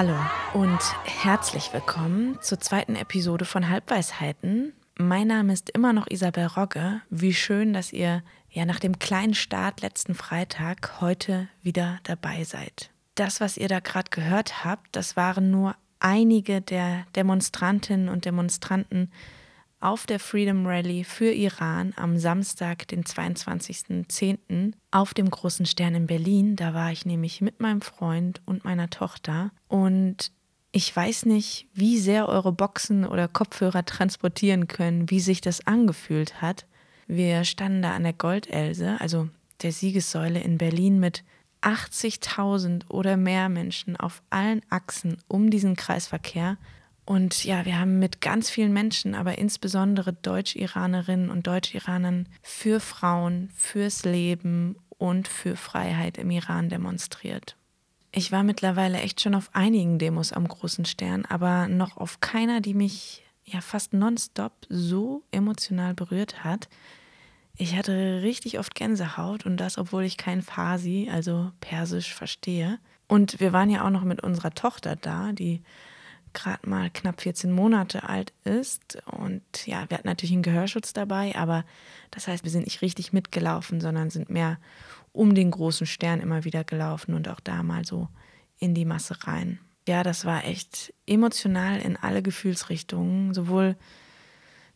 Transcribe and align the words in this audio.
Hallo 0.00 0.14
und 0.54 0.78
herzlich 1.02 1.72
willkommen 1.72 2.38
zur 2.40 2.60
zweiten 2.60 2.94
Episode 2.94 3.44
von 3.44 3.68
Halbweisheiten. 3.68 4.72
Mein 4.96 5.26
Name 5.26 5.52
ist 5.52 5.70
immer 5.70 5.92
noch 5.92 6.06
Isabel 6.06 6.46
Rogge. 6.46 7.00
Wie 7.10 7.34
schön, 7.34 7.72
dass 7.72 7.92
ihr 7.92 8.22
ja 8.48 8.64
nach 8.64 8.78
dem 8.78 9.00
kleinen 9.00 9.34
Start 9.34 9.80
letzten 9.80 10.14
Freitag 10.14 11.00
heute 11.00 11.48
wieder 11.62 11.98
dabei 12.04 12.44
seid. 12.44 12.90
Das, 13.16 13.40
was 13.40 13.56
ihr 13.56 13.66
da 13.66 13.80
gerade 13.80 14.10
gehört 14.10 14.64
habt, 14.64 14.94
das 14.94 15.16
waren 15.16 15.50
nur 15.50 15.74
einige 15.98 16.60
der 16.60 17.04
Demonstrantinnen 17.16 18.08
und 18.08 18.24
Demonstranten 18.24 19.10
auf 19.80 20.06
der 20.06 20.18
Freedom 20.18 20.66
Rally 20.66 21.04
für 21.04 21.32
Iran 21.32 21.92
am 21.96 22.18
Samstag, 22.18 22.88
den 22.88 23.04
22.10. 23.04 24.72
auf 24.90 25.14
dem 25.14 25.30
Großen 25.30 25.66
Stern 25.66 25.94
in 25.94 26.06
Berlin. 26.06 26.56
Da 26.56 26.74
war 26.74 26.90
ich 26.90 27.06
nämlich 27.06 27.40
mit 27.40 27.60
meinem 27.60 27.80
Freund 27.80 28.40
und 28.44 28.64
meiner 28.64 28.90
Tochter. 28.90 29.50
Und 29.68 30.32
ich 30.72 30.94
weiß 30.94 31.26
nicht, 31.26 31.66
wie 31.72 31.98
sehr 31.98 32.28
eure 32.28 32.52
Boxen 32.52 33.06
oder 33.06 33.28
Kopfhörer 33.28 33.84
transportieren 33.84 34.68
können, 34.68 35.10
wie 35.10 35.20
sich 35.20 35.40
das 35.40 35.66
angefühlt 35.66 36.42
hat. 36.42 36.66
Wir 37.06 37.44
standen 37.44 37.82
da 37.82 37.94
an 37.94 38.02
der 38.02 38.12
Goldelse, 38.12 39.00
also 39.00 39.28
der 39.62 39.72
Siegessäule 39.72 40.40
in 40.40 40.58
Berlin 40.58 41.00
mit 41.00 41.24
80.000 41.62 42.88
oder 42.90 43.16
mehr 43.16 43.48
Menschen 43.48 43.96
auf 43.96 44.22
allen 44.30 44.60
Achsen 44.68 45.16
um 45.26 45.50
diesen 45.50 45.74
Kreisverkehr. 45.74 46.56
Und 47.08 47.44
ja, 47.44 47.64
wir 47.64 47.80
haben 47.80 47.98
mit 47.98 48.20
ganz 48.20 48.50
vielen 48.50 48.74
Menschen, 48.74 49.14
aber 49.14 49.38
insbesondere 49.38 50.12
Deutsch-Iranerinnen 50.12 51.30
und 51.30 51.46
Deutsch-Iranern 51.46 52.28
für 52.42 52.80
Frauen, 52.80 53.48
fürs 53.54 54.04
Leben 54.04 54.76
und 54.98 55.26
für 55.26 55.56
Freiheit 55.56 56.18
im 56.18 56.30
Iran 56.30 56.68
demonstriert. 56.68 57.56
Ich 58.12 58.30
war 58.30 58.42
mittlerweile 58.42 59.00
echt 59.00 59.22
schon 59.22 59.34
auf 59.34 59.48
einigen 59.54 59.98
Demos 59.98 60.34
am 60.34 60.46
großen 60.46 60.84
Stern, 60.84 61.24
aber 61.24 61.66
noch 61.66 61.96
auf 61.96 62.20
keiner, 62.20 62.60
die 62.60 62.74
mich 62.74 63.24
ja 63.42 63.62
fast 63.62 63.94
nonstop 63.94 64.52
so 64.68 65.22
emotional 65.30 65.94
berührt 65.94 66.44
hat. 66.44 66.68
Ich 67.56 67.74
hatte 67.74 68.20
richtig 68.20 68.58
oft 68.58 68.74
Gänsehaut 68.74 69.46
und 69.46 69.56
das, 69.56 69.78
obwohl 69.78 70.04
ich 70.04 70.18
kein 70.18 70.42
Farsi, 70.42 71.08
also 71.10 71.52
Persisch, 71.60 72.12
verstehe. 72.12 72.78
Und 73.06 73.40
wir 73.40 73.54
waren 73.54 73.70
ja 73.70 73.86
auch 73.86 73.90
noch 73.90 74.04
mit 74.04 74.22
unserer 74.22 74.50
Tochter 74.50 74.94
da, 74.94 75.32
die 75.32 75.62
gerade 76.38 76.68
mal 76.68 76.90
knapp 76.90 77.20
14 77.20 77.50
Monate 77.50 78.08
alt 78.08 78.32
ist. 78.44 78.98
Und 79.06 79.42
ja, 79.66 79.84
wir 79.88 79.98
hatten 79.98 80.08
natürlich 80.08 80.32
einen 80.32 80.42
Gehörschutz 80.42 80.92
dabei, 80.92 81.34
aber 81.34 81.64
das 82.10 82.28
heißt, 82.28 82.44
wir 82.44 82.50
sind 82.50 82.64
nicht 82.64 82.82
richtig 82.82 83.12
mitgelaufen, 83.12 83.80
sondern 83.80 84.10
sind 84.10 84.30
mehr 84.30 84.58
um 85.12 85.34
den 85.34 85.50
großen 85.50 85.86
Stern 85.86 86.20
immer 86.20 86.44
wieder 86.44 86.64
gelaufen 86.64 87.14
und 87.14 87.28
auch 87.28 87.40
da 87.40 87.62
mal 87.62 87.84
so 87.84 88.08
in 88.58 88.74
die 88.74 88.84
Masse 88.84 89.26
rein. 89.26 89.58
Ja, 89.88 90.02
das 90.02 90.24
war 90.24 90.44
echt 90.44 90.92
emotional 91.06 91.80
in 91.80 91.96
alle 91.96 92.22
Gefühlsrichtungen, 92.22 93.34
sowohl 93.34 93.76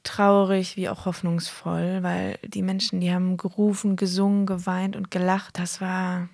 traurig 0.03 0.77
wie 0.77 0.89
auch 0.89 1.07
hoffnungsvoll, 1.07 2.03
weil 2.03 2.39
die 2.45 2.63
Menschen, 2.63 3.01
die 3.01 3.13
haben 3.13 3.37
gerufen, 3.37 3.97
gesungen, 3.97 4.47
geweint 4.47 4.97
und 4.97 5.11
gelacht. 5.11 5.59
Das 5.59 5.81
war 5.81 6.29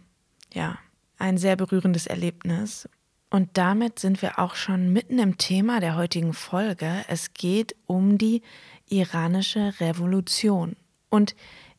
ja 0.54 0.78
ein 1.18 1.36
sehr 1.36 1.56
berührendes 1.56 2.06
Erlebnis. 2.06 2.88
Und 3.30 3.50
damit 3.58 3.98
sind 3.98 4.22
wir 4.22 4.38
auch 4.38 4.54
schon 4.54 4.92
mitten 4.92 5.18
im 5.18 5.36
Thema 5.36 5.80
der 5.80 5.96
heutigen 5.96 6.32
Folge. 6.32 7.04
Es 7.08 7.34
geht 7.34 7.76
um 7.86 8.16
die 8.16 8.42
iranische 8.88 9.74
Revolution. 9.80 10.76
Und 11.10 11.34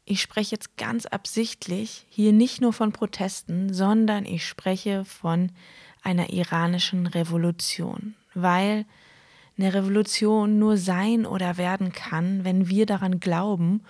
ich 0.05 0.21
spreche 0.21 0.55
jetzt 0.55 0.77
ganz 0.77 1.05
absichtlich 1.05 2.05
hier 2.09 2.33
nicht 2.33 2.61
nur 2.61 2.73
von 2.73 2.91
Protesten, 2.91 3.73
sondern 3.73 4.25
ich 4.25 4.47
spreche 4.47 5.05
von 5.05 5.51
einer 6.01 6.29
iranischen 6.29 7.07
Revolution, 7.07 8.15
weil 8.33 8.85
eine 9.57 9.73
Revolution 9.73 10.57
nur 10.57 10.77
sein 10.77 11.25
oder 11.25 11.57
werden 11.57 11.91
kann, 11.91 12.43
wenn 12.43 12.69
wir 12.69 12.85
daran 12.85 13.19
glauben 13.19 13.81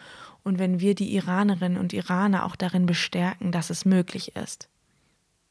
und 0.43 0.59
wenn 0.59 0.79
wir 0.79 0.95
die 0.95 1.13
Iranerinnen 1.15 1.77
und 1.77 1.93
Iraner 1.93 2.45
auch 2.45 2.55
darin 2.55 2.85
bestärken, 2.85 3.51
dass 3.51 3.69
es 3.69 3.85
möglich 3.85 4.35
ist. 4.35 4.67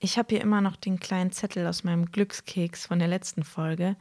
Ich 0.01 0.17
habe 0.17 0.29
hier 0.31 0.43
immer 0.43 0.61
noch 0.61 0.77
den 0.77 1.01
kleinen 1.01 1.33
Zettel 1.33 1.67
aus 1.67 1.83
meinem 1.83 2.07
Glückskeks 2.13 2.87
von 2.87 3.01
der 3.01 3.09
letzten 3.09 3.43
Folge, 3.43 3.97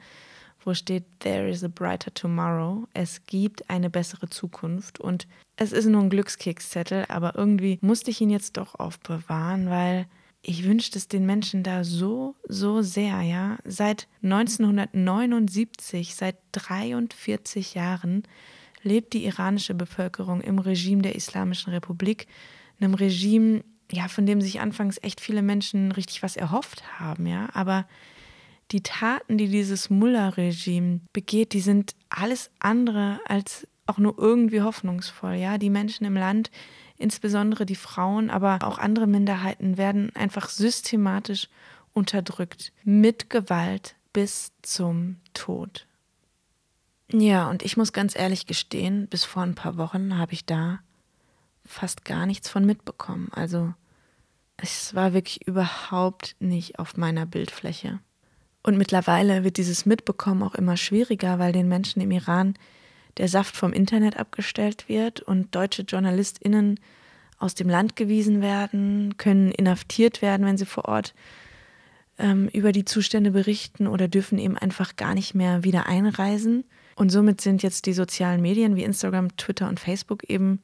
wo 0.64 0.76
steht 0.76 1.06
There 1.20 1.50
is 1.50 1.64
a 1.64 1.70
brighter 1.70 2.14
tomorrow. 2.14 2.88
Es 2.94 3.26
gibt 3.26 3.68
eine 3.70 3.90
bessere 3.90 4.30
Zukunft. 4.30 5.00
Und 5.00 5.28
es 5.56 5.72
ist 5.72 5.88
nur 5.88 6.04
ein 6.04 6.12
Glückskekszettel, 6.12 7.06
aber 7.10 7.36
irgendwie 7.36 7.80
musste 7.82 8.12
ich 8.12 8.22
ihn 8.22 8.30
jetzt 8.30 8.58
doch 8.58 8.76
aufbewahren, 8.76 9.72
weil 9.72 10.06
ich 10.44 10.66
wünschte 10.66 11.00
es 11.00 11.08
den 11.08 11.26
Menschen 11.26 11.64
da 11.64 11.84
so, 11.84 12.36
so 12.48 12.84
sehr, 12.84 13.22
ja. 13.24 13.58
Seit 13.66 14.08
1979, 14.22 16.14
seit 16.14 16.38
43 16.52 17.74
Jahren, 17.74 18.22
lebt 18.84 19.14
die 19.14 19.26
iranische 19.26 19.74
Bevölkerung 19.74 20.42
im 20.42 20.60
Regime 20.60 21.02
der 21.02 21.16
Islamischen 21.16 21.74
Republik, 21.74 22.28
einem 22.80 22.94
Regime, 22.94 23.64
ja, 23.92 24.08
von 24.08 24.26
dem 24.26 24.42
sich 24.42 24.60
anfangs 24.60 24.98
echt 25.02 25.22
viele 25.22 25.42
Menschen 25.42 25.92
richtig 25.92 26.24
was 26.24 26.36
erhofft 26.36 27.00
haben, 27.00 27.26
ja, 27.26 27.50
aber 27.54 27.86
die 28.72 28.84
Taten, 28.84 29.38
die 29.38 29.48
dieses 29.48 29.90
Mullah-Regime 29.90 31.00
begeht, 31.14 31.54
die 31.54 31.62
sind 31.62 31.96
alles 32.10 32.52
andere 32.60 33.20
als 33.26 33.66
auch 33.86 33.98
nur 33.98 34.18
irgendwie 34.18 34.62
hoffnungsvoll, 34.62 35.36
ja. 35.36 35.58
Die 35.58 35.70
Menschen 35.70 36.06
im 36.06 36.16
Land, 36.16 36.52
insbesondere 36.98 37.66
die 37.66 37.76
Frauen, 37.76 38.30
aber 38.30 38.60
auch 38.64 38.78
andere 38.78 39.08
Minderheiten 39.08 39.78
werden 39.78 40.14
einfach 40.16 40.50
systematisch 40.50 41.48
unterdrückt, 41.94 42.74
mit 42.84 43.30
Gewalt 43.30 43.96
bis 44.12 44.52
zum 44.62 45.18
Tod. 45.34 45.88
Ja, 47.12 47.50
und 47.50 47.64
ich 47.64 47.78
muss 47.78 47.94
ganz 47.94 48.18
ehrlich 48.18 48.46
gestehen, 48.48 49.08
bis 49.08 49.24
vor 49.24 49.44
ein 49.44 49.56
paar 49.56 49.78
Wochen 49.78 50.18
habe 50.18 50.34
ich 50.34 50.46
da 50.46 50.80
fast 51.68 52.06
gar 52.06 52.26
nichts 52.26 52.50
von 52.50 52.66
mitbekommen. 52.66 53.30
Also 53.32 53.74
es 54.58 54.96
war 54.96 55.14
wirklich 55.14 55.46
überhaupt 55.48 56.36
nicht 56.40 56.80
auf 56.80 56.98
meiner 56.98 57.26
Bildfläche. 57.26 58.00
Und 58.64 58.78
mittlerweile 58.78 59.44
wird 59.44 59.58
dieses 59.58 59.86
Mitbekommen 59.86 60.44
auch 60.44 60.56
immer 60.56 60.78
schwieriger, 60.78 61.40
weil 61.40 61.52
den 61.52 61.68
Menschen 61.68 62.02
im 62.02 62.12
Iran 62.12 62.56
der 63.18 63.28
Saft 63.28 63.56
vom 63.56 63.74
Internet 63.74 64.18
abgestellt 64.18 64.90
wird 64.90 65.22
und 65.22 65.56
deutsche 65.56 65.84
JournalistInnen 65.84 66.80
aus 67.40 67.56
dem 67.56 67.70
Land 67.70 67.96
gewiesen 67.96 68.42
werden, 68.42 69.16
können 69.18 69.52
inhaftiert 69.52 70.22
werden, 70.22 70.46
wenn 70.46 70.58
sie 70.58 70.66
vor 70.66 70.86
Ort 70.86 71.14
ähm, 72.18 72.50
über 72.50 72.72
die 72.72 72.86
Zustände 72.86 73.32
berichten 73.32 73.88
oder 73.88 74.08
dürfen 74.08 74.40
eben 74.40 74.58
einfach 74.58 74.96
gar 74.96 75.14
nicht 75.14 75.36
mehr 75.36 75.64
wieder 75.64 75.88
einreisen. 75.88 76.64
Und 76.96 77.12
somit 77.12 77.42
sind 77.42 77.62
jetzt 77.62 77.86
die 77.86 77.94
sozialen 77.94 78.42
Medien 78.42 78.76
wie 78.76 78.84
Instagram, 78.84 79.38
Twitter 79.38 79.70
und 79.70 79.80
Facebook 79.80 80.24
eben 80.30 80.62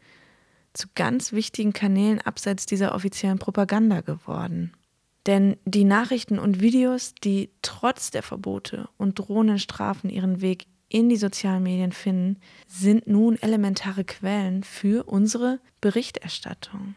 zu 0.74 0.88
ganz 0.96 1.32
wichtigen 1.32 1.74
Kanälen 1.74 2.22
abseits 2.22 2.66
dieser 2.66 2.96
offiziellen 2.96 3.40
Propaganda 3.40 4.02
geworden. 4.02 4.74
Denn 5.26 5.58
die 5.66 5.86
Nachrichten 5.86 6.38
und 6.38 6.60
Videos, 6.60 7.14
die 7.24 7.50
trotz 7.62 8.12
der 8.12 8.24
Verbote 8.24 8.90
und 8.98 9.16
drohenden 9.16 9.60
Strafen 9.60 10.10
ihren 10.10 10.42
Weg 10.42 10.66
in 10.90 11.10
die 11.10 11.18
sozialen 11.18 11.64
Medien 11.64 11.92
finden, 11.92 12.40
sind 12.68 13.08
nun 13.08 13.42
elementare 13.42 14.04
Quellen 14.04 14.64
für 14.64 15.06
unsere 15.06 15.60
Berichterstattung. 15.82 16.96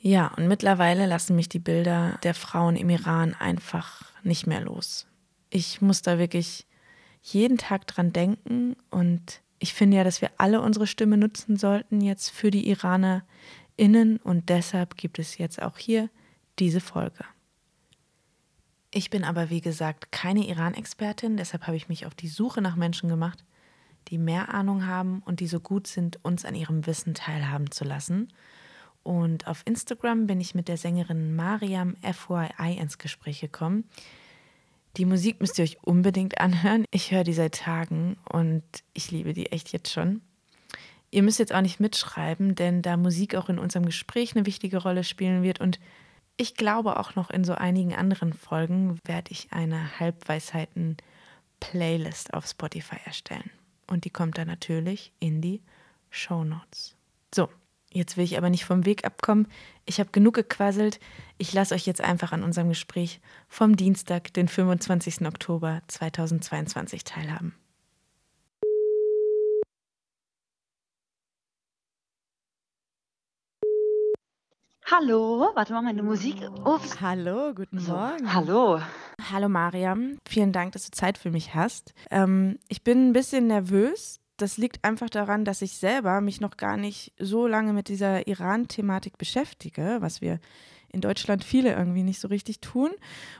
Ja, 0.00 0.32
und 0.36 0.48
mittlerweile 0.48 1.06
lassen 1.06 1.34
mich 1.34 1.48
die 1.48 1.58
Bilder 1.58 2.18
der 2.22 2.34
Frauen 2.34 2.76
im 2.76 2.90
Iran 2.90 3.34
einfach 3.34 4.04
nicht 4.22 4.46
mehr 4.46 4.60
los. 4.60 5.06
Ich 5.50 5.80
muss 5.80 6.02
da 6.02 6.18
wirklich 6.18 6.66
jeden 7.22 7.58
Tag 7.58 7.86
dran 7.86 8.12
denken 8.12 8.76
und 8.90 9.40
ich 9.58 9.74
finde 9.74 9.96
ja, 9.96 10.04
dass 10.04 10.20
wir 10.20 10.30
alle 10.38 10.60
unsere 10.60 10.86
Stimme 10.86 11.16
nutzen 11.16 11.56
sollten 11.56 12.00
jetzt 12.00 12.30
für 12.30 12.50
die 12.50 12.68
IranerInnen 12.68 14.18
und 14.22 14.48
deshalb 14.48 14.96
gibt 14.96 15.18
es 15.18 15.38
jetzt 15.38 15.62
auch 15.62 15.78
hier 15.78 16.10
diese 16.58 16.80
Folge. 16.80 17.24
Ich 18.90 19.10
bin 19.10 19.24
aber, 19.24 19.50
wie 19.50 19.60
gesagt, 19.60 20.12
keine 20.12 20.46
Iran-Expertin, 20.46 21.36
deshalb 21.36 21.66
habe 21.66 21.76
ich 21.76 21.88
mich 21.88 22.06
auf 22.06 22.14
die 22.14 22.28
Suche 22.28 22.60
nach 22.60 22.76
Menschen 22.76 23.08
gemacht, 23.08 23.44
die 24.08 24.18
mehr 24.18 24.54
Ahnung 24.54 24.86
haben 24.86 25.20
und 25.24 25.40
die 25.40 25.48
so 25.48 25.58
gut 25.60 25.86
sind, 25.86 26.24
uns 26.24 26.44
an 26.44 26.54
ihrem 26.54 26.86
Wissen 26.86 27.14
teilhaben 27.14 27.70
zu 27.70 27.84
lassen. 27.84 28.28
Und 29.02 29.46
auf 29.48 29.62
Instagram 29.64 30.26
bin 30.26 30.40
ich 30.40 30.54
mit 30.54 30.68
der 30.68 30.76
Sängerin 30.76 31.34
Mariam 31.34 31.96
FYI 32.02 32.76
ins 32.78 32.98
Gespräch 32.98 33.40
gekommen. 33.40 33.84
Die 34.96 35.04
Musik 35.04 35.40
müsst 35.40 35.58
ihr 35.58 35.64
euch 35.64 35.82
unbedingt 35.82 36.40
anhören. 36.40 36.84
Ich 36.90 37.10
höre 37.10 37.24
die 37.24 37.32
seit 37.32 37.56
Tagen 37.56 38.16
und 38.30 38.62
ich 38.92 39.10
liebe 39.10 39.32
die 39.32 39.50
echt 39.50 39.72
jetzt 39.72 39.92
schon. 39.92 40.20
Ihr 41.10 41.22
müsst 41.22 41.38
jetzt 41.38 41.54
auch 41.54 41.62
nicht 41.62 41.80
mitschreiben, 41.80 42.54
denn 42.54 42.82
da 42.82 42.96
Musik 42.96 43.34
auch 43.34 43.48
in 43.48 43.58
unserem 43.58 43.86
Gespräch 43.86 44.34
eine 44.34 44.46
wichtige 44.46 44.78
Rolle 44.78 45.04
spielen 45.04 45.42
wird 45.42 45.60
und 45.60 45.78
ich 46.36 46.56
glaube 46.56 46.98
auch 46.98 47.14
noch 47.14 47.30
in 47.30 47.44
so 47.44 47.54
einigen 47.54 47.94
anderen 47.94 48.32
Folgen 48.32 48.98
werde 49.04 49.30
ich 49.30 49.52
eine 49.52 50.00
Halbweisheiten-Playlist 50.00 52.34
auf 52.34 52.44
Spotify 52.46 52.96
erstellen. 53.04 53.50
Und 53.86 54.04
die 54.04 54.10
kommt 54.10 54.38
dann 54.38 54.48
natürlich 54.48 55.12
in 55.20 55.40
die 55.40 55.62
Show 56.10 56.42
Notes. 56.42 56.96
So, 57.32 57.48
Jetzt 57.94 58.16
will 58.16 58.24
ich 58.24 58.36
aber 58.36 58.50
nicht 58.50 58.64
vom 58.64 58.84
Weg 58.84 59.04
abkommen. 59.04 59.46
Ich 59.86 60.00
habe 60.00 60.10
genug 60.10 60.34
gequasselt. 60.34 60.98
Ich 61.38 61.52
lasse 61.52 61.76
euch 61.76 61.86
jetzt 61.86 62.00
einfach 62.00 62.32
an 62.32 62.42
unserem 62.42 62.68
Gespräch 62.68 63.20
vom 63.48 63.76
Dienstag, 63.76 64.34
den 64.34 64.48
25. 64.48 65.24
Oktober 65.26 65.80
2022 65.86 67.04
teilhaben. 67.04 67.54
Hallo, 74.86 75.52
warte 75.54 75.72
mal, 75.72 75.82
meine 75.82 76.02
Musik. 76.02 76.36
Ups. 76.64 77.00
Hallo, 77.00 77.54
guten 77.54 77.78
so, 77.78 77.92
Morgen. 77.92 78.34
Hallo. 78.34 78.80
Hallo 79.30 79.48
Mariam, 79.48 80.18
vielen 80.28 80.52
Dank, 80.52 80.72
dass 80.72 80.84
du 80.84 80.90
Zeit 80.90 81.16
für 81.16 81.30
mich 81.30 81.54
hast. 81.54 81.94
Ähm, 82.10 82.58
ich 82.68 82.82
bin 82.82 83.10
ein 83.10 83.12
bisschen 83.12 83.46
nervös. 83.46 84.20
Das 84.36 84.56
liegt 84.56 84.84
einfach 84.84 85.10
daran, 85.10 85.44
dass 85.44 85.62
ich 85.62 85.76
selber 85.76 86.20
mich 86.20 86.40
noch 86.40 86.56
gar 86.56 86.76
nicht 86.76 87.12
so 87.18 87.46
lange 87.46 87.72
mit 87.72 87.88
dieser 87.88 88.26
Iran-Thematik 88.26 89.16
beschäftige, 89.18 89.98
was 90.00 90.20
wir 90.20 90.40
in 90.88 91.00
Deutschland 91.00 91.44
viele 91.44 91.72
irgendwie 91.72 92.02
nicht 92.02 92.20
so 92.20 92.28
richtig 92.28 92.60
tun. 92.60 92.90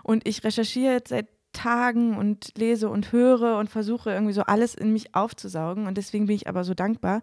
Und 0.03 0.27
ich 0.27 0.45
recherchiere 0.45 0.93
jetzt 0.93 1.09
seit 1.09 1.29
Tagen 1.53 2.17
und 2.17 2.51
lese 2.57 2.89
und 2.91 3.13
höre 3.13 3.59
und 3.59 3.71
versuche 3.71 4.11
irgendwie 4.11 4.33
so 4.35 4.43
alles 4.43 4.75
in 4.75 4.93
mich 4.93 5.15
aufzusaugen. 5.15 5.87
Und 5.87 5.97
deswegen 5.97 6.27
bin 6.27 6.37
ich 6.37 6.49
aber 6.49 6.65
so 6.65 6.75
dankbar, 6.75 7.23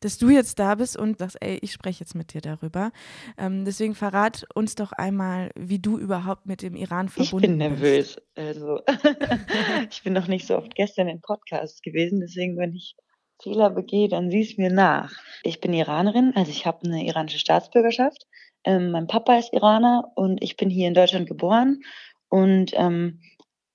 dass 0.00 0.18
du 0.18 0.30
jetzt 0.30 0.58
da 0.58 0.74
bist 0.74 0.96
und 0.96 1.18
sagst, 1.18 1.36
ey, 1.40 1.58
ich 1.62 1.72
spreche 1.72 2.00
jetzt 2.00 2.14
mit 2.14 2.32
dir 2.32 2.40
darüber. 2.40 2.92
Ähm, 3.36 3.64
deswegen 3.64 3.94
verrat 3.94 4.46
uns 4.54 4.74
doch 4.74 4.92
einmal, 4.92 5.50
wie 5.56 5.78
du 5.78 5.98
überhaupt 5.98 6.46
mit 6.46 6.62
dem 6.62 6.76
Iran 6.76 7.08
verbunden 7.08 7.40
bist. 7.40 7.44
Ich 7.44 7.48
bin 7.48 7.58
nervös. 7.58 8.14
Bist. 8.14 8.22
Also, 8.36 8.80
ich 9.90 10.02
bin 10.02 10.12
noch 10.12 10.28
nicht 10.28 10.46
so 10.46 10.56
oft 10.56 10.74
gestern 10.74 11.08
in 11.08 11.20
Podcasts 11.20 11.82
gewesen, 11.82 12.20
deswegen, 12.20 12.56
wenn 12.56 12.74
ich 12.74 12.96
Fehler 13.42 13.70
begehe, 13.70 14.08
dann 14.08 14.30
sieh 14.30 14.42
es 14.42 14.58
mir 14.58 14.70
nach. 14.70 15.12
Ich 15.42 15.60
bin 15.60 15.72
Iranerin, 15.72 16.32
also 16.34 16.50
ich 16.50 16.66
habe 16.66 16.84
eine 16.84 17.04
iranische 17.04 17.38
Staatsbürgerschaft. 17.38 18.26
Ähm, 18.64 18.90
mein 18.90 19.06
Papa 19.06 19.38
ist 19.38 19.52
Iraner 19.52 20.10
und 20.16 20.42
ich 20.42 20.56
bin 20.56 20.70
hier 20.70 20.88
in 20.88 20.94
Deutschland 20.94 21.28
geboren 21.28 21.80
und 22.28 22.72
ähm, 22.74 23.20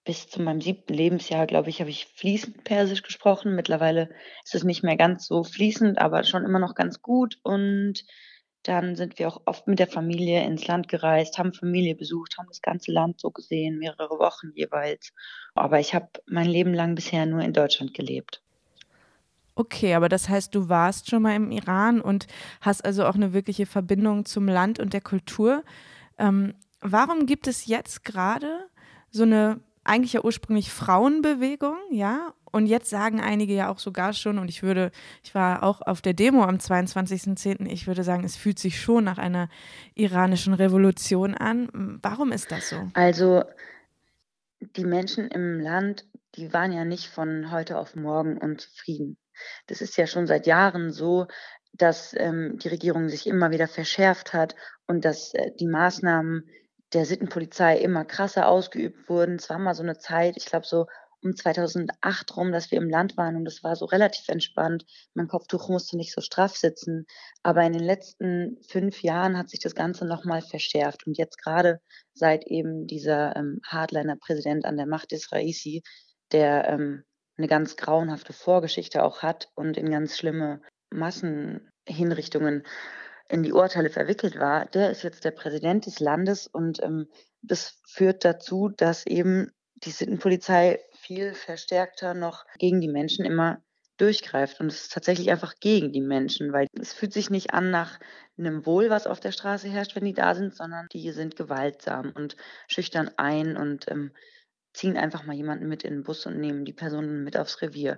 bis 0.06 0.28
zu 0.28 0.42
meinem 0.42 0.62
siebten 0.62 0.94
Lebensjahr, 0.94 1.48
glaube 1.48 1.70
ich, 1.70 1.80
habe 1.80 1.90
ich 1.90 2.08
fließend 2.08 2.64
Persisch 2.64 3.04
gesprochen. 3.04 3.56
Mittlerweile 3.56 4.10
ist 4.44 4.56
es 4.56 4.64
nicht 4.64 4.84
mehr 4.84 4.98
ganz 4.98 5.26
so 5.28 5.44
fließend, 5.44 5.98
aber 6.00 6.24
schon 6.24 6.44
immer 6.44 6.60
noch 6.60 6.76
ganz 6.76 7.02
gut. 7.02 7.40
Und 7.44 8.04
dann 8.64 8.96
sind 8.96 9.20
wir 9.20 9.28
auch 9.28 9.42
oft 9.46 9.68
mit 9.68 9.80
der 9.80 9.88
Familie 9.88 10.44
ins 10.44 10.68
Land 10.68 10.88
gereist, 10.88 11.38
haben 11.38 11.54
Familie 11.54 11.96
besucht, 11.96 12.38
haben 12.38 12.48
das 12.48 12.62
ganze 12.62 12.92
Land 12.92 13.20
so 13.20 13.32
gesehen, 13.32 13.78
mehrere 13.78 14.20
Wochen 14.20 14.52
jeweils. 14.56 15.14
Aber 15.54 15.80
ich 15.80 15.94
habe 15.94 16.10
mein 16.26 16.48
Leben 16.48 16.74
lang 16.74 16.96
bisher 16.96 17.26
nur 17.26 17.42
in 17.42 17.54
Deutschland 17.54 17.94
gelebt. 17.94 18.42
Okay, 19.56 19.94
aber 19.94 20.10
das 20.10 20.30
heißt, 20.30 20.56
du 20.56 20.68
warst 20.68 21.10
schon 21.10 21.22
mal 21.22 21.36
im 21.36 21.52
Iran 21.52 22.02
und 22.02 22.28
hast 22.60 22.84
also 22.84 23.06
auch 23.06 23.16
eine 23.16 23.34
wirkliche 23.34 23.68
Verbindung 23.68 24.26
zum 24.26 24.48
Land 24.48 24.80
und 24.80 24.94
der 24.94 25.02
Kultur. 25.02 25.64
Ähm, 26.18 26.56
warum 26.82 27.26
gibt 27.28 27.48
es 27.48 27.68
jetzt 27.68 28.04
gerade 28.04 28.68
so 29.12 29.24
eine 29.24 29.60
eigentlich 29.84 30.14
ja 30.14 30.24
ursprünglich 30.24 30.72
Frauenbewegung, 30.72 31.78
ja. 31.92 32.34
Und 32.52 32.68
jetzt 32.68 32.90
sagen 32.90 33.20
einige 33.20 33.54
ja 33.54 33.70
auch 33.70 33.80
sogar 33.80 34.14
schon, 34.14 34.38
und 34.38 34.48
ich 34.48 34.62
würde, 34.62 34.92
ich 35.24 35.34
war 35.34 35.64
auch 35.64 35.82
auf 35.82 36.02
der 36.02 36.14
Demo 36.14 36.44
am 36.44 36.58
22.10., 36.58 37.66
ich 37.68 37.88
würde 37.88 38.04
sagen, 38.04 38.24
es 38.24 38.36
fühlt 38.36 38.60
sich 38.60 38.80
schon 38.80 39.04
nach 39.04 39.18
einer 39.18 39.50
iranischen 39.96 40.54
Revolution 40.54 41.34
an. 41.34 42.00
Warum 42.02 42.32
ist 42.32 42.52
das 42.52 42.70
so? 42.70 42.90
Also 42.94 43.44
die 44.60 44.86
Menschen 44.86 45.28
im 45.30 45.60
Land, 45.60 46.06
die 46.36 46.54
waren 46.54 46.72
ja 46.72 46.86
nicht 46.86 47.08
von 47.08 47.52
heute 47.52 47.78
auf 47.78 47.96
morgen 47.96 48.38
unzufrieden. 48.38 49.18
Das 49.68 49.82
ist 49.82 49.98
ja 49.98 50.08
schon 50.08 50.28
seit 50.28 50.46
Jahren 50.46 50.92
so, 50.92 51.28
dass 51.74 52.14
ähm, 52.18 52.60
die 52.60 52.70
Regierung 52.70 53.10
sich 53.10 53.26
immer 53.28 53.52
wieder 53.52 53.68
verschärft 53.68 54.34
hat 54.34 54.56
und 54.86 55.06
dass 55.06 55.34
äh, 55.34 55.52
die 55.60 55.68
Maßnahmen 55.68 56.48
der 56.94 57.06
Sittenpolizei 57.06 57.78
immer 57.78 58.06
krasser 58.06 58.48
ausgeübt 58.48 59.10
wurden. 59.10 59.36
Es 59.36 59.50
war 59.50 59.60
mal 59.60 59.76
so 59.76 59.84
eine 59.84 59.98
Zeit, 59.98 60.38
ich 60.38 60.46
glaube 60.46 60.66
so 60.66 60.86
um 61.24 61.36
2008 61.36 62.36
rum, 62.36 62.52
dass 62.52 62.70
wir 62.72 62.78
im 62.78 62.90
Land 62.90 63.16
waren 63.18 63.36
und 63.38 63.48
es 63.48 63.64
war 63.64 63.76
so 63.76 63.86
relativ 63.86 64.28
entspannt. 64.28 64.86
Mein 65.14 65.28
Kopftuch 65.28 65.70
musste 65.70 65.96
nicht 65.96 66.14
so 66.14 66.22
straff 66.22 66.56
sitzen. 66.56 67.06
Aber 67.44 67.64
in 67.64 67.74
den 67.74 67.84
letzten 67.84 68.58
fünf 68.68 69.02
Jahren 69.04 69.38
hat 69.38 69.50
sich 69.50 69.62
das 69.62 69.74
Ganze 69.74 70.06
nochmal 70.06 70.42
verschärft. 70.42 71.08
Und 71.08 71.18
jetzt 71.18 71.42
gerade 71.42 71.80
seit 72.14 72.46
eben 72.48 72.88
dieser 72.88 73.36
ähm, 73.36 73.62
Hardliner-Präsident 73.66 74.66
an 74.66 74.76
der 74.76 74.86
Macht 74.86 75.14
ist, 75.14 75.32
Raisi, 75.32 75.82
der 76.32 76.68
ähm, 76.68 77.04
eine 77.38 77.48
ganz 77.48 77.78
grauenhafte 77.78 78.34
Vorgeschichte 78.34 79.04
auch 79.04 79.22
hat 79.22 79.48
und 79.56 79.78
in 79.78 79.90
ganz 79.90 80.18
schlimme 80.18 80.62
Massenhinrichtungen 80.92 82.64
in 83.30 83.44
die 83.44 83.54
Urteile 83.54 83.90
verwickelt 83.90 84.40
war, 84.40 84.66
der 84.68 84.92
ist 84.92 85.04
jetzt 85.04 85.26
der 85.26 85.32
Präsident 85.32 85.86
des 85.86 86.00
Landes 86.00 86.48
und 86.48 86.82
ähm, 86.84 87.08
das 87.42 87.80
führt 87.86 88.26
dazu, 88.26 88.70
dass 88.70 89.06
eben 89.06 89.52
die 89.76 89.92
Sittenpolizei 89.92 90.80
viel 90.94 91.34
verstärkter 91.34 92.14
noch 92.14 92.46
gegen 92.58 92.80
die 92.80 92.88
Menschen 92.88 93.26
immer 93.26 93.62
durchgreift. 93.98 94.60
Und 94.60 94.68
es 94.68 94.84
ist 94.84 94.94
tatsächlich 94.94 95.30
einfach 95.30 95.56
gegen 95.60 95.92
die 95.92 96.02
Menschen, 96.02 96.52
weil 96.54 96.68
es 96.80 96.94
fühlt 96.94 97.14
sich 97.14 97.30
nicht 97.30 97.54
an 97.54 97.70
nach 97.70 98.00
einem 98.38 98.66
Wohl, 98.66 98.90
was 98.90 99.08
auf 99.08 99.20
der 99.20 99.32
Straße 99.32 99.68
herrscht, 99.68 99.96
wenn 99.96 100.06
die 100.06 100.14
da 100.14 100.36
sind, 100.36 100.56
sondern 100.56 100.88
die 100.92 101.12
sind 101.12 101.36
gewaltsam 101.36 102.12
und 102.16 102.36
schüchtern 102.68 103.12
ein 103.18 103.56
und 103.58 103.90
ähm, 103.92 104.12
ziehen 104.74 104.98
einfach 104.98 105.26
mal 105.26 105.36
jemanden 105.36 105.68
mit 105.68 105.84
in 105.84 105.94
den 105.94 106.04
Bus 106.04 106.26
und 106.26 106.40
nehmen 106.40 106.66
die 106.66 106.74
Personen 106.74 107.24
mit 107.24 107.38
aufs 107.38 107.62
Revier. 107.62 107.98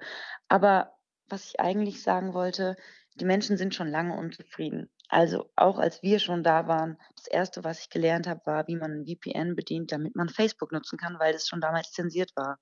Aber 0.50 0.94
was 1.27 1.45
ich 1.45 1.60
eigentlich 1.60 2.01
sagen 2.04 2.33
wollte, 2.33 2.75
die 3.16 3.25
Menschen 3.25 3.57
sind 3.57 3.74
schon 3.74 3.88
lange 3.88 4.16
unzufrieden. 4.16 4.89
Also 5.10 5.50
auch 5.56 5.77
als 5.77 6.01
wir 6.04 6.19
schon 6.19 6.44
da 6.44 6.68
waren, 6.68 6.98
das 7.16 7.27
Erste, 7.27 7.63
was 7.63 7.80
ich 7.81 7.89
gelernt 7.89 8.27
habe, 8.27 8.42
war, 8.45 8.68
wie 8.68 8.75
man 8.75 8.92
ein 8.92 9.06
VPN 9.06 9.56
bedient, 9.56 9.92
damit 9.92 10.16
man 10.16 10.30
Facebook 10.30 10.72
nutzen 10.72 10.98
kann, 10.98 11.19
weil 11.19 11.33
das 11.33 11.48
schon 11.48 11.62
damals 11.62 11.92
zensiert 11.92 12.31
war. 12.36 12.60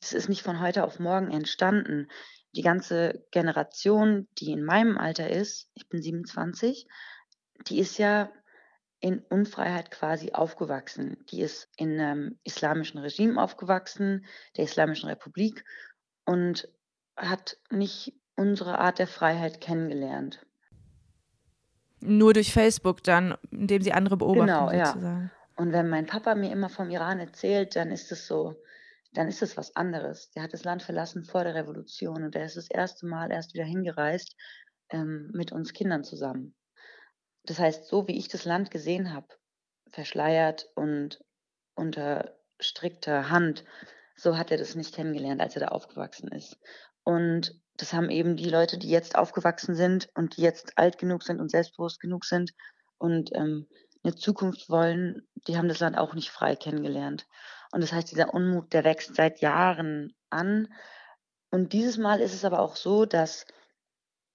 Das 0.00 0.12
ist 0.12 0.28
nicht 0.28 0.42
von 0.42 0.60
heute 0.60 0.84
auf 0.84 0.98
morgen 0.98 1.30
entstanden. 1.30 2.08
Die 2.54 2.62
ganze 2.62 3.26
Generation, 3.30 4.28
die 4.38 4.52
in 4.52 4.64
meinem 4.64 4.98
Alter 4.98 5.30
ist, 5.30 5.70
ich 5.74 5.88
bin 5.88 6.02
27, 6.02 6.86
die 7.66 7.78
ist 7.78 7.98
ja 7.98 8.30
in 9.00 9.20
Unfreiheit 9.20 9.90
quasi 9.90 10.32
aufgewachsen. 10.32 11.24
Die 11.30 11.40
ist 11.40 11.68
in 11.76 11.98
einem 11.98 12.38
islamischen 12.44 13.00
Regime 13.00 13.42
aufgewachsen, 13.42 14.26
der 14.56 14.64
Islamischen 14.64 15.08
Republik, 15.08 15.64
und 16.26 16.68
hat 17.20 17.58
nicht 17.70 18.14
unsere 18.36 18.78
Art 18.78 18.98
der 18.98 19.06
Freiheit 19.06 19.60
kennengelernt. 19.60 20.44
Nur 22.00 22.32
durch 22.32 22.52
Facebook 22.52 23.02
dann, 23.02 23.36
indem 23.50 23.82
sie 23.82 23.92
andere 23.92 24.16
beobachten 24.16 24.46
genau, 24.46 24.70
sozusagen. 24.70 25.30
Ja. 25.34 25.40
Und 25.56 25.72
wenn 25.72 25.90
mein 25.90 26.06
Papa 26.06 26.34
mir 26.34 26.50
immer 26.50 26.70
vom 26.70 26.88
Iran 26.88 27.20
erzählt, 27.20 27.76
dann 27.76 27.90
ist 27.90 28.10
es 28.10 28.26
so, 28.26 28.56
dann 29.12 29.28
ist 29.28 29.42
es 29.42 29.58
was 29.58 29.76
anderes. 29.76 30.30
Der 30.30 30.42
hat 30.42 30.54
das 30.54 30.64
Land 30.64 30.82
verlassen 30.82 31.24
vor 31.24 31.44
der 31.44 31.54
Revolution 31.54 32.24
und 32.24 32.34
er 32.34 32.46
ist 32.46 32.56
das 32.56 32.70
erste 32.70 33.06
Mal 33.06 33.30
erst 33.30 33.52
wieder 33.52 33.64
hingereist 33.64 34.34
ähm, 34.88 35.30
mit 35.34 35.52
uns 35.52 35.74
Kindern 35.74 36.02
zusammen. 36.02 36.54
Das 37.44 37.58
heißt, 37.58 37.86
so 37.86 38.08
wie 38.08 38.16
ich 38.16 38.28
das 38.28 38.46
Land 38.46 38.70
gesehen 38.70 39.12
habe, 39.12 39.26
verschleiert 39.90 40.68
und 40.74 41.22
unter 41.74 42.34
strikter 42.58 43.28
Hand, 43.28 43.64
so 44.16 44.38
hat 44.38 44.50
er 44.50 44.58
das 44.58 44.74
nicht 44.74 44.94
kennengelernt, 44.94 45.40
als 45.40 45.56
er 45.56 45.60
da 45.60 45.68
aufgewachsen 45.68 46.28
ist. 46.28 46.58
Und 47.10 47.60
das 47.76 47.92
haben 47.92 48.10
eben 48.10 48.36
die 48.36 48.48
Leute, 48.48 48.78
die 48.78 48.88
jetzt 48.88 49.16
aufgewachsen 49.16 49.74
sind 49.74 50.08
und 50.14 50.36
die 50.36 50.42
jetzt 50.42 50.78
alt 50.78 50.98
genug 50.98 51.22
sind 51.22 51.40
und 51.40 51.50
selbstbewusst 51.50 51.98
genug 51.98 52.24
sind 52.24 52.52
und 52.98 53.30
ähm, 53.34 53.66
eine 54.02 54.14
Zukunft 54.14 54.68
wollen, 54.70 55.26
die 55.48 55.56
haben 55.56 55.68
das 55.68 55.80
Land 55.80 55.98
auch 55.98 56.14
nicht 56.14 56.30
frei 56.30 56.56
kennengelernt. 56.56 57.26
Und 57.72 57.82
das 57.82 57.92
heißt, 57.92 58.10
dieser 58.10 58.32
Unmut, 58.32 58.72
der 58.72 58.84
wächst 58.84 59.14
seit 59.14 59.40
Jahren 59.40 60.14
an. 60.30 60.68
Und 61.50 61.72
dieses 61.72 61.98
Mal 61.98 62.20
ist 62.20 62.34
es 62.34 62.44
aber 62.44 62.60
auch 62.60 62.76
so, 62.76 63.04
dass 63.04 63.44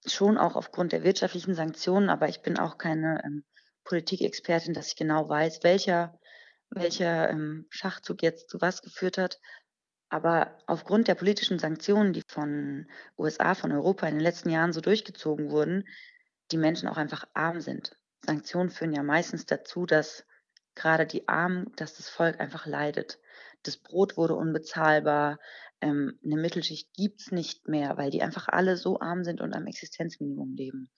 schon 0.05 0.37
auch 0.37 0.55
aufgrund 0.55 0.91
der 0.91 1.03
wirtschaftlichen 1.03 1.55
Sanktionen, 1.55 2.09
aber 2.09 2.27
ich 2.29 2.41
bin 2.41 2.59
auch 2.59 2.77
keine 2.77 3.21
ähm, 3.23 3.43
Politikexpertin, 3.85 4.73
dass 4.73 4.87
ich 4.87 4.95
genau 4.95 5.29
weiß, 5.29 5.63
welcher, 5.63 6.19
welcher 6.69 7.29
ähm, 7.29 7.65
Schachzug 7.69 8.21
jetzt 8.21 8.49
zu 8.49 8.59
was 8.61 8.81
geführt 8.81 9.17
hat. 9.17 9.39
Aber 10.09 10.57
aufgrund 10.67 11.07
der 11.07 11.15
politischen 11.15 11.59
Sanktionen, 11.59 12.13
die 12.13 12.23
von 12.27 12.87
USA, 13.17 13.55
von 13.55 13.71
Europa 13.71 14.07
in 14.07 14.15
den 14.15 14.23
letzten 14.23 14.49
Jahren 14.49 14.73
so 14.73 14.81
durchgezogen 14.81 15.49
wurden, 15.49 15.85
die 16.51 16.57
Menschen 16.57 16.87
auch 16.87 16.97
einfach 16.97 17.25
arm 17.33 17.59
sind. 17.59 17.97
Sanktionen 18.23 18.69
führen 18.69 18.93
ja 18.93 19.03
meistens 19.03 19.45
dazu, 19.45 19.85
dass 19.85 20.25
gerade 20.75 21.05
die 21.05 21.27
Armen, 21.27 21.71
dass 21.75 21.95
das 21.95 22.09
Volk 22.09 22.39
einfach 22.39 22.65
leidet. 22.65 23.19
Das 23.63 23.77
Brot 23.77 24.17
wurde 24.17 24.35
unbezahlbar, 24.35 25.39
ähm, 25.81 26.19
eine 26.23 26.37
Mittelschicht 26.37 26.93
gibt 26.93 27.21
es 27.21 27.31
nicht 27.31 27.67
mehr, 27.67 27.97
weil 27.97 28.11
die 28.11 28.21
einfach 28.21 28.47
alle 28.47 28.77
so 28.77 28.99
arm 28.99 29.23
sind 29.23 29.41
und 29.41 29.53
am 29.53 29.67
Existenzminimum 29.67 30.53
leben. 30.53 30.89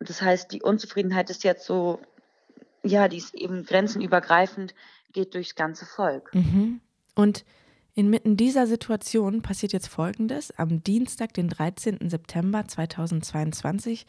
Das 0.00 0.22
heißt, 0.22 0.52
die 0.52 0.62
Unzufriedenheit 0.62 1.30
ist 1.30 1.44
jetzt 1.44 1.66
so, 1.66 2.00
ja, 2.82 3.08
die 3.08 3.16
ist 3.16 3.34
eben 3.34 3.64
grenzenübergreifend, 3.64 4.74
geht 5.12 5.34
durchs 5.34 5.54
ganze 5.54 5.86
Volk. 5.86 6.32
Mhm. 6.34 6.80
Und 7.14 7.44
Inmitten 7.98 8.36
dieser 8.36 8.68
Situation 8.68 9.42
passiert 9.42 9.72
jetzt 9.72 9.88
Folgendes. 9.88 10.56
Am 10.56 10.84
Dienstag, 10.84 11.34
den 11.34 11.48
13. 11.48 12.08
September 12.08 12.64
2022, 12.64 14.06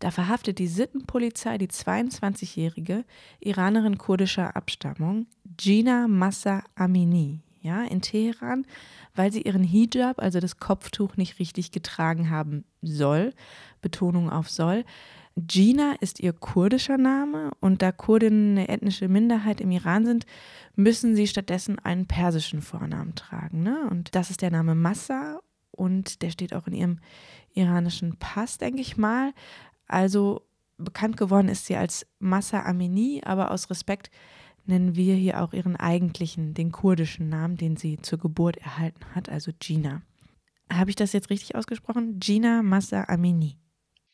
Da 0.00 0.10
verhaftet 0.10 0.58
die 0.58 0.66
Sittenpolizei 0.66 1.56
die 1.56 1.68
22-jährige 1.68 3.04
Iranerin 3.38 3.98
kurdischer 3.98 4.56
Abstammung 4.56 5.28
Gina 5.56 6.08
Massa 6.08 6.64
Amini 6.74 7.38
ja, 7.60 7.84
in 7.84 8.00
Teheran, 8.00 8.66
weil 9.14 9.30
sie 9.30 9.42
ihren 9.42 9.62
Hijab, 9.62 10.20
also 10.20 10.40
das 10.40 10.56
Kopftuch, 10.56 11.16
nicht 11.16 11.38
richtig 11.38 11.70
getragen 11.70 12.30
haben 12.30 12.64
soll. 12.82 13.32
Betonung 13.80 14.28
auf 14.28 14.50
soll. 14.50 14.84
Gina 15.36 15.94
ist 16.00 16.20
ihr 16.20 16.32
kurdischer 16.32 16.98
Name 16.98 17.52
und 17.60 17.82
da 17.82 17.92
Kurdinnen 17.92 18.58
eine 18.58 18.68
ethnische 18.68 19.08
Minderheit 19.08 19.60
im 19.60 19.70
Iran 19.70 20.04
sind, 20.04 20.26
müssen 20.74 21.14
sie 21.14 21.26
stattdessen 21.26 21.78
einen 21.78 22.06
persischen 22.06 22.62
Vornamen 22.62 23.14
tragen. 23.14 23.62
Ne? 23.62 23.88
Und 23.90 24.14
das 24.14 24.30
ist 24.30 24.42
der 24.42 24.50
Name 24.50 24.74
Massa 24.74 25.40
und 25.70 26.22
der 26.22 26.30
steht 26.30 26.52
auch 26.52 26.66
in 26.66 26.74
ihrem 26.74 26.98
iranischen 27.54 28.16
Pass, 28.18 28.58
denke 28.58 28.80
ich 28.80 28.96
mal. 28.96 29.32
Also 29.86 30.42
bekannt 30.76 31.16
geworden 31.16 31.48
ist 31.48 31.66
sie 31.66 31.76
als 31.76 32.06
Massa 32.18 32.64
Amini, 32.64 33.22
aber 33.24 33.50
aus 33.50 33.70
Respekt 33.70 34.10
nennen 34.66 34.94
wir 34.94 35.14
hier 35.14 35.42
auch 35.42 35.52
ihren 35.52 35.76
eigentlichen, 35.76 36.54
den 36.54 36.72
kurdischen 36.72 37.28
Namen, 37.28 37.56
den 37.56 37.76
sie 37.76 37.98
zur 38.02 38.18
Geburt 38.18 38.56
erhalten 38.58 39.04
hat, 39.14 39.28
also 39.28 39.52
Gina. 39.58 40.02
Habe 40.72 40.90
ich 40.90 40.96
das 40.96 41.12
jetzt 41.12 41.30
richtig 41.30 41.56
ausgesprochen? 41.56 42.20
Gina 42.20 42.62
Massa 42.62 43.04
Amini. 43.08 43.56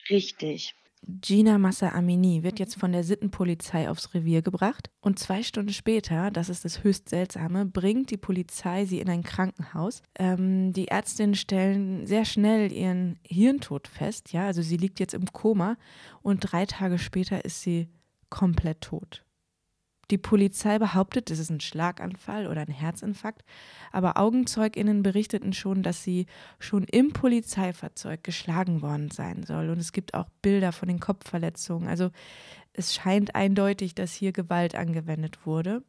Richtig. 0.09 0.75
Gina 1.03 1.59
Massa 1.59 1.91
Amini 1.91 2.43
wird 2.43 2.59
jetzt 2.59 2.77
von 2.77 2.93
der 2.93 3.05
Sittenpolizei 3.05 3.89
aufs 3.89 4.15
Revier 4.15 4.43
gebracht 4.43 4.91
und 5.01 5.19
zwei 5.19 5.43
Stunden 5.43 5.73
später, 5.73 6.31
das 6.31 6.49
ist 6.49 6.65
das 6.65 6.83
höchst 6.83 7.09
seltsame, 7.09 7.65
bringt 7.65 8.11
die 8.11 8.17
Polizei 8.17 8.87
sie 8.87 9.01
in 9.01 9.09
ein 9.09 9.23
Krankenhaus. 9.23 10.03
Ähm, 10.19 10.73
die 10.73 10.89
Ärztinnen 10.89 11.35
stellen 11.35 12.07
sehr 12.07 12.25
schnell 12.25 12.73
ihren 12.73 13.19
Hirntod 13.23 13.89
fest, 13.89 14.33
ja, 14.33 14.47
also 14.47 14.63
sie 14.63 14.77
liegt 14.77 14.99
jetzt 14.99 15.15
im 15.15 15.27
Koma 15.27 15.77
und 16.23 16.41
drei 16.41 16.67
Tage 16.67 16.99
später 16.99 17.45
ist 17.45 17.63
sie 17.63 17.89
komplett 18.31 18.81
tot. 18.81 19.26
Die 20.11 20.19
Polizei 20.19 20.79
behauptet, 20.79 21.31
es 21.31 21.41
ist 21.41 21.51
ein 21.51 21.61
Schlaganfall 21.61 22.47
oder 22.47 22.61
ein 22.61 22.73
Herzinfarkt, 22.73 23.43
aber 23.91 24.17
Augenzeuginnen 24.19 25.03
berichteten 25.03 25.53
schon, 25.53 25.83
dass 25.83 26.05
sie 26.05 26.27
schon 26.61 26.85
im 26.85 27.13
Polizeifahrzeug 27.13 28.23
geschlagen 28.23 28.83
worden 28.83 29.11
sein 29.11 29.43
soll. 29.43 29.69
Und 29.69 29.79
es 29.79 29.93
gibt 29.93 30.15
auch 30.15 30.29
Bilder 30.43 30.71
von 30.71 30.89
den 30.89 31.01
Kopfverletzungen. 31.01 31.89
Also 31.89 32.11
es 32.73 32.95
scheint 32.95 33.35
eindeutig, 33.35 33.95
dass 33.95 34.15
hier 34.15 34.33
Gewalt 34.33 34.77
angewendet 34.77 35.45
wurde. 35.45 35.83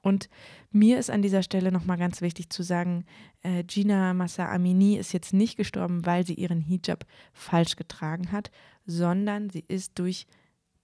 Und 0.00 0.28
mir 0.70 1.00
ist 1.00 1.10
an 1.10 1.22
dieser 1.22 1.42
Stelle 1.42 1.72
nochmal 1.72 1.98
ganz 1.98 2.20
wichtig 2.20 2.50
zu 2.50 2.62
sagen, 2.62 3.04
äh, 3.42 3.64
Gina 3.64 4.14
Massa 4.14 4.48
Amini 4.52 4.96
ist 4.96 5.12
jetzt 5.12 5.32
nicht 5.32 5.56
gestorben, 5.56 6.06
weil 6.06 6.24
sie 6.24 6.34
ihren 6.34 6.60
Hijab 6.60 7.04
falsch 7.32 7.74
getragen 7.74 8.30
hat, 8.30 8.52
sondern 8.84 9.50
sie 9.50 9.64
ist 9.66 9.98
durch 9.98 10.28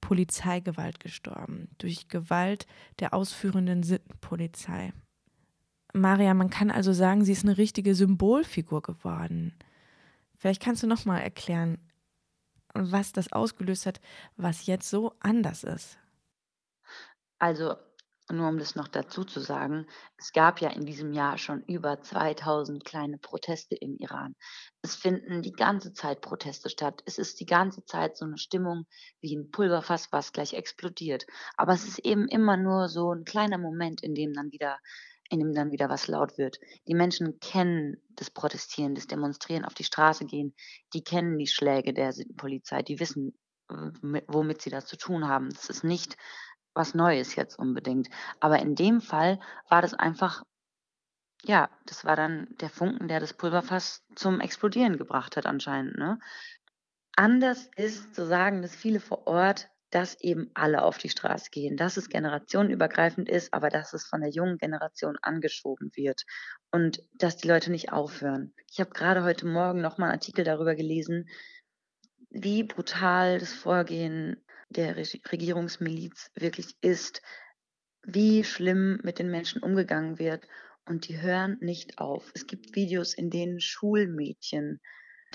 Polizeigewalt 0.03 1.01
gestorben, 1.01 1.69
durch 1.79 2.09
Gewalt 2.09 2.67
der 2.99 3.15
ausführenden 3.15 3.83
Sittenpolizei. 3.83 4.93
Maria, 5.95 6.35
man 6.35 6.51
kann 6.51 6.71
also 6.71 6.93
sagen, 6.93 7.25
sie 7.25 7.33
ist 7.33 7.45
eine 7.45 7.57
richtige 7.57 7.95
Symbolfigur 7.95 8.83
geworden. 8.83 9.55
Vielleicht 10.37 10.63
kannst 10.63 10.83
du 10.83 10.87
noch 10.87 11.07
mal 11.07 11.21
erklären, 11.21 11.79
was 12.75 13.13
das 13.13 13.33
ausgelöst 13.33 13.87
hat, 13.87 14.01
was 14.37 14.67
jetzt 14.67 14.91
so 14.91 15.15
anders 15.21 15.65
ist. 15.65 15.99
Also 17.39 17.77
nur 18.33 18.49
um 18.49 18.59
das 18.59 18.75
noch 18.75 18.89
dazu 18.89 19.25
zu 19.25 19.41
sagen, 19.41 19.87
es 20.17 20.33
gab 20.33 20.61
ja 20.61 20.71
in 20.71 20.85
diesem 20.85 21.13
Jahr 21.13 21.39
schon 21.39 21.63
über 21.65 22.03
2000 22.03 22.85
kleine 22.85 23.19
Proteste 23.19 23.75
im 23.75 23.97
Iran. 23.99 24.35
Es 24.83 24.95
finden 24.95 25.43
die 25.43 25.53
ganze 25.53 25.93
Zeit 25.93 26.21
Proteste 26.21 26.71
statt. 26.71 27.03
Es 27.07 27.19
ist 27.19 27.41
die 27.41 27.47
ganze 27.47 27.85
Zeit 27.85 28.17
so 28.17 28.25
eine 28.25 28.39
Stimmung 28.39 28.87
wie 29.21 29.37
ein 29.37 29.51
Pulverfass, 29.51 30.13
was 30.13 30.33
gleich 30.33 30.55
explodiert. 30.55 31.27
Aber 31.57 31.73
es 31.73 31.87
ist 31.87 31.99
eben 32.01 32.27
immer 32.29 32.57
nur 32.57 32.89
so 32.89 33.13
ein 33.13 33.25
kleiner 33.25 33.59
Moment, 33.59 34.03
in 34.03 34.15
dem 34.15 34.33
dann 34.33 34.51
wieder 34.51 34.79
in 35.33 35.39
dem 35.39 35.55
dann 35.55 35.73
wieder 35.73 35.89
was 35.89 36.09
laut 36.09 36.37
wird. 36.37 36.59
Die 36.87 36.95
Menschen 36.95 37.41
kennen 37.41 37.97
das 38.11 38.31
Protestieren, 38.31 38.95
das 38.95 39.07
Demonstrieren, 39.07 39.65
auf 39.65 39.73
die 39.73 39.85
Straße 39.85 40.27
gehen. 40.27 40.55
Die 40.93 41.03
kennen 41.03 41.39
die 41.39 41.47
Schläge 41.47 41.95
der 41.95 42.13
Polizei. 42.37 42.83
Die 42.83 43.01
wissen, 43.01 43.33
womit 43.69 44.61
sie 44.61 44.71
das 44.71 44.87
zu 44.87 44.97
tun 44.97 45.27
haben. 45.27 45.51
Das 45.51 45.71
ist 45.71 45.85
nicht 45.85 46.17
was 46.75 46.95
Neues 46.95 47.37
jetzt 47.37 47.59
unbedingt. 47.59 48.09
Aber 48.41 48.59
in 48.61 48.75
dem 48.75 49.01
Fall 49.01 49.41
war 49.69 49.83
das 49.83 49.95
einfach, 49.95 50.45
ja, 51.45 51.71
das 51.87 52.05
war 52.05 52.17
dann 52.17 52.49
der 52.61 52.71
Funken, 52.71 53.09
der 53.09 53.21
das 53.21 53.35
Pulverfass 53.35 54.03
zum 54.15 54.41
Explodieren 54.41 54.97
gebracht 54.97 55.37
hat 55.37 55.47
anscheinend. 55.47 55.97
Ne? 55.99 56.19
Anders 57.17 57.69
ist 57.77 58.15
zu 58.15 58.27
sagen, 58.27 58.63
dass 58.63 58.75
viele 58.75 59.01
vor 59.01 59.27
Ort, 59.27 59.69
dass 59.91 60.19
eben 60.21 60.51
alle 60.55 60.83
auf 60.83 60.97
die 60.97 61.11
Straße 61.11 61.51
gehen, 61.51 61.77
dass 61.77 61.99
es 61.99 62.09
generationenübergreifend 62.09 63.29
ist, 63.29 63.53
aber 63.53 63.69
dass 63.69 63.93
es 63.93 64.07
von 64.07 64.23
der 64.23 64.31
jungen 64.31 64.57
Generation 64.57 65.19
angeschoben 65.21 65.91
wird 65.95 66.25
und 66.71 67.03
dass 67.19 67.37
die 67.37 67.49
Leute 67.49 67.71
nicht 67.71 67.93
aufhören. 67.93 68.55
Ich 68.71 68.81
habe 68.81 68.91
gerade 68.91 69.23
heute 69.23 69.47
Morgen 69.47 69.83
nochmal 69.83 70.09
einen 70.09 70.19
Artikel 70.19 70.45
darüber 70.45 70.75
gelesen, 70.75 71.29
wie 72.31 72.63
brutal 72.63 73.39
das 73.39 73.53
Vorgehen 73.53 74.43
der 74.73 74.97
Regierungsmiliz 74.97 76.31
wirklich 76.35 76.77
ist, 76.81 77.23
wie 78.03 78.45
schlimm 78.45 78.99
mit 79.03 79.19
den 79.19 79.31
Menschen 79.31 79.63
umgegangen 79.63 80.19
wird. 80.19 80.47
Und 80.85 81.09
die 81.09 81.21
hören 81.21 81.59
nicht 81.61 81.99
auf. 81.99 82.33
Es 82.35 82.47
gibt 82.47 82.75
Videos, 82.75 83.15
in 83.15 83.31
denen 83.31 83.61
Schulmädchen 83.61 84.81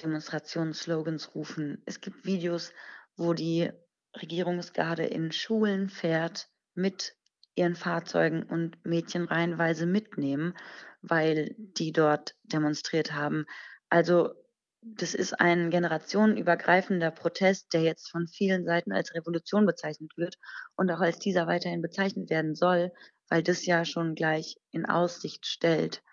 Demonstrationsslogans 0.04 1.34
rufen. 1.36 1.82
Es 1.86 2.02
gibt 2.02 2.26
Videos, 2.26 2.74
wo 3.16 3.34
die 3.34 3.72
Regierungsgarde 4.16 5.06
in 5.06 5.32
Schulen 5.32 5.90
fährt 5.90 6.50
mit 6.76 7.16
ihren 7.56 7.76
Fahrzeugen 7.76 8.44
und 8.44 8.86
Mädchen 8.86 9.26
reihenweise 9.26 9.86
mitnehmen, 9.86 10.54
weil 11.02 11.56
die 11.58 11.92
dort 11.92 12.36
demonstriert 12.44 13.14
haben. 13.14 13.46
Also 13.90 14.34
das 14.82 15.14
ist 15.14 15.34
ein 15.40 15.70
generationenübergreifender 15.70 17.12
Protest, 17.12 17.74
der 17.74 17.82
jetzt 17.82 18.10
von 18.10 18.28
vielen 18.28 18.66
Seiten 18.66 18.92
als 18.92 19.14
Revolution 19.14 19.66
bezeichnet 19.66 20.12
wird 20.18 20.38
und 20.76 20.90
auch 20.92 21.00
als 21.00 21.20
dieser 21.20 21.48
weiterhin 21.48 21.82
bezeichnet 21.82 22.30
werden 22.30 22.56
soll, 22.56 22.92
weil 23.30 23.44
das 23.44 23.66
ja 23.66 23.86
schon 23.86 24.16
gleich 24.16 24.58
in 24.72 24.86
Aussicht 24.86 25.46
stellt, 25.46 26.04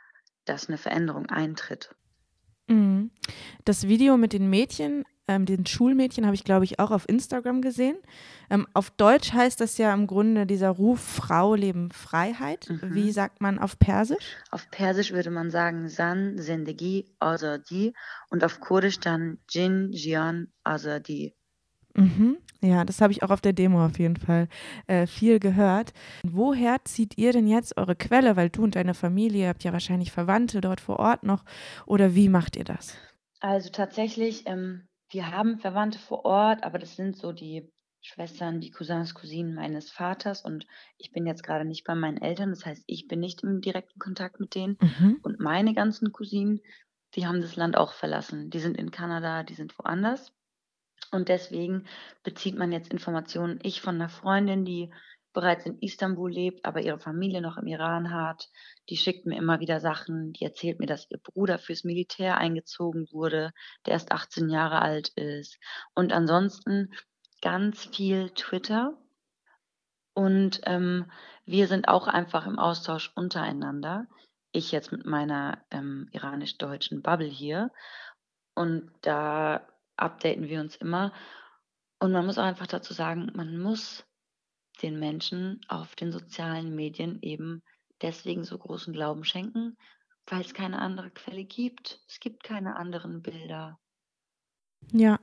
dass 0.44 0.68
eine 0.68 0.78
Veränderung 0.78 1.26
eintritt. 1.26 1.94
Mhm. 2.66 3.11
Das 3.64 3.88
Video 3.88 4.16
mit 4.16 4.33
den 4.33 4.49
Mädchen 4.49 5.04
ähm, 5.26 5.47
den 5.47 5.66
Schulmädchen 5.66 6.26
habe 6.26 6.35
ich, 6.35 6.45
glaube 6.45 6.64
ich, 6.64 6.78
auch 6.78 6.90
auf 6.90 7.09
Instagram 7.09 7.62
gesehen. 7.62 7.97
Ähm, 8.50 8.66
auf 8.75 8.90
Deutsch 8.90 9.33
heißt 9.33 9.61
das 9.61 9.78
ja 9.78 9.93
im 9.95 10.07
Grunde 10.07 10.47
dieser 10.47 10.71
Ruf 10.71 11.00
Frau, 11.00 11.54
Leben, 11.54 11.90
Freiheit. 11.90 12.69
Mhm. 12.69 12.95
Wie 12.95 13.11
sagt 13.11 13.40
man 13.40 13.59
auf 13.59 13.78
Persisch? 13.78 14.37
Auf 14.50 14.71
Persisch 14.71 15.12
würde 15.12 15.31
man 15.31 15.50
sagen 15.50 15.88
San, 15.88 16.38
Zendegi, 16.38 17.07
Azadi 17.21 17.95
und 18.28 18.45
auf 18.45 18.61
Kurdisch 18.61 19.00
dann 19.00 19.38
Jin, 19.49 19.90
Jian, 19.93 20.52
Azadi. 20.62 21.35
Mhm. 21.95 22.38
Ja, 22.61 22.85
das 22.85 23.00
habe 23.00 23.12
ich 23.12 23.23
auch 23.23 23.31
auf 23.31 23.40
der 23.40 23.52
Demo 23.52 23.85
auf 23.85 23.99
jeden 23.99 24.16
Fall 24.16 24.49
äh, 24.87 25.07
viel 25.07 25.38
gehört. 25.38 25.93
Woher 26.23 26.78
zieht 26.85 27.19
ihr 27.19 27.33
denn 27.33 27.47
jetzt 27.47 27.76
eure 27.76 27.95
Quelle? 27.95 28.37
Weil 28.37 28.50
du 28.50 28.64
und 28.64 28.75
deine 28.75 28.95
Familie 28.95 29.49
habt 29.49 29.64
ja 29.64 29.73
wahrscheinlich 29.73 30.11
Verwandte 30.11 30.61
dort 30.61 30.81
vor 30.81 30.99
Ort 30.99 31.23
noch. 31.23 31.45
Oder 31.87 32.14
wie 32.14 32.28
macht 32.28 32.57
ihr 32.57 32.64
das? 32.64 32.97
Also 33.40 33.69
tatsächlich 33.69 34.45
ähm, 34.47 34.88
wir 35.11 35.31
haben 35.31 35.59
Verwandte 35.59 35.99
vor 35.99 36.25
Ort, 36.25 36.65
aber 36.65 36.79
das 36.79 36.97
sind 36.97 37.17
so 37.17 37.33
die 37.33 37.71
Schwestern, 38.01 38.61
die 38.61 38.71
Cousins, 38.71 39.15
Cousinen 39.15 39.55
meines 39.55 39.91
Vaters 39.91 40.45
und 40.45 40.67
ich 40.99 41.11
bin 41.11 41.27
jetzt 41.27 41.43
gerade 41.43 41.65
nicht 41.65 41.85
bei 41.85 41.95
meinen 41.95 42.19
Eltern, 42.19 42.51
das 42.51 42.67
heißt, 42.67 42.85
ich 42.87 43.09
bin 43.09 43.21
nicht 43.21 43.43
im 43.43 43.63
direkten 43.63 43.99
Kontakt 43.99 44.41
mit 44.41 44.55
denen 44.55 44.77
mhm. 44.81 45.21
und 45.23 45.41
meine 45.41 45.73
ganzen 45.73 46.13
Cousinen, 46.13 46.61
die 47.15 47.27
haben 47.27 47.41
das 47.41 47.57
Land 47.57 47.77
auch 47.77 47.93
verlassen. 47.93 48.51
Die 48.51 48.59
sind 48.59 48.77
in 48.77 48.91
Kanada, 48.91 49.43
die 49.43 49.55
sind 49.55 49.79
woanders 49.79 50.33
und 51.13 51.29
deswegen 51.29 51.87
bezieht 52.23 52.57
man 52.57 52.73
jetzt 52.73 52.93
Informationen. 52.93 53.59
Ich 53.63 53.81
von 53.81 53.95
einer 53.95 54.09
Freundin, 54.09 54.65
die 54.65 54.93
bereits 55.35 55.67
in 55.67 55.79
Istanbul 55.81 56.33
lebt, 56.33 56.64
aber 56.64 56.81
ihre 56.81 56.99
Familie 56.99 57.43
noch 57.43 57.59
im 57.59 57.67
Iran 57.67 58.12
hat. 58.12 58.49
Die 58.88 58.97
schickt 58.97 59.26
mir 59.26 59.37
immer 59.37 59.61
wieder 59.61 59.81
Sachen. 59.81 60.33
Die 60.33 60.45
erzählt 60.45 60.79
mir, 60.79 60.87
dass 60.87 61.11
ihr 61.11 61.19
Bruder 61.19 61.59
fürs 61.59 61.85
Militär 61.85 62.38
eingezogen 62.38 63.09
wurde, 63.12 63.53
der 63.85 63.95
erst 63.95 64.12
18 64.12 64.49
Jahre 64.49 64.81
alt 64.81 65.09
ist. 65.17 65.59
Und 65.95 66.12
ansonsten 66.12 66.95
ganz 67.43 67.85
viel 67.85 68.31
Twitter. 68.31 68.97
Und 70.14 70.61
ähm, 70.64 71.11
wir 71.45 71.67
sind 71.67 71.88
auch 71.88 72.07
einfach 72.07 72.47
im 72.47 72.59
Austausch 72.59 73.12
untereinander. 73.17 74.07
Ich 74.53 74.73
jetzt 74.73 74.93
mit 74.93 75.05
meiner 75.05 75.62
ähm, 75.71 76.09
iranisch-deutschen 76.12 77.03
Bubble 77.03 77.26
hier. 77.26 77.73
Und 78.55 78.91
da 79.03 79.67
updaten 79.97 80.49
wir 80.49 80.61
uns 80.61 80.76
immer. 80.76 81.12
Und 81.99 82.12
man 82.12 82.25
muss 82.25 82.38
auch 82.38 82.45
einfach 82.45 82.69
dazu 82.69 82.95
sagen, 82.95 83.33
man 83.35 83.59
muss 83.59 84.05
den 84.83 84.99
Menschen 84.99 85.61
auf 85.69 85.95
den 85.97 86.12
sozialen 86.12 86.75
Medien 86.75 87.19
eben 87.23 87.62
deswegen 88.02 88.45
so 88.45 88.59
großen 88.59 88.93
Glauben 88.93 89.25
schenken, 89.25 89.76
weil 90.26 90.40
es 90.40 90.54
keine 90.54 90.78
andere 90.78 91.11
Quelle 91.11 91.45
gibt. 91.45 92.00
Es 92.09 92.21
gibt 92.21 92.43
keine 92.45 92.76
anderen 92.76 93.23
Bilder. 93.23 93.78
Ja, 94.93 95.19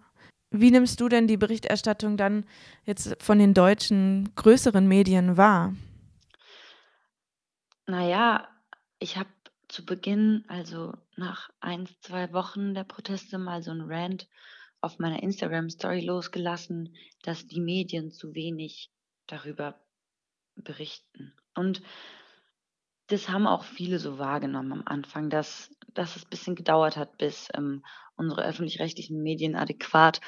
Wie 0.53 0.69
nimmst 0.71 0.99
du 0.99 1.07
denn 1.07 1.27
die 1.27 1.37
Berichterstattung 1.37 2.17
dann 2.17 2.45
jetzt 2.83 3.15
von 3.23 3.39
den 3.39 3.53
deutschen 3.53 4.35
größeren 4.35 4.85
Medien 4.85 5.37
wahr? 5.37 5.73
Naja, 7.87 8.49
ich 8.99 9.15
habe 9.17 9.29
zu 9.69 9.85
Beginn, 9.85 10.43
also 10.49 10.93
nach 11.15 11.49
ein, 11.61 11.87
zwei 12.01 12.33
Wochen 12.33 12.73
der 12.73 12.83
Proteste, 12.83 13.37
mal 13.37 13.63
so 13.63 13.71
ein 13.71 13.81
Rant 13.81 14.27
auf 14.81 14.99
meiner 14.99 15.23
Instagram-Story 15.23 16.01
losgelassen, 16.01 16.95
dass 17.23 17.47
die 17.47 17.61
Medien 17.61 18.11
zu 18.11 18.33
wenig 18.33 18.91
darüber 19.31 19.79
berichten. 20.55 21.33
Und 21.55 21.81
das 23.07 23.29
haben 23.29 23.47
auch 23.47 23.63
viele 23.63 23.99
so 23.99 24.19
wahrgenommen 24.19 24.71
am 24.71 24.83
Anfang, 24.85 25.29
dass, 25.29 25.69
dass 25.93 26.15
es 26.15 26.25
ein 26.25 26.29
bisschen 26.29 26.55
gedauert 26.55 26.95
hat, 26.95 27.17
bis 27.17 27.49
ähm, 27.53 27.83
unsere 28.15 28.43
öffentlich-rechtlichen 28.45 29.21
Medien 29.21 29.55
adäquat 29.55 30.21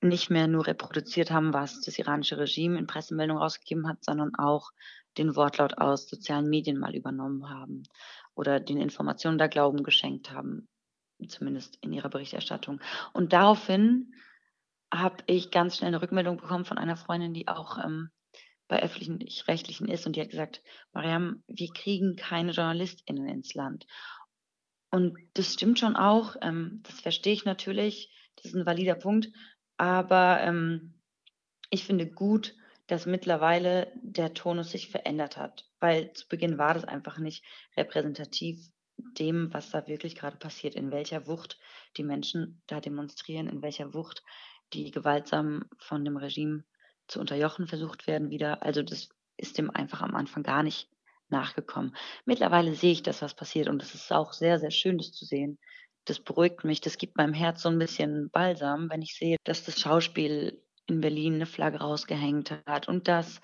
nicht 0.00 0.30
mehr 0.30 0.46
nur 0.46 0.66
reproduziert 0.66 1.30
haben, 1.30 1.52
was 1.52 1.80
das 1.80 1.98
iranische 1.98 2.38
Regime 2.38 2.78
in 2.78 2.86
Pressemeldungen 2.86 3.42
rausgegeben 3.42 3.88
hat, 3.88 4.04
sondern 4.04 4.34
auch 4.36 4.70
den 5.16 5.34
Wortlaut 5.34 5.78
aus 5.78 6.08
sozialen 6.08 6.48
Medien 6.48 6.78
mal 6.78 6.94
übernommen 6.94 7.48
haben 7.48 7.82
oder 8.34 8.60
den 8.60 8.78
Informationen 8.78 9.38
da 9.38 9.48
Glauben 9.48 9.82
geschenkt 9.82 10.30
haben, 10.30 10.68
zumindest 11.26 11.78
in 11.80 11.92
ihrer 11.92 12.08
Berichterstattung. 12.10 12.80
Und 13.12 13.32
daraufhin 13.32 14.14
habe 14.92 15.16
ich 15.26 15.50
ganz 15.50 15.76
schnell 15.76 15.88
eine 15.88 16.02
Rückmeldung 16.02 16.36
bekommen 16.36 16.64
von 16.64 16.78
einer 16.78 16.96
Freundin, 16.96 17.34
die 17.34 17.48
auch 17.48 17.78
ähm, 17.78 18.10
bei 18.68 18.82
öffentlich-rechtlichen 18.82 19.88
ist 19.88 20.06
und 20.06 20.16
die 20.16 20.20
hat 20.20 20.30
gesagt, 20.30 20.62
Mariam, 20.92 21.42
wir 21.46 21.68
kriegen 21.72 22.16
keine 22.16 22.52
JournalistInnen 22.52 23.28
ins 23.28 23.54
Land. 23.54 23.86
Und 24.90 25.18
das 25.34 25.54
stimmt 25.54 25.78
schon 25.78 25.96
auch, 25.96 26.36
ähm, 26.40 26.80
das 26.84 27.00
verstehe 27.00 27.32
ich 27.32 27.44
natürlich, 27.44 28.10
das 28.36 28.46
ist 28.46 28.54
ein 28.54 28.66
valider 28.66 28.94
Punkt, 28.94 29.30
aber 29.76 30.40
ähm, 30.40 30.94
ich 31.70 31.84
finde 31.84 32.06
gut, 32.06 32.54
dass 32.86 33.04
mittlerweile 33.04 33.92
der 33.96 34.32
Tonus 34.32 34.70
sich 34.70 34.88
verändert 34.88 35.36
hat, 35.36 35.68
weil 35.78 36.12
zu 36.14 36.26
Beginn 36.28 36.56
war 36.56 36.74
das 36.74 36.84
einfach 36.84 37.18
nicht 37.18 37.44
repräsentativ 37.76 38.58
dem, 38.96 39.52
was 39.52 39.70
da 39.70 39.86
wirklich 39.86 40.16
gerade 40.16 40.38
passiert, 40.38 40.74
in 40.74 40.90
welcher 40.90 41.26
Wucht 41.26 41.58
die 41.96 42.02
Menschen 42.02 42.62
da 42.66 42.80
demonstrieren, 42.80 43.48
in 43.48 43.62
welcher 43.62 43.94
Wucht 43.94 44.22
die 44.72 44.90
gewaltsam 44.90 45.64
von 45.78 46.04
dem 46.04 46.16
Regime 46.16 46.64
zu 47.08 47.20
unterjochen 47.20 47.66
versucht 47.66 48.06
werden 48.06 48.30
wieder. 48.30 48.62
Also 48.62 48.82
das 48.82 49.08
ist 49.36 49.58
dem 49.58 49.70
einfach 49.70 50.02
am 50.02 50.14
Anfang 50.14 50.42
gar 50.42 50.62
nicht 50.62 50.88
nachgekommen. 51.28 51.96
Mittlerweile 52.24 52.74
sehe 52.74 52.92
ich 52.92 53.02
das, 53.02 53.22
was 53.22 53.34
passiert 53.34 53.68
und 53.68 53.82
es 53.82 53.94
ist 53.94 54.12
auch 54.12 54.32
sehr, 54.32 54.58
sehr 54.58 54.70
schön, 54.70 54.98
das 54.98 55.12
zu 55.12 55.24
sehen. 55.24 55.58
Das 56.04 56.20
beruhigt 56.20 56.64
mich, 56.64 56.80
das 56.80 56.96
gibt 56.96 57.16
meinem 57.16 57.34
Herz 57.34 57.62
so 57.62 57.68
ein 57.68 57.78
bisschen 57.78 58.30
Balsam, 58.30 58.88
wenn 58.90 59.02
ich 59.02 59.14
sehe, 59.16 59.36
dass 59.44 59.64
das 59.64 59.80
Schauspiel 59.80 60.62
in 60.86 61.00
Berlin 61.00 61.34
eine 61.34 61.46
Flagge 61.46 61.80
rausgehängt 61.80 62.50
hat 62.66 62.88
und 62.88 63.08
dass, 63.08 63.40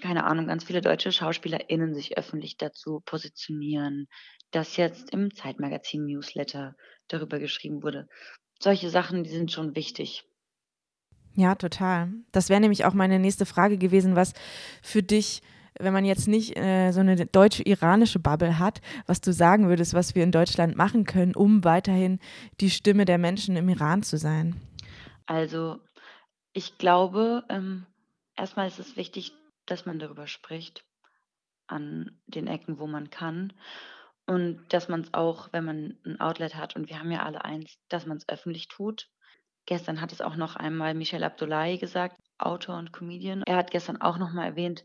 keine 0.00 0.24
Ahnung, 0.24 0.46
ganz 0.46 0.64
viele 0.64 0.80
deutsche 0.80 1.12
SchauspielerInnen 1.12 1.94
sich 1.94 2.16
öffentlich 2.16 2.56
dazu 2.56 3.02
positionieren, 3.04 4.08
dass 4.52 4.76
jetzt 4.76 5.10
im 5.10 5.34
Zeitmagazin 5.34 6.06
Newsletter 6.06 6.74
darüber 7.08 7.38
geschrieben 7.38 7.82
wurde. 7.82 8.08
Solche 8.58 8.88
Sachen, 8.88 9.22
die 9.22 9.30
sind 9.30 9.52
schon 9.52 9.76
wichtig. 9.76 10.24
Ja, 11.36 11.54
total. 11.54 12.08
Das 12.32 12.48
wäre 12.48 12.60
nämlich 12.60 12.86
auch 12.86 12.94
meine 12.94 13.18
nächste 13.18 13.46
Frage 13.46 13.76
gewesen, 13.76 14.16
was 14.16 14.32
für 14.82 15.02
dich, 15.02 15.42
wenn 15.78 15.92
man 15.92 16.06
jetzt 16.06 16.28
nicht 16.28 16.56
äh, 16.56 16.90
so 16.92 17.00
eine 17.00 17.26
deutsche-iranische 17.26 18.18
Bubble 18.18 18.58
hat, 18.58 18.80
was 19.06 19.20
du 19.20 19.32
sagen 19.32 19.68
würdest, 19.68 19.92
was 19.92 20.14
wir 20.14 20.24
in 20.24 20.32
Deutschland 20.32 20.76
machen 20.76 21.04
können, 21.04 21.34
um 21.34 21.62
weiterhin 21.62 22.18
die 22.60 22.70
Stimme 22.70 23.04
der 23.04 23.18
Menschen 23.18 23.56
im 23.56 23.68
Iran 23.68 24.02
zu 24.02 24.16
sein. 24.16 24.56
Also 25.26 25.78
ich 26.54 26.78
glaube, 26.78 27.44
ähm, 27.50 27.84
erstmal 28.34 28.66
ist 28.66 28.78
es 28.78 28.96
wichtig, 28.96 29.32
dass 29.66 29.84
man 29.84 29.98
darüber 29.98 30.26
spricht 30.26 30.84
an 31.66 32.18
den 32.26 32.46
Ecken, 32.46 32.78
wo 32.78 32.86
man 32.86 33.10
kann. 33.10 33.52
Und 34.26 34.64
dass 34.70 34.88
man 34.88 35.02
es 35.02 35.12
auch, 35.12 35.52
wenn 35.52 35.64
man 35.64 35.98
ein 36.04 36.18
Outlet 36.18 36.54
hat, 36.54 36.74
und 36.76 36.88
wir 36.88 36.98
haben 36.98 37.12
ja 37.12 37.24
alle 37.24 37.44
eins, 37.44 37.78
dass 37.88 38.06
man 38.06 38.16
es 38.16 38.28
öffentlich 38.28 38.68
tut. 38.68 39.08
Gestern 39.66 40.00
hat 40.00 40.12
es 40.12 40.20
auch 40.20 40.36
noch 40.36 40.56
einmal 40.56 40.94
Michel 40.94 41.24
Abdullahi 41.24 41.78
gesagt, 41.78 42.16
Autor 42.38 42.78
und 42.78 42.92
Comedian. 42.92 43.42
Er 43.42 43.56
hat 43.56 43.70
gestern 43.70 44.00
auch 44.00 44.18
noch 44.18 44.32
mal 44.32 44.46
erwähnt, 44.46 44.84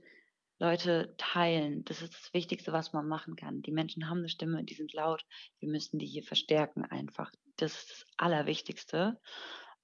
Leute 0.57 1.15
teilen. 1.17 1.83
Das 1.85 2.01
ist 2.01 2.13
das 2.13 2.33
Wichtigste, 2.33 2.71
was 2.71 2.93
man 2.93 3.07
machen 3.07 3.35
kann. 3.35 3.61
Die 3.61 3.71
Menschen 3.71 4.09
haben 4.09 4.19
eine 4.19 4.29
Stimme, 4.29 4.63
die 4.63 4.75
sind 4.75 4.93
laut. 4.93 5.25
Wir 5.59 5.69
müssen 5.69 5.97
die 5.97 6.05
hier 6.05 6.23
verstärken 6.23 6.85
einfach. 6.85 7.31
Das 7.57 7.73
ist 7.73 7.91
das 7.91 8.05
Allerwichtigste. 8.17 9.19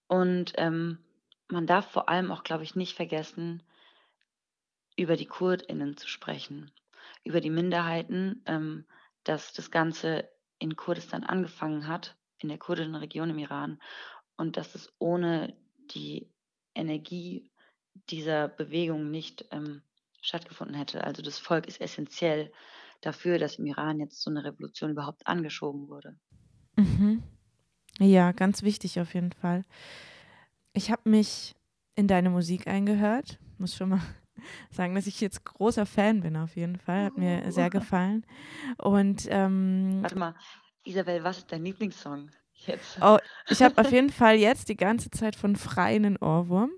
Und 0.08 0.54
ähm, 0.56 1.00
man 1.48 1.66
darf 1.66 1.92
vor 1.92 2.10
allem 2.10 2.32
auch, 2.32 2.44
glaube 2.44 2.64
ich, 2.64 2.76
nicht 2.76 2.96
vergessen, 2.96 3.64
über 4.96 5.16
die 5.16 5.26
KurdInnen 5.26 5.98
zu 5.98 6.08
sprechen, 6.08 6.72
über 7.24 7.42
die 7.42 7.50
Minderheiten, 7.50 8.44
ähm, 8.46 8.86
dass 9.24 9.54
das 9.54 9.72
Ganze 9.72 10.30
in 10.60 10.76
Kurdistan 10.76 11.24
angefangen 11.24 11.88
hat, 11.88 12.16
in 12.40 12.50
der 12.50 12.58
kurdischen 12.58 12.96
Region 12.96 13.30
im 13.30 13.40
Iran, 13.40 13.80
und 14.38 14.58
dass 14.58 14.76
es 14.76 14.94
ohne 15.00 15.56
die 15.94 16.32
Energie 16.76 17.52
dieser 18.10 18.48
Bewegung 18.48 19.12
nicht 19.12 19.46
ähm, 19.52 19.82
stattgefunden 20.22 20.76
hätte. 20.76 21.04
Also 21.04 21.22
das 21.22 21.40
Volk 21.40 21.68
ist 21.68 21.82
essentiell 21.82 22.52
dafür, 23.02 23.40
dass 23.40 23.56
im 23.56 23.66
Iran 23.66 24.00
jetzt 24.00 24.22
so 24.22 24.30
eine 24.30 24.44
Revolution 24.44 24.92
überhaupt 24.92 25.28
angeschoben 25.28 25.88
wurde. 25.88 26.18
Mhm. 26.76 27.24
Ja, 28.00 28.32
ganz 28.32 28.62
wichtig 28.62 29.00
auf 29.00 29.14
jeden 29.14 29.32
Fall. 29.32 29.64
Ich 30.74 30.92
habe 30.92 31.10
mich 31.10 31.56
in 31.96 32.08
deine 32.08 32.30
Musik 32.30 32.68
eingehört. 32.68 33.40
Muss 33.58 33.76
schon 33.76 33.90
mal 33.90 34.02
sagen, 34.72 34.94
dass 34.94 35.08
ich 35.08 35.20
jetzt 35.20 35.44
großer 35.46 35.88
Fan 35.88 36.22
bin, 36.22 36.38
auf 36.38 36.56
jeden 36.56 36.78
Fall. 36.78 37.06
Hat 37.06 37.18
mir 37.18 37.52
sehr 37.52 37.70
gefallen. 37.72 38.26
Und 38.78 39.28
ähm, 39.32 40.00
warte 40.02 40.18
mal, 40.18 40.36
Isabel, 40.84 41.24
was 41.24 41.40
ist 41.40 41.52
dein 41.52 41.64
Lieblingssong 41.64 42.30
jetzt? 42.66 42.98
Oh, 43.02 43.18
ich 43.50 43.62
habe 43.62 43.80
auf 43.80 43.92
jeden 43.92 44.10
Fall 44.10 44.36
jetzt 44.36 44.70
die 44.70 44.78
ganze 44.78 45.10
Zeit 45.12 45.36
von 45.36 45.56
Frei 45.56 45.96
einen 45.96 46.18
Ohrwurm, 46.18 46.72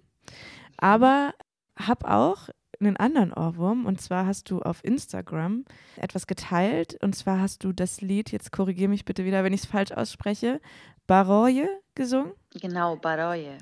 aber 0.78 1.34
habe 1.78 2.10
auch 2.10 2.50
einen 2.80 2.98
anderen 2.98 3.34
Ohrwurm 3.34 3.86
und 3.86 4.02
zwar 4.02 4.26
hast 4.26 4.50
du 4.50 4.62
auf 4.62 4.84
Instagram 4.84 5.66
etwas 5.98 6.28
geteilt 6.28 6.98
und 7.02 7.16
zwar 7.16 7.40
hast 7.40 7.64
du 7.64 7.74
das 7.74 8.02
Lied, 8.02 8.32
jetzt 8.32 8.52
korrigiere 8.52 8.90
mich 8.90 9.06
bitte 9.06 9.26
wieder, 9.26 9.44
wenn 9.44 9.54
ich 9.54 9.62
es 9.62 9.68
falsch 9.68 9.92
ausspreche, 9.92 10.62
Baroye 11.08 11.68
gesungen. 11.96 12.34
Genau, 12.62 12.96
Baroye. 12.96 13.58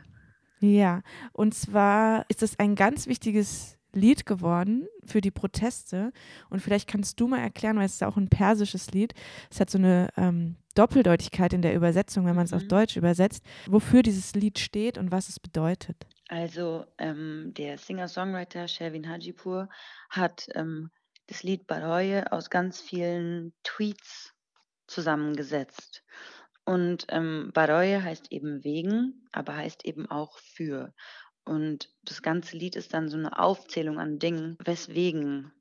Ja, 0.60 1.01
und 1.34 1.53
zwar 1.53 2.25
ist 2.30 2.43
es 2.43 2.58
ein 2.60 2.75
ganz 2.75 3.08
wichtiges 3.08 3.77
Lied 3.93 4.26
geworden 4.26 4.88
für 5.06 5.21
die 5.21 5.32
Proteste. 5.32 6.12
Und 6.50 6.62
vielleicht 6.62 6.88
kannst 6.88 7.19
du 7.19 7.28
mal 7.28 7.39
erklären, 7.39 7.78
weil 7.78 7.86
es 7.86 7.93
ist 7.93 8.04
auch 8.04 8.17
ein 8.17 8.30
persisches 8.30 8.91
Lied. 8.91 9.13
Es 9.50 9.60
hat 9.60 9.69
so 9.69 9.78
eine 9.78 10.10
ähm, 10.17 10.56
Doppeldeutigkeit 10.76 11.54
in 11.54 11.62
der 11.62 11.73
Übersetzung, 11.73 12.26
wenn 12.26 12.36
man 12.36 12.45
es 12.45 12.52
mhm. 12.52 12.58
auf 12.58 12.67
Deutsch 12.67 12.97
übersetzt, 12.97 13.43
wofür 13.67 14.04
dieses 14.04 14.36
Lied 14.36 14.60
steht 14.60 14.97
und 14.97 15.12
was 15.12 15.30
es 15.30 15.39
bedeutet. 15.39 16.06
Also 16.30 16.86
ähm, 16.97 17.54
der 17.56 17.78
Singer-Songwriter 17.78 18.67
Sherwin 18.67 19.10
Hajipur 19.10 19.69
hat 20.10 20.47
ähm, 20.56 20.91
das 21.28 21.43
Lied 21.43 21.67
Baroye 21.67 22.23
aus 22.32 22.50
ganz 22.50 22.82
vielen 22.82 23.54
Tweets 23.63 24.34
zusammengesetzt. 24.88 26.04
Und 26.65 27.06
ähm, 27.10 27.52
Baroye 27.54 28.02
heißt 28.02 28.32
eben 28.32 28.63
wegen, 28.63 29.28
aber 29.32 29.56
heißt 29.56 29.86
eben 29.86 30.10
auch 30.12 30.38
für. 30.39 30.93
Und 31.47 31.89
das 32.03 32.21
ganze 32.21 32.57
Lied 32.57 32.75
ist 32.75 32.93
dann 32.93 33.10
so 33.10 33.17
eine 33.17 33.39
Aufzählung 33.39 33.99
an 33.99 34.19
Dingen, 34.19 34.57
weswegen, 34.63 35.53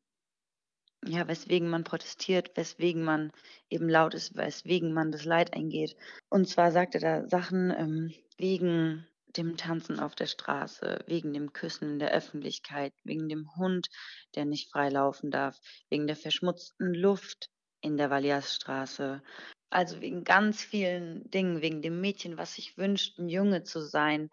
ja, 1.06 1.28
weswegen 1.28 1.68
man 1.68 1.84
protestiert, 1.84 2.56
weswegen 2.56 3.04
man 3.04 3.30
eben 3.70 3.88
laut 3.88 4.14
ist, 4.14 4.36
weswegen 4.36 4.92
man 4.92 5.12
das 5.12 5.24
Leid 5.24 5.54
eingeht. 5.54 5.96
Und 6.28 6.48
zwar 6.48 6.72
sagt 6.72 6.96
er 6.96 7.00
da 7.00 7.28
Sachen 7.28 7.70
ähm, 7.70 8.12
wegen 8.36 9.06
dem 9.36 9.56
Tanzen 9.56 10.00
auf 10.00 10.16
der 10.16 10.26
Straße, 10.26 11.04
wegen 11.06 11.32
dem 11.32 11.52
Küssen 11.52 11.90
in 11.92 11.98
der 12.00 12.12
Öffentlichkeit, 12.12 12.92
wegen 13.04 13.28
dem 13.28 13.54
Hund, 13.56 13.88
der 14.34 14.44
nicht 14.44 14.70
frei 14.70 14.88
laufen 14.88 15.30
darf, 15.30 15.56
wegen 15.88 16.06
der 16.06 16.16
verschmutzten 16.16 16.94
Luft 16.94 17.48
in 17.80 17.96
der 17.96 18.10
Valiasstraße, 18.10 19.22
also 19.70 20.00
wegen 20.00 20.24
ganz 20.24 20.62
vielen 20.62 21.28
Dingen, 21.30 21.60
wegen 21.60 21.82
dem 21.82 22.00
Mädchen, 22.00 22.38
was 22.38 22.54
sich 22.54 22.76
wünscht, 22.78 23.18
ein 23.18 23.28
Junge 23.28 23.62
zu 23.62 23.80
sein, 23.80 24.30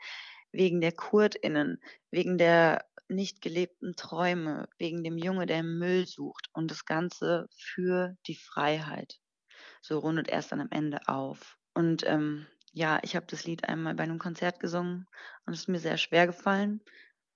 wegen 0.54 0.80
der 0.80 0.94
KurdInnen, 0.94 1.82
wegen 2.12 2.38
der 2.38 2.86
nicht 3.10 3.42
gelebten 3.42 3.96
Träume, 3.96 4.70
wegen 4.78 5.04
dem 5.04 5.18
Junge, 5.18 5.46
der 5.46 5.64
Müll 5.64 6.08
sucht 6.08 6.50
und 6.54 6.72
das 6.72 6.86
Ganze 6.86 7.48
für 7.58 8.16
die 8.28 8.36
Freiheit. 8.36 9.20
So 9.82 10.00
rundet 10.00 10.30
erst 10.30 10.52
dann 10.52 10.62
am 10.62 10.72
Ende 10.72 11.00
auf. 11.08 11.58
Und 11.74 12.04
ähm, 12.08 12.48
ja, 12.72 13.00
ich 13.04 13.16
habe 13.16 13.26
das 13.28 13.46
Lied 13.46 13.68
einmal 13.68 13.96
bei 13.96 14.04
einem 14.04 14.20
Konzert 14.20 14.60
gesungen 14.60 15.08
und 15.46 15.54
es 15.54 15.62
ist 15.62 15.68
mir 15.68 15.80
sehr 15.80 15.98
schwer 15.98 16.28
gefallen. 16.28 16.82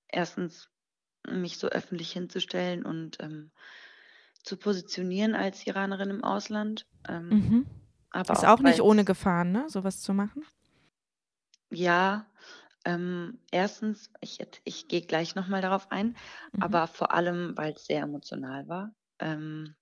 Erstens, 0.07 0.69
mich 1.29 1.57
so 1.57 1.67
öffentlich 1.67 2.11
hinzustellen 2.11 2.85
und 2.85 3.17
ähm, 3.19 3.51
zu 4.43 4.55
positionieren 4.55 5.35
als 5.35 5.67
Iranerin 5.67 6.09
im 6.09 6.23
Ausland. 6.23 6.87
Ähm, 7.07 7.29
mhm. 7.29 7.65
Aber 8.11 8.33
ist 8.33 8.45
auch, 8.45 8.59
auch 8.59 8.61
nicht 8.61 8.81
ohne 8.81 9.03
Gefahren, 9.03 9.51
ne, 9.51 9.65
sowas 9.67 10.01
zu 10.01 10.13
machen? 10.13 10.45
Ja, 11.69 12.25
Ähm, 12.87 13.37
erstens, 13.51 14.09
ich, 14.21 14.39
ich 14.63 14.87
gehe 14.87 15.01
gleich 15.01 15.35
nochmal 15.35 15.61
darauf 15.61 15.91
ein, 15.91 16.15
mhm. 16.53 16.63
aber 16.63 16.87
vor 16.87 17.13
allem, 17.13 17.51
weil 17.57 17.73
es 17.73 17.83
sehr 17.83 18.01
emotional 18.01 18.65
war. 18.69 18.95
Ähm, 19.19 19.75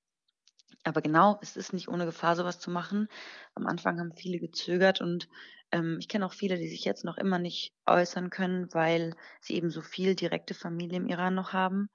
aber 0.83 1.03
genau, 1.03 1.37
es 1.43 1.55
ist 1.55 1.71
nicht 1.71 1.87
ohne 1.87 2.05
Gefahr, 2.05 2.35
sowas 2.35 2.59
zu 2.59 2.71
machen. 2.71 3.07
Am 3.53 3.67
Anfang 3.67 3.99
haben 3.99 4.15
viele 4.15 4.39
gezögert 4.39 5.01
und 5.01 5.29
ähm, 5.71 5.97
ich 5.99 6.07
kenne 6.07 6.25
auch 6.25 6.33
viele, 6.33 6.57
die 6.57 6.67
sich 6.67 6.83
jetzt 6.83 7.05
noch 7.05 7.17
immer 7.17 7.37
nicht 7.37 7.75
äußern 7.85 8.31
können, 8.31 8.73
weil 8.73 9.15
sie 9.39 9.53
eben 9.53 9.69
so 9.69 9.83
viel 9.83 10.15
direkte 10.15 10.55
Familie 10.55 10.97
im 10.97 11.07
Iran 11.07 11.35
noch 11.35 11.53
haben. 11.53 11.89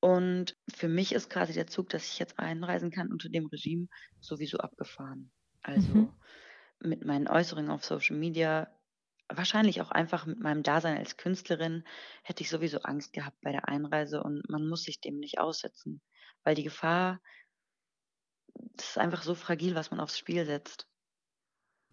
Und 0.00 0.56
für 0.74 0.88
mich 0.88 1.12
ist 1.12 1.28
quasi 1.28 1.52
der 1.52 1.66
Zug, 1.66 1.90
dass 1.90 2.06
ich 2.06 2.18
jetzt 2.18 2.38
einreisen 2.38 2.90
kann 2.90 3.12
unter 3.12 3.28
dem 3.28 3.44
Regime, 3.44 3.88
sowieso 4.20 4.56
abgefahren. 4.56 5.32
Also 5.62 5.92
mhm. 5.92 6.12
mit 6.82 7.04
meinen 7.04 7.28
Äußerungen 7.28 7.70
auf 7.70 7.84
Social 7.84 8.16
Media, 8.16 8.68
wahrscheinlich 9.36 9.80
auch 9.80 9.90
einfach 9.90 10.26
mit 10.26 10.40
meinem 10.40 10.62
Dasein 10.62 10.98
als 10.98 11.16
Künstlerin, 11.16 11.84
hätte 12.22 12.42
ich 12.42 12.50
sowieso 12.50 12.80
Angst 12.80 13.12
gehabt 13.12 13.40
bei 13.42 13.52
der 13.52 13.68
Einreise 13.68 14.22
und 14.22 14.48
man 14.48 14.66
muss 14.66 14.84
sich 14.84 15.00
dem 15.00 15.18
nicht 15.18 15.38
aussetzen, 15.38 16.00
weil 16.44 16.54
die 16.54 16.64
Gefahr, 16.64 17.20
das 18.54 18.90
ist 18.90 18.98
einfach 18.98 19.22
so 19.22 19.34
fragil, 19.34 19.74
was 19.74 19.90
man 19.90 20.00
aufs 20.00 20.18
Spiel 20.18 20.44
setzt. 20.46 20.86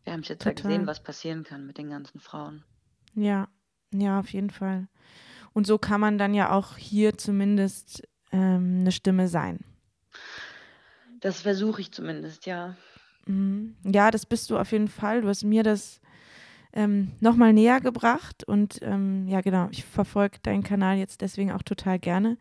Wir 0.03 0.13
haben 0.13 0.23
jetzt 0.23 0.45
ja 0.45 0.53
gesehen, 0.53 0.87
was 0.87 1.03
passieren 1.03 1.43
kann 1.43 1.65
mit 1.65 1.77
den 1.77 1.89
ganzen 1.89 2.19
Frauen. 2.19 2.63
Ja, 3.13 3.49
ja, 3.93 4.19
auf 4.19 4.31
jeden 4.31 4.49
Fall. 4.49 4.87
Und 5.53 5.67
so 5.67 5.77
kann 5.77 5.99
man 5.99 6.17
dann 6.17 6.33
ja 6.33 6.51
auch 6.51 6.77
hier 6.77 7.17
zumindest 7.17 8.07
ähm, 8.31 8.79
eine 8.81 8.91
Stimme 8.91 9.27
sein. 9.27 9.59
Das 11.19 11.41
versuche 11.41 11.81
ich 11.81 11.91
zumindest, 11.91 12.45
ja. 12.45 12.77
Mhm. 13.25 13.75
Ja, 13.83 14.11
das 14.11 14.25
bist 14.25 14.49
du 14.49 14.57
auf 14.57 14.71
jeden 14.71 14.87
Fall. 14.87 15.21
Du 15.21 15.27
hast 15.27 15.43
mir 15.43 15.63
das 15.63 15.99
ähm, 16.77 17.11
nochmal 17.19 17.53
näher 17.53 17.81
gebracht 17.81 18.43
und 18.43 18.79
ähm, 18.83 19.27
ja, 19.27 19.41
genau, 19.41 19.67
ich 19.71 19.83
verfolge 19.83 20.37
deinen 20.43 20.63
Kanal 20.63 20.97
jetzt 20.97 21.21
deswegen 21.21 21.51
auch 21.51 21.63
total 21.63 21.97
gerne 21.97 22.37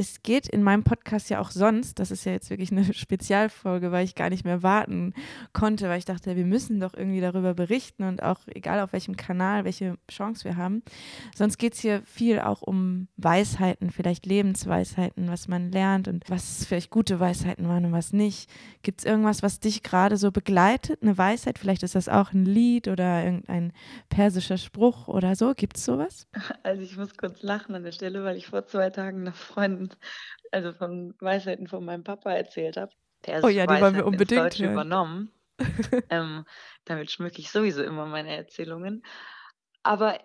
es 0.00 0.22
geht 0.22 0.48
in 0.48 0.62
meinem 0.62 0.84
Podcast 0.84 1.30
ja 1.30 1.40
auch 1.40 1.50
sonst, 1.50 1.98
das 1.98 2.10
ist 2.10 2.24
ja 2.24 2.32
jetzt 2.32 2.50
wirklich 2.50 2.72
eine 2.72 2.84
Spezialfolge, 2.94 3.92
weil 3.92 4.04
ich 4.04 4.14
gar 4.14 4.30
nicht 4.30 4.44
mehr 4.44 4.62
warten 4.62 5.14
konnte, 5.52 5.88
weil 5.88 5.98
ich 5.98 6.04
dachte, 6.04 6.36
wir 6.36 6.46
müssen 6.46 6.80
doch 6.80 6.94
irgendwie 6.94 7.20
darüber 7.20 7.54
berichten 7.54 8.04
und 8.04 8.22
auch 8.22 8.38
egal 8.46 8.80
auf 8.80 8.92
welchem 8.92 9.16
Kanal, 9.16 9.64
welche 9.64 9.96
Chance 10.10 10.44
wir 10.44 10.56
haben. 10.56 10.82
Sonst 11.34 11.58
geht 11.58 11.74
es 11.74 11.80
hier 11.80 12.02
viel 12.04 12.40
auch 12.40 12.62
um 12.62 13.08
Weisheiten, 13.16 13.90
vielleicht 13.90 14.26
Lebensweisheiten, 14.26 15.28
was 15.28 15.48
man 15.48 15.70
lernt 15.72 16.08
und 16.08 16.24
was 16.28 16.64
vielleicht 16.64 16.90
gute 16.90 17.20
Weisheiten 17.20 17.68
waren 17.68 17.84
und 17.84 17.92
was 17.92 18.12
nicht. 18.12 18.50
Gibt 18.82 19.00
es 19.00 19.04
irgendwas, 19.04 19.42
was 19.42 19.60
dich 19.60 19.82
gerade 19.82 20.16
so 20.16 20.30
begleitet, 20.30 21.02
eine 21.02 21.18
Weisheit? 21.18 21.58
Vielleicht 21.58 21.82
ist 21.82 21.94
das 21.94 22.08
auch 22.08 22.32
ein 22.32 22.46
Lied 22.46 22.88
oder 22.88 23.24
irgendein 23.24 23.69
persischer 24.08 24.58
Spruch 24.58 25.08
oder 25.08 25.34
so. 25.34 25.54
Gibt 25.54 25.76
es 25.76 25.84
sowas? 25.84 26.26
Also 26.62 26.82
ich 26.82 26.96
muss 26.96 27.16
kurz 27.16 27.42
lachen 27.42 27.74
an 27.74 27.84
der 27.84 27.92
Stelle, 27.92 28.24
weil 28.24 28.36
ich 28.36 28.46
vor 28.46 28.66
zwei 28.66 28.90
Tagen 28.90 29.22
einer 29.22 29.32
Freundin 29.32 29.90
also 30.52 30.72
von 30.72 31.14
Weisheiten 31.20 31.66
von 31.66 31.84
meinem 31.84 32.04
Papa 32.04 32.32
erzählt 32.32 32.76
habe. 32.76 32.92
Der 33.26 33.44
oh 33.44 33.48
ja, 33.48 33.66
die 33.66 33.80
wollen 33.80 33.94
wir 33.94 34.06
unbedingt 34.06 34.32
ins 34.32 34.56
Deutsche 34.56 34.70
übernommen. 34.70 35.30
ähm, 36.10 36.44
damit 36.84 37.10
schmücke 37.10 37.40
ich 37.40 37.50
sowieso 37.50 37.82
immer 37.82 38.06
meine 38.06 38.34
Erzählungen. 38.34 39.02
Aber 39.82 40.18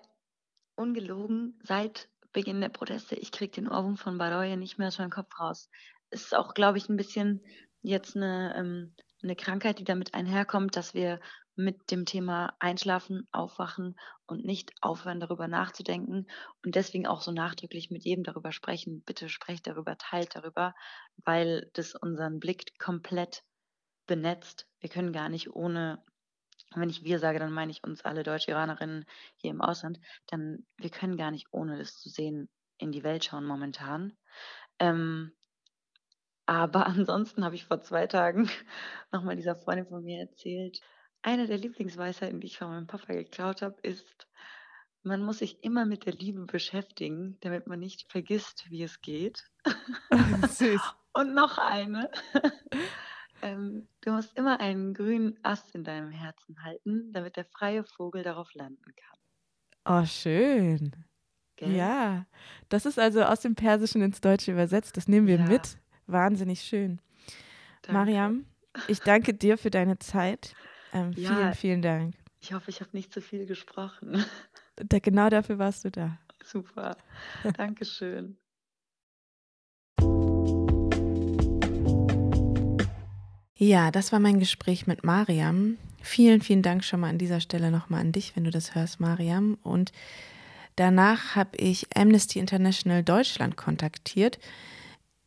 ungelogen, 0.75 1.59
seit 1.63 2.09
Beginn 2.31 2.61
der 2.61 2.69
Proteste, 2.69 3.15
ich 3.15 3.31
kriege 3.31 3.51
den 3.51 3.69
Ohrwurm 3.69 3.97
von 3.97 4.17
Baroye 4.17 4.57
nicht 4.57 4.77
mehr 4.77 4.87
aus 4.87 4.97
meinem 4.97 5.09
Kopf 5.09 5.39
raus. 5.39 5.69
Ist 6.09 6.35
auch, 6.35 6.53
glaube 6.53 6.77
ich, 6.77 6.89
ein 6.89 6.97
bisschen 6.97 7.41
jetzt 7.81 8.15
eine, 8.15 8.55
ähm, 8.57 8.93
eine 9.23 9.35
Krankheit, 9.35 9.79
die 9.79 9.83
damit 9.83 10.13
einherkommt, 10.13 10.75
dass 10.75 10.93
wir 10.93 11.19
mit 11.55 11.91
dem 11.91 12.05
Thema 12.05 12.55
Einschlafen, 12.59 13.27
Aufwachen 13.31 13.95
und 14.25 14.45
nicht 14.45 14.73
aufhören, 14.81 15.19
darüber 15.19 15.47
nachzudenken 15.47 16.27
und 16.63 16.75
deswegen 16.75 17.07
auch 17.07 17.21
so 17.21 17.31
nachdrücklich 17.31 17.91
mit 17.91 18.03
jedem 18.03 18.23
darüber 18.23 18.51
sprechen. 18.51 19.01
Bitte 19.05 19.29
sprecht 19.29 19.67
darüber, 19.67 19.97
teilt 19.97 20.35
darüber, 20.35 20.75
weil 21.23 21.69
das 21.73 21.95
unseren 21.95 22.39
Blick 22.39 22.77
komplett 22.79 23.43
benetzt. 24.05 24.67
Wir 24.79 24.89
können 24.89 25.13
gar 25.13 25.29
nicht 25.29 25.53
ohne, 25.55 26.03
wenn 26.75 26.89
ich 26.89 27.03
wir 27.03 27.19
sage, 27.19 27.39
dann 27.39 27.53
meine 27.53 27.71
ich 27.71 27.83
uns 27.83 28.03
alle 28.03 28.23
Deutsch-Iranerinnen 28.23 29.05
hier 29.37 29.51
im 29.51 29.61
Ausland, 29.61 29.99
dann 30.27 30.65
wir 30.77 30.89
können 30.89 31.17
gar 31.17 31.31
nicht 31.31 31.47
ohne 31.51 31.77
das 31.77 31.97
zu 31.99 32.09
sehen 32.09 32.49
in 32.77 32.91
die 32.91 33.03
Welt 33.03 33.23
schauen 33.23 33.45
momentan. 33.45 34.17
Ähm, 34.79 35.31
aber 36.45 36.85
ansonsten 36.87 37.43
habe 37.43 37.55
ich 37.55 37.65
vor 37.65 37.81
zwei 37.81 38.07
Tagen 38.07 38.49
nochmal 39.11 39.35
dieser 39.35 39.55
Freundin 39.55 39.87
von 39.87 40.03
mir 40.03 40.19
erzählt, 40.19 40.81
eine 41.25 41.47
der 41.47 41.57
Lieblingsweisheiten, 41.57 42.39
die 42.39 42.47
ich 42.47 42.57
von 42.59 42.69
meinem 42.69 42.87
Papa 42.87 43.13
geklaut 43.13 43.63
habe, 43.63 43.75
ist, 43.81 44.27
man 45.01 45.23
muss 45.23 45.39
sich 45.39 45.63
immer 45.63 45.85
mit 45.85 46.05
der 46.05 46.13
Liebe 46.13 46.45
beschäftigen, 46.45 47.37
damit 47.41 47.67
man 47.67 47.79
nicht 47.79 48.11
vergisst, 48.11 48.65
wie 48.69 48.83
es 48.83 49.01
geht. 49.01 49.43
Süß. 50.49 50.81
Und 51.13 51.33
noch 51.33 51.57
eine. 51.57 52.11
ähm, 53.41 53.87
du 54.01 54.11
musst 54.11 54.37
immer 54.37 54.59
einen 54.59 54.93
grünen 54.93 55.39
Ast 55.43 55.73
in 55.73 55.83
deinem 55.83 56.11
Herzen 56.11 56.63
halten, 56.63 57.11
damit 57.11 57.37
der 57.37 57.45
freie 57.45 57.83
Vogel 57.83 58.21
darauf 58.21 58.53
landen 58.53 58.93
kann. 58.95 60.03
Oh, 60.03 60.05
schön. 60.05 60.91
Gell? 61.55 61.71
Ja, 61.71 62.25
das 62.69 62.85
ist 62.85 62.99
also 62.99 63.23
aus 63.23 63.39
dem 63.39 63.55
Persischen 63.55 64.01
ins 64.01 64.21
Deutsche 64.21 64.51
übersetzt. 64.51 64.97
Das 64.97 65.07
nehmen 65.07 65.25
wir 65.25 65.37
ja. 65.37 65.45
mit. 65.45 65.77
Wahnsinnig 66.05 66.61
schön. 66.61 66.99
Danke. 67.81 67.93
Mariam, 67.93 68.45
ich 68.87 68.99
danke 68.99 69.33
dir 69.33 69.57
für 69.57 69.71
deine 69.71 69.97
Zeit. 69.97 70.53
Ähm, 70.95 71.11
ja, 71.17 71.29
vielen, 71.29 71.53
vielen 71.53 71.81
Dank. 71.81 72.15
Ich 72.39 72.53
hoffe, 72.53 72.69
ich 72.69 72.79
habe 72.79 72.91
nicht 72.93 73.11
zu 73.11 73.21
viel 73.21 73.45
gesprochen. 73.45 74.23
Da, 74.77 74.99
genau 74.99 75.29
dafür 75.29 75.57
warst 75.57 75.85
du 75.85 75.89
da. 75.89 76.17
Super. 76.43 76.97
Dankeschön. 77.55 78.35
Ja, 83.55 83.89
das 83.89 84.11
war 84.11 84.19
mein 84.19 84.37
Gespräch 84.41 84.85
mit 84.85 85.05
Mariam. 85.05 85.77
Vielen, 86.01 86.41
vielen 86.41 86.61
Dank 86.61 86.83
schon 86.83 86.99
mal 86.99 87.09
an 87.09 87.17
dieser 87.17 87.39
Stelle 87.39 87.71
nochmal 87.71 88.01
an 88.01 88.11
dich, 88.11 88.35
wenn 88.35 88.43
du 88.43 88.51
das 88.51 88.75
hörst, 88.75 88.99
Mariam. 88.99 89.57
Und 89.63 89.93
danach 90.75 91.37
habe 91.37 91.55
ich 91.55 91.87
Amnesty 91.95 92.39
International 92.39 93.01
Deutschland 93.01 93.55
kontaktiert. 93.55 94.37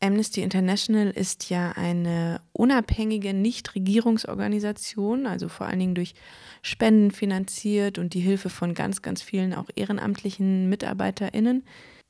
Amnesty 0.00 0.42
International 0.42 1.11
ist 1.11 1.50
ja 1.50 1.72
eine 1.72 2.40
unabhängige 2.52 3.34
Nichtregierungsorganisation, 3.34 5.26
also 5.26 5.48
vor 5.48 5.66
allen 5.66 5.80
Dingen 5.80 5.94
durch 5.96 6.14
Spenden 6.62 7.11
finanziert 7.11 7.98
und 7.98 8.14
die 8.14 8.20
Hilfe 8.20 8.48
von 8.48 8.74
ganz, 8.74 9.02
ganz 9.02 9.22
vielen 9.22 9.54
auch 9.54 9.68
ehrenamtlichen 9.74 10.68
MitarbeiterInnen. 10.68 11.64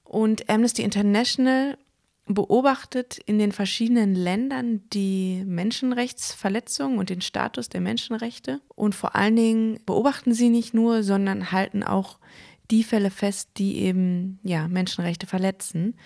Und 0.04 0.50
Amnesty 0.50 0.82
International 0.82 1.78
beobachtet 2.26 3.18
in 3.24 3.38
den 3.38 3.52
verschiedenen 3.52 4.14
Ländern 4.14 4.82
die 4.92 5.42
Menschenrechtsverletzungen 5.46 6.98
und 6.98 7.08
den 7.08 7.22
Status 7.22 7.70
der 7.70 7.80
Menschenrechte. 7.80 8.60
Und 8.74 8.94
vor 8.94 9.16
allen 9.16 9.36
Dingen 9.36 9.80
beobachten 9.86 10.34
sie 10.34 10.50
nicht 10.50 10.74
nur, 10.74 11.02
sondern 11.02 11.52
halten 11.52 11.82
auch 11.82 12.18
die 12.70 12.84
Fälle 12.84 13.10
fest, 13.10 13.50
die 13.56 13.78
eben 13.78 14.40
ja, 14.42 14.68
Menschenrechte 14.68 15.26
verletzen. 15.26 15.96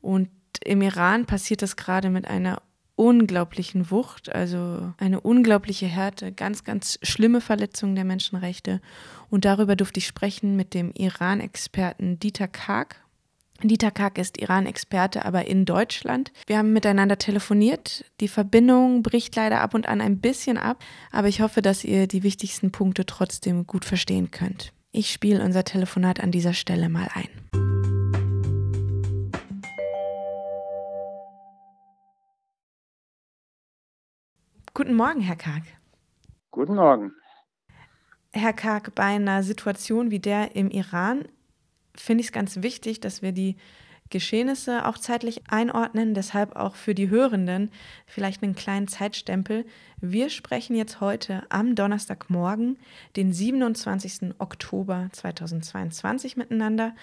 Und 0.00 0.28
im 0.64 0.82
Iran 0.82 1.26
passiert 1.26 1.62
das 1.62 1.76
gerade 1.76 2.10
mit 2.10 2.26
einer 2.26 2.62
unglaublichen 2.96 3.90
Wucht, 3.90 4.34
also 4.34 4.92
eine 4.98 5.20
unglaubliche 5.20 5.86
Härte, 5.86 6.32
ganz, 6.32 6.64
ganz 6.64 6.98
schlimme 7.02 7.40
Verletzungen 7.40 7.94
der 7.94 8.04
Menschenrechte. 8.04 8.80
Und 9.30 9.44
darüber 9.44 9.76
durfte 9.76 9.98
ich 9.98 10.06
sprechen 10.06 10.56
mit 10.56 10.74
dem 10.74 10.92
Iran-Experten 10.92 12.18
Dieter 12.18 12.48
Karg. 12.48 12.96
Dieter 13.62 13.90
Karg 13.90 14.18
ist 14.18 14.38
Iran-Experte, 14.38 15.24
aber 15.24 15.46
in 15.46 15.64
Deutschland. 15.64 16.32
Wir 16.46 16.58
haben 16.58 16.72
miteinander 16.72 17.18
telefoniert. 17.18 18.04
Die 18.20 18.28
Verbindung 18.28 19.02
bricht 19.02 19.34
leider 19.36 19.60
ab 19.60 19.74
und 19.74 19.88
an 19.88 20.00
ein 20.00 20.18
bisschen 20.18 20.58
ab, 20.58 20.82
aber 21.10 21.28
ich 21.28 21.40
hoffe, 21.40 21.62
dass 21.62 21.84
ihr 21.84 22.06
die 22.06 22.22
wichtigsten 22.22 22.70
Punkte 22.70 23.06
trotzdem 23.06 23.66
gut 23.66 23.84
verstehen 23.84 24.30
könnt. 24.30 24.72
Ich 24.92 25.10
spiele 25.10 25.42
unser 25.42 25.64
Telefonat 25.64 26.20
an 26.20 26.30
dieser 26.30 26.54
Stelle 26.54 26.88
mal 26.88 27.08
ein. 27.14 27.65
Guten 34.76 34.92
Morgen, 34.92 35.22
Herr 35.22 35.36
Karg. 35.36 35.62
Guten 36.50 36.74
Morgen. 36.74 37.12
Herr 38.34 38.52
Karg, 38.52 38.94
bei 38.94 39.04
einer 39.04 39.42
Situation 39.42 40.10
wie 40.10 40.18
der 40.18 40.54
im 40.54 40.68
Iran 40.68 41.24
finde 41.96 42.20
ich 42.20 42.26
es 42.26 42.32
ganz 42.32 42.60
wichtig, 42.60 43.00
dass 43.00 43.22
wir 43.22 43.32
die 43.32 43.56
Geschehnisse 44.10 44.84
auch 44.84 44.98
zeitlich 44.98 45.50
einordnen, 45.50 46.12
deshalb 46.12 46.56
auch 46.56 46.76
für 46.76 46.94
die 46.94 47.08
Hörenden 47.08 47.70
vielleicht 48.04 48.42
einen 48.42 48.54
kleinen 48.54 48.86
Zeitstempel. 48.86 49.64
Wir 50.02 50.28
sprechen 50.28 50.76
jetzt 50.76 51.00
heute 51.00 51.44
am 51.48 51.74
Donnerstagmorgen, 51.74 52.78
den 53.16 53.32
27. 53.32 54.34
Oktober 54.38 55.08
2022 55.10 56.36
miteinander 56.36 56.94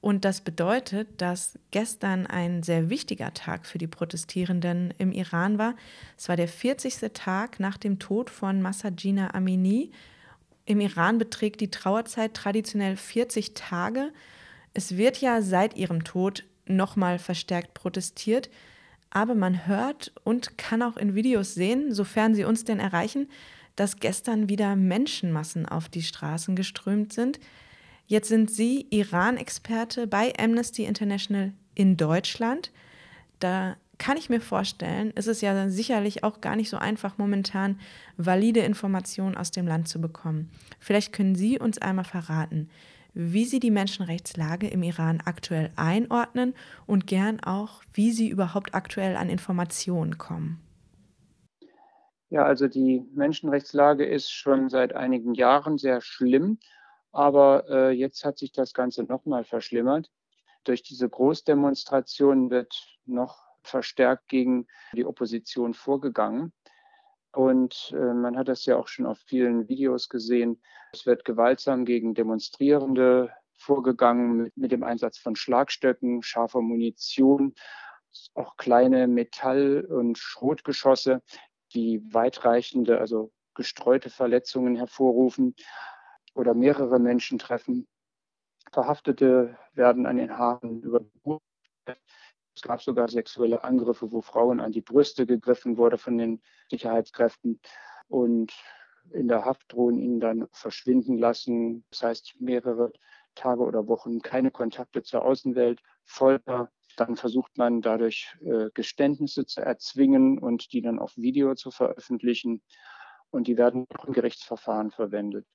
und 0.00 0.24
das 0.24 0.40
bedeutet, 0.40 1.20
dass 1.20 1.58
gestern 1.70 2.26
ein 2.26 2.62
sehr 2.62 2.88
wichtiger 2.88 3.34
Tag 3.34 3.66
für 3.66 3.76
die 3.76 3.86
Protestierenden 3.86 4.94
im 4.96 5.12
Iran 5.12 5.58
war. 5.58 5.74
Es 6.16 6.28
war 6.28 6.36
der 6.36 6.48
40. 6.48 7.12
Tag 7.12 7.60
nach 7.60 7.76
dem 7.76 7.98
Tod 7.98 8.30
von 8.30 8.62
Massajina 8.62 9.34
Amini 9.34 9.92
Im 10.64 10.80
Iran 10.80 11.18
beträgt 11.18 11.60
die 11.60 11.70
Trauerzeit 11.70 12.32
traditionell 12.32 12.96
40 12.96 13.52
Tage. 13.52 14.12
Es 14.72 14.96
wird 14.96 15.20
ja 15.20 15.42
seit 15.42 15.76
ihrem 15.76 16.04
Tod 16.04 16.44
nochmal 16.64 17.18
verstärkt 17.18 17.74
protestiert, 17.74 18.48
aber 19.10 19.34
man 19.34 19.66
hört 19.66 20.12
und 20.24 20.56
kann 20.56 20.82
auch 20.82 20.96
in 20.96 21.14
Videos 21.14 21.54
sehen, 21.54 21.92
sofern 21.92 22.34
sie 22.34 22.44
uns 22.44 22.64
denn 22.64 22.78
erreichen, 22.78 23.28
dass 23.76 23.98
gestern 23.98 24.48
wieder 24.48 24.76
Menschenmassen 24.76 25.66
auf 25.66 25.88
die 25.88 26.02
Straßen 26.02 26.56
geströmt 26.56 27.12
sind. 27.12 27.40
Jetzt 28.10 28.28
sind 28.28 28.50
Sie 28.50 28.88
Iran-Experte 28.90 30.08
bei 30.08 30.32
Amnesty 30.36 30.84
International 30.84 31.52
in 31.76 31.96
Deutschland. 31.96 32.72
Da 33.38 33.76
kann 33.98 34.16
ich 34.16 34.28
mir 34.28 34.40
vorstellen, 34.40 35.12
ist 35.12 35.28
es 35.28 35.42
ja 35.42 35.68
sicherlich 35.68 36.24
auch 36.24 36.40
gar 36.40 36.56
nicht 36.56 36.70
so 36.70 36.76
einfach, 36.76 37.18
momentan 37.18 37.78
valide 38.16 38.62
Informationen 38.62 39.36
aus 39.36 39.52
dem 39.52 39.64
Land 39.64 39.86
zu 39.86 40.00
bekommen. 40.00 40.50
Vielleicht 40.80 41.12
können 41.12 41.36
Sie 41.36 41.60
uns 41.60 41.78
einmal 41.78 42.04
verraten, 42.04 42.68
wie 43.14 43.44
Sie 43.44 43.60
die 43.60 43.70
Menschenrechtslage 43.70 44.66
im 44.66 44.82
Iran 44.82 45.22
aktuell 45.24 45.70
einordnen 45.76 46.54
und 46.88 47.06
gern 47.06 47.38
auch, 47.38 47.84
wie 47.94 48.10
Sie 48.10 48.28
überhaupt 48.28 48.74
aktuell 48.74 49.14
an 49.14 49.30
Informationen 49.30 50.18
kommen. 50.18 50.58
Ja, 52.28 52.44
also 52.44 52.66
die 52.66 53.04
Menschenrechtslage 53.14 54.04
ist 54.04 54.32
schon 54.32 54.68
seit 54.68 54.96
einigen 54.96 55.34
Jahren 55.34 55.78
sehr 55.78 56.00
schlimm, 56.00 56.58
aber 57.12 57.68
äh, 57.68 57.90
jetzt 57.90 58.24
hat 58.24 58.38
sich 58.38 58.52
das 58.52 58.72
Ganze 58.72 59.04
nochmal 59.04 59.44
verschlimmert. 59.44 60.10
Durch 60.64 60.82
diese 60.82 61.08
Großdemonstrationen 61.08 62.50
wird 62.50 62.74
noch 63.06 63.38
verstärkt 63.62 64.28
gegen 64.28 64.66
die 64.92 65.04
Opposition 65.04 65.74
vorgegangen. 65.74 66.52
Und 67.32 67.92
äh, 67.94 68.14
man 68.14 68.36
hat 68.36 68.48
das 68.48 68.64
ja 68.66 68.76
auch 68.76 68.88
schon 68.88 69.06
auf 69.06 69.18
vielen 69.26 69.68
Videos 69.68 70.08
gesehen. 70.08 70.60
Es 70.92 71.06
wird 71.06 71.24
gewaltsam 71.24 71.84
gegen 71.84 72.14
Demonstrierende 72.14 73.30
vorgegangen 73.56 74.36
mit, 74.36 74.56
mit 74.56 74.72
dem 74.72 74.82
Einsatz 74.82 75.18
von 75.18 75.36
Schlagstöcken, 75.36 76.22
scharfer 76.22 76.60
Munition, 76.60 77.54
auch 78.34 78.56
kleine 78.56 79.06
Metall- 79.06 79.84
und 79.84 80.18
Schrotgeschosse, 80.18 81.22
die 81.74 82.02
weitreichende, 82.12 82.98
also 82.98 83.30
gestreute 83.54 84.10
Verletzungen 84.10 84.74
hervorrufen 84.74 85.54
oder 86.34 86.54
mehrere 86.54 86.98
Menschen 86.98 87.38
treffen. 87.38 87.86
Verhaftete 88.72 89.58
werden 89.72 90.06
an 90.06 90.16
den 90.16 90.36
Haaren 90.36 90.82
über 90.82 91.00
es 92.54 92.62
gab 92.62 92.82
sogar 92.82 93.08
sexuelle 93.08 93.64
Angriffe, 93.64 94.12
wo 94.12 94.20
Frauen 94.20 94.60
an 94.60 94.72
die 94.72 94.82
Brüste 94.82 95.24
gegriffen 95.26 95.76
wurde 95.76 95.98
von 95.98 96.18
den 96.18 96.42
Sicherheitskräften 96.68 97.60
und 98.08 98.52
in 99.12 99.28
der 99.28 99.44
Haft 99.44 99.72
drohen 99.72 99.98
ihnen 99.98 100.20
dann 100.20 100.46
verschwinden 100.52 101.16
lassen. 101.16 101.84
Das 101.90 102.02
heißt, 102.02 102.34
mehrere 102.40 102.92
Tage 103.34 103.62
oder 103.62 103.86
Wochen 103.88 104.20
keine 104.20 104.50
Kontakte 104.50 105.02
zur 105.02 105.24
Außenwelt, 105.24 105.80
Folter. 106.04 106.70
Dann 106.96 107.16
versucht 107.16 107.56
man 107.56 107.80
dadurch 107.80 108.36
äh, 108.42 108.68
Geständnisse 108.74 109.46
zu 109.46 109.62
erzwingen 109.62 110.38
und 110.38 110.72
die 110.72 110.82
dann 110.82 110.98
auf 110.98 111.16
Video 111.16 111.54
zu 111.54 111.70
veröffentlichen. 111.70 112.62
Und 113.30 113.46
die 113.46 113.56
werden 113.56 113.86
auch 113.96 114.04
im 114.04 114.12
Gerichtsverfahren 114.12 114.90
verwendet. 114.90 115.46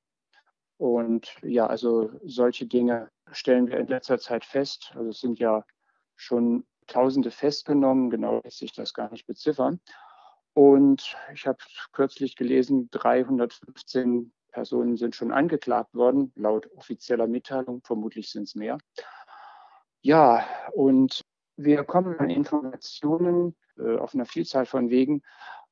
Und 0.77 1.35
ja, 1.41 1.67
also 1.67 2.11
solche 2.23 2.65
Dinge 2.65 3.09
stellen 3.31 3.67
wir 3.67 3.77
in 3.77 3.88
letzter 3.88 4.19
Zeit 4.19 4.45
fest. 4.45 4.91
Also 4.95 5.09
es 5.09 5.19
sind 5.19 5.39
ja 5.39 5.63
schon 6.15 6.65
Tausende 6.88 7.31
festgenommen, 7.31 8.11
genau 8.11 8.41
lässt 8.43 8.59
sich 8.59 8.71
das 8.71 8.93
gar 8.93 9.09
nicht 9.09 9.25
beziffern. 9.25 9.79
Und 10.53 11.17
ich 11.33 11.47
habe 11.47 11.57
kürzlich 11.91 12.35
gelesen, 12.35 12.89
315 12.91 14.31
Personen 14.51 14.95
sind 14.95 15.15
schon 15.15 15.33
angeklagt 15.33 15.95
worden, 15.95 16.31
laut 16.35 16.69
offizieller 16.75 17.27
Mitteilung. 17.27 17.81
Vermutlich 17.83 18.29
sind 18.29 18.43
es 18.43 18.55
mehr. 18.55 18.77
Ja, 20.01 20.45
und 20.73 21.21
wir 21.57 21.83
kommen 21.83 22.19
an 22.19 22.29
Informationen 22.29 23.55
äh, 23.77 23.97
auf 23.97 24.13
einer 24.13 24.25
Vielzahl 24.25 24.67
von 24.67 24.89
Wegen. 24.89 25.23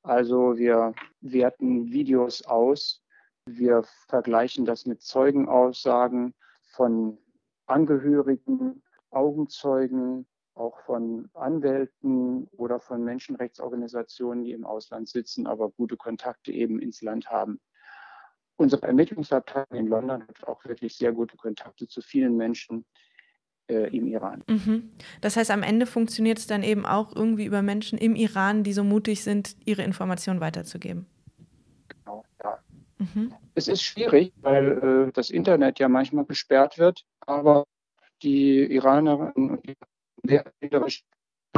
Also 0.02 0.58
wir 0.58 0.94
werten 1.22 1.92
Videos 1.92 2.44
aus, 2.44 3.03
wir 3.46 3.84
vergleichen 4.08 4.66
das 4.66 4.86
mit 4.86 5.02
Zeugenaussagen 5.02 6.34
von 6.62 7.18
Angehörigen, 7.66 8.84
Augenzeugen, 9.10 10.26
auch 10.56 10.80
von 10.82 11.30
Anwälten 11.34 12.48
oder 12.52 12.80
von 12.80 13.04
Menschenrechtsorganisationen, 13.04 14.44
die 14.44 14.52
im 14.52 14.66
Ausland 14.66 15.10
sitzen, 15.10 15.48
aber 15.48 15.70
gute 15.72 15.98
Kontakte 15.98 16.52
eben 16.52 16.80
ins 16.80 17.02
Land 17.02 17.30
haben. 17.30 17.60
Unsere 18.56 18.84
Ermittlungsabteilung 18.84 19.74
in 19.74 19.88
London 19.88 20.28
hat 20.28 20.44
auch 20.48 20.64
wirklich 20.66 20.96
sehr 20.96 21.12
gute 21.12 21.38
Kontakte 21.38 21.88
zu 21.88 22.02
vielen 22.02 22.38
Menschen 22.38 22.86
äh, 23.68 23.96
im 23.96 24.08
Iran. 24.08 24.44
Mhm. 24.48 24.92
Das 25.22 25.38
heißt, 25.38 25.50
am 25.50 25.64
Ende 25.64 25.88
funktioniert 25.88 26.38
es 26.38 26.46
dann 26.46 26.62
eben 26.62 26.86
auch 26.86 27.16
irgendwie 27.16 27.46
über 27.46 27.64
Menschen 27.64 27.98
im 27.98 28.16
Iran, 28.16 28.64
die 28.64 28.74
so 28.74 28.84
mutig 28.84 29.24
sind, 29.24 29.56
ihre 29.66 29.82
Informationen 29.82 30.40
weiterzugeben. 30.40 31.08
Mhm. 33.04 33.34
Es 33.56 33.68
ist 33.68 33.84
schwierig, 33.84 34.34
weil 34.42 35.08
äh, 35.08 35.12
das 35.12 35.30
Internet 35.30 35.80
ja 35.80 35.90
manchmal 35.90 36.26
gesperrt 36.26 36.78
wird, 36.78 37.04
aber 37.22 37.66
die 38.22 38.60
Iranerinnen 38.74 39.52
und 39.52 39.78
Iraner 40.62 40.88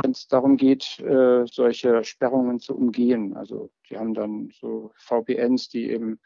wenn 0.03 0.11
es 0.11 0.27
darum 0.27 0.57
geht, 0.57 0.99
äh, 0.99 1.45
solche 1.45 2.03
Sperrungen 2.03 2.59
zu 2.59 2.75
umgehen. 2.75 3.35
Also 3.37 3.69
die 3.89 3.97
haben 3.97 4.13
dann 4.13 4.51
so 4.59 4.91
VPNs, 4.97 5.69
die 5.69 5.89
eben 5.89 6.19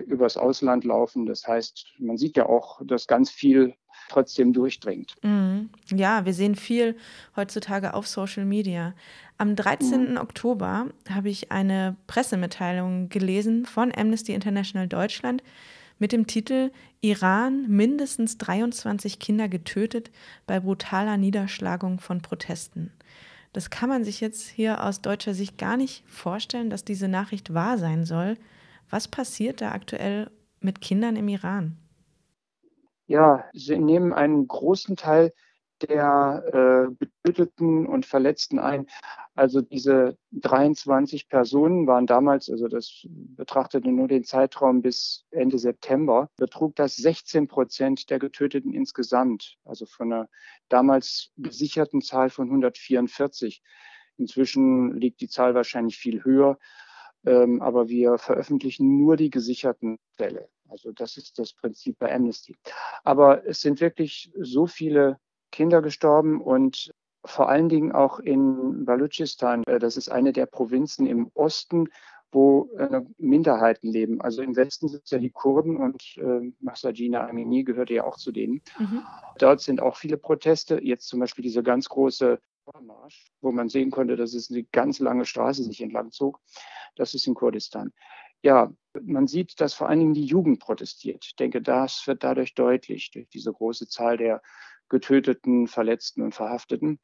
übers 0.00 0.36
Ausland 0.36 0.84
laufen. 0.84 1.26
Das 1.26 1.46
heißt, 1.46 1.86
man 1.98 2.16
sieht 2.16 2.36
ja 2.36 2.46
auch, 2.46 2.80
dass 2.84 3.06
ganz 3.06 3.30
viel 3.30 3.74
trotzdem 4.08 4.52
durchdringt. 4.52 5.14
Mhm. 5.22 5.70
Ja, 5.94 6.24
wir 6.24 6.34
sehen 6.34 6.54
viel 6.54 6.96
heutzutage 7.36 7.94
auf 7.94 8.06
Social 8.06 8.44
Media. 8.44 8.94
Am 9.36 9.54
13. 9.54 10.12
Mhm. 10.12 10.16
Oktober 10.18 10.86
habe 11.10 11.28
ich 11.28 11.52
eine 11.52 11.96
Pressemitteilung 12.06 13.08
gelesen 13.08 13.66
von 13.66 13.92
Amnesty 13.94 14.32
International 14.34 14.88
Deutschland, 14.88 15.42
mit 15.98 16.12
dem 16.12 16.26
Titel 16.26 16.70
Iran 17.00 17.66
mindestens 17.68 18.38
23 18.38 19.18
Kinder 19.18 19.48
getötet 19.48 20.10
bei 20.46 20.60
brutaler 20.60 21.16
Niederschlagung 21.16 21.98
von 21.98 22.22
Protesten. 22.22 22.92
Das 23.52 23.70
kann 23.70 23.88
man 23.88 24.04
sich 24.04 24.20
jetzt 24.20 24.46
hier 24.46 24.84
aus 24.84 25.00
deutscher 25.00 25.34
Sicht 25.34 25.58
gar 25.58 25.76
nicht 25.76 26.04
vorstellen, 26.06 26.70
dass 26.70 26.84
diese 26.84 27.08
Nachricht 27.08 27.54
wahr 27.54 27.78
sein 27.78 28.04
soll. 28.04 28.36
Was 28.90 29.08
passiert 29.08 29.60
da 29.60 29.72
aktuell 29.72 30.30
mit 30.60 30.80
Kindern 30.80 31.16
im 31.16 31.28
Iran? 31.28 31.76
Ja, 33.06 33.44
sie 33.52 33.78
nehmen 33.78 34.12
einen 34.12 34.46
großen 34.46 34.96
Teil 34.96 35.32
der 35.82 36.42
äh, 36.52 37.06
Getöteten 37.22 37.86
und 37.86 38.06
Verletzten 38.06 38.58
ein. 38.58 38.86
Also 39.34 39.60
diese 39.60 40.18
23 40.32 41.28
Personen 41.28 41.86
waren 41.86 42.06
damals, 42.06 42.50
also 42.50 42.66
das 42.68 43.06
betrachtete 43.08 43.88
nur 43.88 44.08
den 44.08 44.24
Zeitraum 44.24 44.82
bis 44.82 45.24
Ende 45.30 45.58
September, 45.58 46.30
betrug 46.36 46.74
das 46.76 46.96
16 46.96 47.46
Prozent 47.46 48.10
der 48.10 48.18
Getöteten 48.18 48.72
insgesamt, 48.72 49.56
also 49.64 49.86
von 49.86 50.12
einer 50.12 50.28
damals 50.68 51.30
gesicherten 51.36 52.02
Zahl 52.02 52.30
von 52.30 52.48
144. 52.48 53.62
Inzwischen 54.16 54.94
liegt 54.94 55.20
die 55.20 55.28
Zahl 55.28 55.54
wahrscheinlich 55.54 55.96
viel 55.96 56.24
höher, 56.24 56.58
ähm, 57.24 57.62
aber 57.62 57.88
wir 57.88 58.18
veröffentlichen 58.18 58.98
nur 58.98 59.16
die 59.16 59.30
gesicherten 59.30 59.98
Fälle. 60.16 60.48
Also 60.68 60.92
das 60.92 61.16
ist 61.16 61.38
das 61.38 61.52
Prinzip 61.52 61.98
bei 61.98 62.14
Amnesty. 62.14 62.56
Aber 63.04 63.46
es 63.46 63.60
sind 63.60 63.80
wirklich 63.80 64.30
so 64.38 64.66
viele 64.66 65.18
Kinder 65.50 65.80
gestorben 65.82 66.40
und 66.40 66.90
vor 67.24 67.48
allen 67.48 67.68
Dingen 67.68 67.92
auch 67.92 68.20
in 68.20 68.84
Balutschistan. 68.84 69.64
Äh, 69.64 69.78
das 69.78 69.96
ist 69.96 70.10
eine 70.10 70.32
der 70.32 70.46
Provinzen 70.46 71.06
im 71.06 71.30
Osten, 71.34 71.88
wo 72.30 72.68
äh, 72.76 73.00
Minderheiten 73.16 73.88
leben. 73.88 74.20
Also 74.20 74.42
im 74.42 74.54
Westen 74.54 74.88
sind 74.88 75.10
ja 75.10 75.18
die 75.18 75.30
Kurden 75.30 75.78
und 75.78 76.02
äh, 76.18 76.52
Mahsajina 76.60 77.26
Amini 77.26 77.64
gehörte 77.64 77.94
ja 77.94 78.04
auch 78.04 78.16
zu 78.16 78.32
denen. 78.32 78.60
Mhm. 78.78 79.02
Dort 79.38 79.60
sind 79.60 79.80
auch 79.80 79.96
viele 79.96 80.18
Proteste. 80.18 80.82
Jetzt 80.82 81.08
zum 81.08 81.20
Beispiel 81.20 81.42
diese 81.42 81.62
ganz 81.62 81.88
große 81.88 82.38
Marsch, 82.80 83.32
wo 83.40 83.52
man 83.52 83.68
sehen 83.68 83.90
konnte, 83.90 84.16
dass 84.16 84.34
es 84.34 84.50
eine 84.50 84.64
ganz 84.64 84.98
lange 84.98 85.24
Straße 85.24 85.62
sich 85.62 85.80
entlang 85.80 86.10
zog. 86.10 86.40
Das 86.96 87.14
ist 87.14 87.26
in 87.26 87.34
Kurdistan. 87.34 87.92
Ja, 88.42 88.72
man 89.02 89.26
sieht, 89.26 89.60
dass 89.60 89.74
vor 89.74 89.88
allen 89.88 90.00
Dingen 90.00 90.14
die 90.14 90.24
Jugend 90.24 90.60
protestiert. 90.60 91.24
Ich 91.26 91.36
denke, 91.36 91.60
das 91.60 92.06
wird 92.06 92.22
dadurch 92.22 92.54
deutlich, 92.54 93.10
durch 93.10 93.28
diese 93.28 93.52
große 93.52 93.88
Zahl 93.88 94.16
der 94.16 94.42
Getöteten, 94.88 95.66
Verletzten 95.66 96.22
und 96.22 96.34
Verhafteten. 96.34 97.00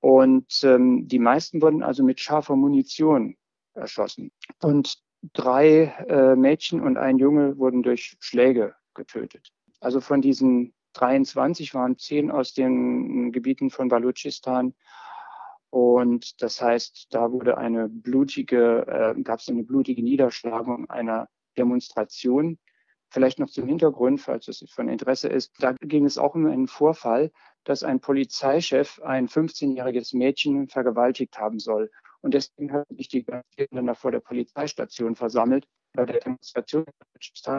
Und 0.00 0.62
ähm, 0.62 1.08
die 1.08 1.18
meisten 1.18 1.60
wurden 1.60 1.82
also 1.82 2.04
mit 2.04 2.20
scharfer 2.20 2.54
Munition 2.56 3.36
erschossen. 3.74 4.30
Und 4.62 4.98
drei 5.32 5.94
äh, 6.08 6.36
Mädchen 6.36 6.80
und 6.80 6.96
ein 6.96 7.18
Junge 7.18 7.58
wurden 7.58 7.82
durch 7.82 8.16
Schläge 8.20 8.74
getötet. 8.94 9.52
Also 9.80 10.00
von 10.00 10.22
diesen 10.22 10.74
23 10.98 11.74
waren 11.74 11.98
zehn 11.98 12.30
aus 12.30 12.54
den 12.54 13.32
Gebieten 13.32 13.70
von 13.70 13.88
Balutschistan. 13.88 14.74
Und 15.70 16.40
das 16.42 16.62
heißt, 16.62 17.08
da 17.10 17.30
wurde 17.30 17.58
eine 17.58 17.88
blutige, 17.88 18.86
äh, 18.86 19.22
gab 19.22 19.40
es 19.40 19.48
eine 19.48 19.64
blutige 19.64 20.02
Niederschlagung 20.02 20.88
einer 20.88 21.28
Demonstration 21.58 22.58
Vielleicht 23.10 23.38
noch 23.38 23.48
zum 23.48 23.66
Hintergrund, 23.66 24.20
falls 24.20 24.48
es 24.48 24.64
von 24.70 24.88
Interesse 24.88 25.28
ist. 25.28 25.52
Da 25.60 25.72
ging 25.80 26.04
es 26.04 26.18
auch 26.18 26.34
um 26.34 26.46
einen 26.46 26.68
Vorfall, 26.68 27.30
dass 27.64 27.82
ein 27.82 28.00
Polizeichef 28.00 29.00
ein 29.02 29.28
15-jähriges 29.28 30.14
Mädchen 30.14 30.68
vergewaltigt 30.68 31.38
haben 31.38 31.58
soll. 31.58 31.90
Und 32.20 32.34
deswegen 32.34 32.72
hat 32.72 32.86
sich 32.90 33.08
die 33.08 33.24
Demonstrierenden 33.24 33.94
vor 33.94 34.10
der 34.10 34.20
Polizeistation 34.20 35.14
versammelt. 35.14 35.66
Bei 35.98 36.06
der 36.06 36.20
Demonstration 36.20 36.84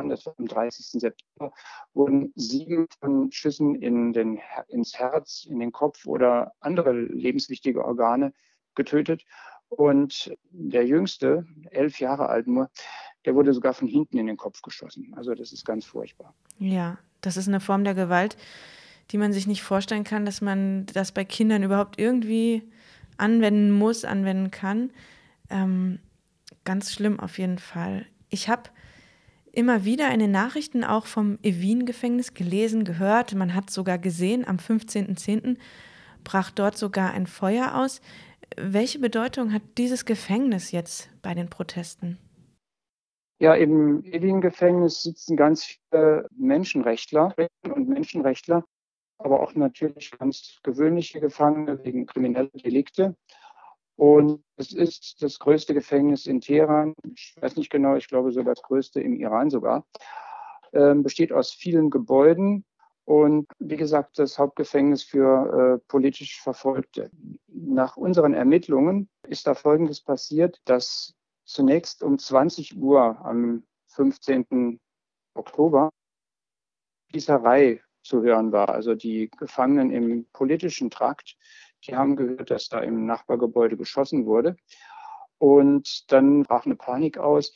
das 0.07 0.25
war 0.25 0.33
am 0.37 0.47
30. 0.47 1.01
September, 1.01 1.53
wurden 1.93 2.31
sieben 2.35 2.87
von 3.01 3.29
Schüssen 3.33 3.75
in 3.75 4.13
den, 4.13 4.39
ins 4.69 4.97
Herz, 4.97 5.45
in 5.49 5.59
den 5.59 5.73
Kopf 5.73 6.05
oder 6.05 6.53
andere 6.61 6.93
lebenswichtige 6.93 7.83
Organe 7.83 8.31
getötet. 8.75 9.25
Und 9.67 10.33
der 10.51 10.85
Jüngste, 10.85 11.45
elf 11.71 11.99
Jahre 11.99 12.29
alt 12.29 12.47
nur, 12.47 12.69
der 13.25 13.35
wurde 13.35 13.53
sogar 13.53 13.73
von 13.73 13.89
hinten 13.89 14.17
in 14.17 14.27
den 14.27 14.37
Kopf 14.37 14.61
geschossen. 14.61 15.13
Also 15.17 15.35
das 15.35 15.51
ist 15.51 15.65
ganz 15.65 15.83
furchtbar. 15.83 16.33
Ja, 16.59 16.97
das 17.19 17.35
ist 17.35 17.49
eine 17.49 17.59
Form 17.59 17.83
der 17.83 17.93
Gewalt, 17.93 18.37
die 19.11 19.17
man 19.17 19.33
sich 19.33 19.47
nicht 19.47 19.63
vorstellen 19.63 20.05
kann, 20.05 20.25
dass 20.25 20.39
man 20.39 20.85
das 20.85 21.11
bei 21.11 21.25
Kindern 21.25 21.61
überhaupt 21.61 21.99
irgendwie 21.99 22.63
anwenden 23.17 23.71
muss, 23.71 24.05
anwenden 24.05 24.49
kann. 24.49 24.91
Ähm, 25.49 25.99
ganz 26.63 26.93
schlimm 26.93 27.19
auf 27.19 27.37
jeden 27.37 27.59
Fall. 27.59 28.05
Ich 28.29 28.47
habe 28.47 28.69
immer 29.51 29.85
wieder 29.85 30.11
in 30.11 30.19
den 30.19 30.31
Nachrichten 30.31 30.83
auch 30.83 31.05
vom 31.05 31.39
Evin-Gefängnis 31.41 32.33
gelesen, 32.33 32.83
gehört. 32.83 33.33
Man 33.33 33.55
hat 33.55 33.69
sogar 33.69 33.97
gesehen, 33.97 34.47
am 34.47 34.57
15.10. 34.57 35.57
brach 36.23 36.51
dort 36.51 36.77
sogar 36.77 37.11
ein 37.13 37.27
Feuer 37.27 37.75
aus. 37.75 38.01
Welche 38.55 38.99
Bedeutung 38.99 39.53
hat 39.53 39.61
dieses 39.77 40.05
Gefängnis 40.05 40.71
jetzt 40.71 41.09
bei 41.21 41.33
den 41.33 41.49
Protesten? 41.49 42.17
Ja, 43.39 43.53
im 43.53 44.03
Evin-Gefängnis 44.03 45.03
sitzen 45.03 45.37
ganz 45.37 45.63
viele 45.63 46.27
Menschenrechtler 46.37 47.33
und 47.63 47.87
Menschenrechtler, 47.87 48.65
aber 49.17 49.39
auch 49.41 49.55
natürlich 49.55 50.11
ganz 50.11 50.59
gewöhnliche 50.61 51.21
Gefangene 51.21 51.83
wegen 51.83 52.05
krimineller 52.05 52.49
Delikte. 52.53 53.15
Und 53.99 54.41
es 54.55 54.71
ist 54.71 55.21
das 55.21 55.39
größte 55.39 55.73
Gefängnis 55.73 56.25
in 56.25 56.39
Teheran. 56.39 56.95
Ich 57.13 57.35
weiß 57.37 57.57
nicht 57.57 57.69
genau, 57.69 57.97
ich 57.97 58.07
glaube 58.07 58.31
sogar 58.31 58.55
das 58.55 58.63
größte 58.63 59.01
im 59.01 59.19
Iran 59.19 59.49
sogar. 59.49 59.85
Ähm, 60.71 61.03
besteht 61.03 61.33
aus 61.33 61.51
vielen 61.51 61.89
Gebäuden 61.89 62.63
und 63.03 63.47
wie 63.59 63.75
gesagt, 63.75 64.17
das 64.17 64.39
Hauptgefängnis 64.39 65.03
für 65.03 65.81
äh, 65.81 65.85
politisch 65.89 66.39
Verfolgte. 66.41 67.11
Nach 67.47 67.97
unseren 67.97 68.33
Ermittlungen 68.33 69.09
ist 69.27 69.47
da 69.47 69.53
Folgendes 69.53 69.99
passiert, 69.99 70.61
dass 70.63 71.13
zunächst 71.43 72.01
um 72.01 72.17
20 72.17 72.77
Uhr 72.77 73.19
am 73.25 73.63
15. 73.87 74.79
Oktober 75.33 75.89
Schießerei 77.11 77.81
zu 78.01 78.21
hören 78.21 78.53
war. 78.53 78.69
Also 78.69 78.95
die 78.95 79.29
Gefangenen 79.37 79.91
im 79.91 80.25
politischen 80.31 80.89
Trakt 80.89 81.35
die 81.85 81.95
haben 81.95 82.15
gehört, 82.15 82.51
dass 82.51 82.69
da 82.69 82.79
im 82.79 83.05
Nachbargebäude 83.05 83.77
geschossen 83.77 84.25
wurde. 84.25 84.55
Und 85.37 86.11
dann 86.11 86.43
brach 86.43 86.65
eine 86.65 86.75
Panik 86.75 87.17
aus. 87.17 87.53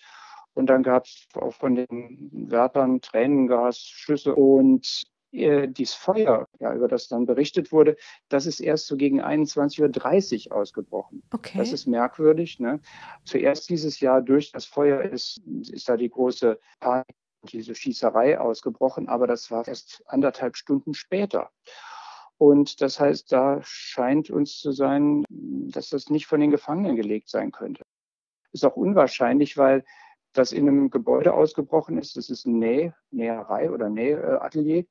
Und 0.54 0.68
dann 0.68 0.84
gab 0.84 1.06
es 1.06 1.28
auch 1.34 1.54
von 1.54 1.76
den 1.76 2.30
Wärtern 2.32 3.02
Tränengas, 3.02 3.80
Schüsse 3.80 4.36
und 4.36 5.04
äh, 5.34 5.68
dieses 5.68 5.96
Feuer, 5.96 6.48
ja, 6.60 6.76
über 6.76 6.88
das 6.88 7.08
dann 7.08 7.26
berichtet 7.26 7.72
wurde, 7.72 7.98
das 8.30 8.46
ist 8.46 8.60
erst 8.60 8.86
so 8.86 8.96
gegen 8.96 9.22
21.30 9.22 10.50
Uhr 10.50 10.56
ausgebrochen. 10.56 11.24
Okay. 11.34 11.58
Das 11.58 11.74
ist 11.74 11.88
merkwürdig. 11.88 12.60
Ne? 12.60 12.80
Zuerst 13.26 13.70
dieses 13.70 14.00
Jahr 14.00 14.22
durch 14.22 14.52
das 14.52 14.66
Feuer 14.66 15.02
ist, 15.02 15.42
ist 15.72 15.90
da 15.90 15.98
die 15.98 16.10
große 16.10 16.60
Panik, 16.80 17.08
diese 17.52 17.76
Schießerei 17.76 18.40
ausgebrochen, 18.40 19.10
aber 19.10 19.28
das 19.28 19.52
war 19.52 19.68
erst 19.68 20.04
anderthalb 20.06 20.56
Stunden 20.56 20.94
später. 20.94 21.50
Und 22.38 22.82
das 22.82 23.00
heißt, 23.00 23.32
da 23.32 23.60
scheint 23.63 24.30
uns 24.30 24.60
zu 24.60 24.72
sein, 24.72 25.24
dass 25.30 25.89
das 25.89 26.10
nicht 26.10 26.28
von 26.28 26.39
den 26.39 26.52
Gefangenen 26.52 26.96
gelegt 26.96 27.30
sein 27.30 27.52
könnte. 27.52 27.84
Ist 28.52 28.65
auch 28.65 28.76
unwahrscheinlich, 28.76 29.58
weil 29.58 29.84
das 30.34 30.52
in 30.52 30.67
einem 30.67 30.89
Gebäude 30.89 31.34
ausgebrochen 31.34 31.98
ist. 31.98 32.17
Das 32.17 32.30
ist 32.30 32.46
ein 32.46 32.60
Näh, 32.60 32.91
Näherei 33.12 33.72
oder 33.72 33.89
Nähatelier. 33.89 34.86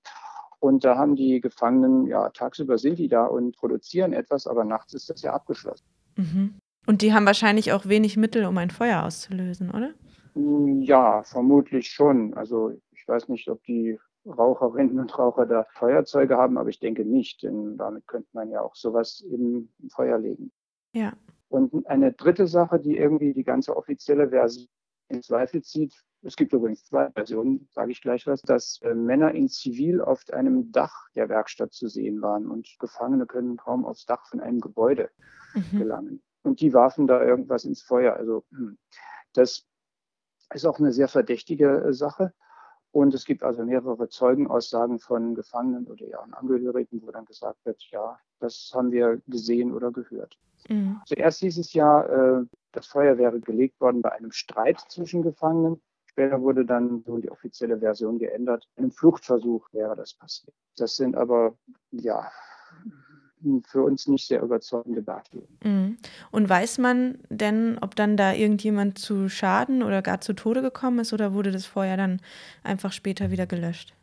Und 0.60 0.84
da 0.84 0.96
haben 0.96 1.16
die 1.16 1.40
Gefangenen, 1.40 2.06
ja, 2.06 2.30
tagsüber 2.30 2.78
sind 2.78 2.98
die 2.98 3.08
da 3.08 3.24
und 3.24 3.56
produzieren 3.56 4.12
etwas, 4.12 4.46
aber 4.46 4.64
nachts 4.64 4.94
ist 4.94 5.10
das 5.10 5.22
ja 5.22 5.32
abgeschlossen. 5.32 5.84
Mhm. 6.16 6.58
Und 6.86 7.02
die 7.02 7.12
haben 7.12 7.26
wahrscheinlich 7.26 7.72
auch 7.72 7.86
wenig 7.86 8.16
Mittel, 8.16 8.44
um 8.44 8.56
ein 8.58 8.70
Feuer 8.70 9.02
auszulösen, 9.02 9.70
oder? 9.70 9.92
Ja, 10.34 11.22
vermutlich 11.24 11.90
schon. 11.90 12.34
Also 12.34 12.72
ich 12.92 13.06
weiß 13.06 13.28
nicht, 13.28 13.48
ob 13.48 13.62
die 13.64 13.98
Raucherinnen 14.26 14.98
und 14.98 15.18
Raucher 15.18 15.46
da 15.46 15.66
Feuerzeuge 15.72 16.36
haben, 16.36 16.58
aber 16.58 16.68
ich 16.68 16.78
denke 16.78 17.04
nicht, 17.04 17.42
denn 17.42 17.76
damit 17.76 18.06
könnte 18.06 18.28
man 18.32 18.50
ja 18.50 18.60
auch 18.60 18.74
sowas 18.74 19.20
im 19.20 19.68
Feuer 19.90 20.18
legen. 20.18 20.52
Ja. 20.92 21.12
Und 21.48 21.86
eine 21.86 22.12
dritte 22.12 22.46
Sache, 22.46 22.78
die 22.78 22.96
irgendwie 22.96 23.34
die 23.34 23.44
ganze 23.44 23.76
offizielle 23.76 24.30
Version 24.30 24.68
in 25.08 25.22
Zweifel 25.22 25.62
zieht, 25.62 25.94
es 26.22 26.36
gibt 26.36 26.52
übrigens 26.52 26.84
zwei 26.84 27.10
Versionen, 27.10 27.68
sage 27.72 27.90
ich 27.90 28.00
gleich 28.00 28.26
was, 28.26 28.42
dass 28.42 28.80
äh, 28.82 28.94
Männer 28.94 29.32
in 29.32 29.48
Zivil 29.48 30.00
auf 30.00 30.22
einem 30.32 30.70
Dach 30.70 31.08
der 31.14 31.28
Werkstatt 31.28 31.72
zu 31.72 31.88
sehen 31.88 32.22
waren 32.22 32.48
und 32.48 32.76
Gefangene 32.78 33.26
können 33.26 33.56
kaum 33.56 33.84
aufs 33.84 34.06
Dach 34.06 34.26
von 34.28 34.40
einem 34.40 34.60
Gebäude 34.60 35.10
mhm. 35.54 35.78
gelangen. 35.78 36.22
Und 36.42 36.60
die 36.60 36.72
warfen 36.72 37.06
da 37.06 37.22
irgendwas 37.22 37.64
ins 37.64 37.82
Feuer. 37.82 38.14
Also 38.14 38.44
hm, 38.50 38.78
das 39.32 39.66
ist 40.54 40.64
auch 40.64 40.78
eine 40.78 40.92
sehr 40.92 41.08
verdächtige 41.08 41.84
äh, 41.84 41.92
Sache. 41.92 42.32
Und 42.92 43.14
es 43.14 43.24
gibt 43.24 43.42
also 43.42 43.64
mehrere 43.64 44.08
Zeugenaussagen 44.08 44.98
von 44.98 45.34
Gefangenen 45.34 45.86
oder 45.86 46.04
ihren 46.04 46.34
Angehörigen, 46.34 47.02
wo 47.02 47.10
dann 47.10 47.24
gesagt 47.24 47.64
wird, 47.64 47.82
ja, 47.90 48.18
das 48.38 48.70
haben 48.74 48.92
wir 48.92 49.20
gesehen 49.26 49.72
oder 49.72 49.90
gehört. 49.90 50.38
Mhm. 50.68 51.00
Zuerst 51.06 51.40
hieß 51.40 51.58
es 51.58 51.72
ja, 51.72 52.02
äh, 52.02 52.44
das 52.72 52.86
Feuer 52.86 53.16
wäre 53.16 53.40
gelegt 53.40 53.80
worden 53.80 54.02
bei 54.02 54.12
einem 54.12 54.30
Streit 54.30 54.78
zwischen 54.88 55.22
Gefangenen. 55.22 55.80
Später 56.04 56.42
wurde 56.42 56.66
dann 56.66 57.02
so 57.06 57.16
die 57.16 57.30
offizielle 57.30 57.78
Version 57.78 58.18
geändert. 58.18 58.68
Einem 58.76 58.90
Fluchtversuch 58.90 59.66
wäre 59.72 59.96
das 59.96 60.12
passiert. 60.12 60.54
Das 60.76 60.96
sind 60.96 61.16
aber, 61.16 61.56
ja, 61.90 62.30
für 63.66 63.82
uns 63.82 64.06
nicht 64.08 64.26
sehr 64.26 64.42
überzeugende 64.42 65.02
Darstellungen. 65.02 65.58
Mhm. 65.64 65.98
Und 66.30 66.48
weiß 66.48 66.78
man 66.78 67.18
denn, 67.28 67.78
ob 67.80 67.96
dann 67.96 68.16
da 68.16 68.32
irgendjemand 68.32 68.98
zu 68.98 69.28
Schaden 69.28 69.82
oder 69.82 70.02
gar 70.02 70.20
zu 70.20 70.32
Tode 70.32 70.62
gekommen 70.62 71.00
ist 71.00 71.12
oder 71.12 71.34
wurde 71.34 71.50
das 71.50 71.66
Feuer 71.66 71.96
dann 71.96 72.20
einfach 72.62 72.92
später 72.92 73.30
wieder 73.30 73.46
gelöscht? 73.46 73.94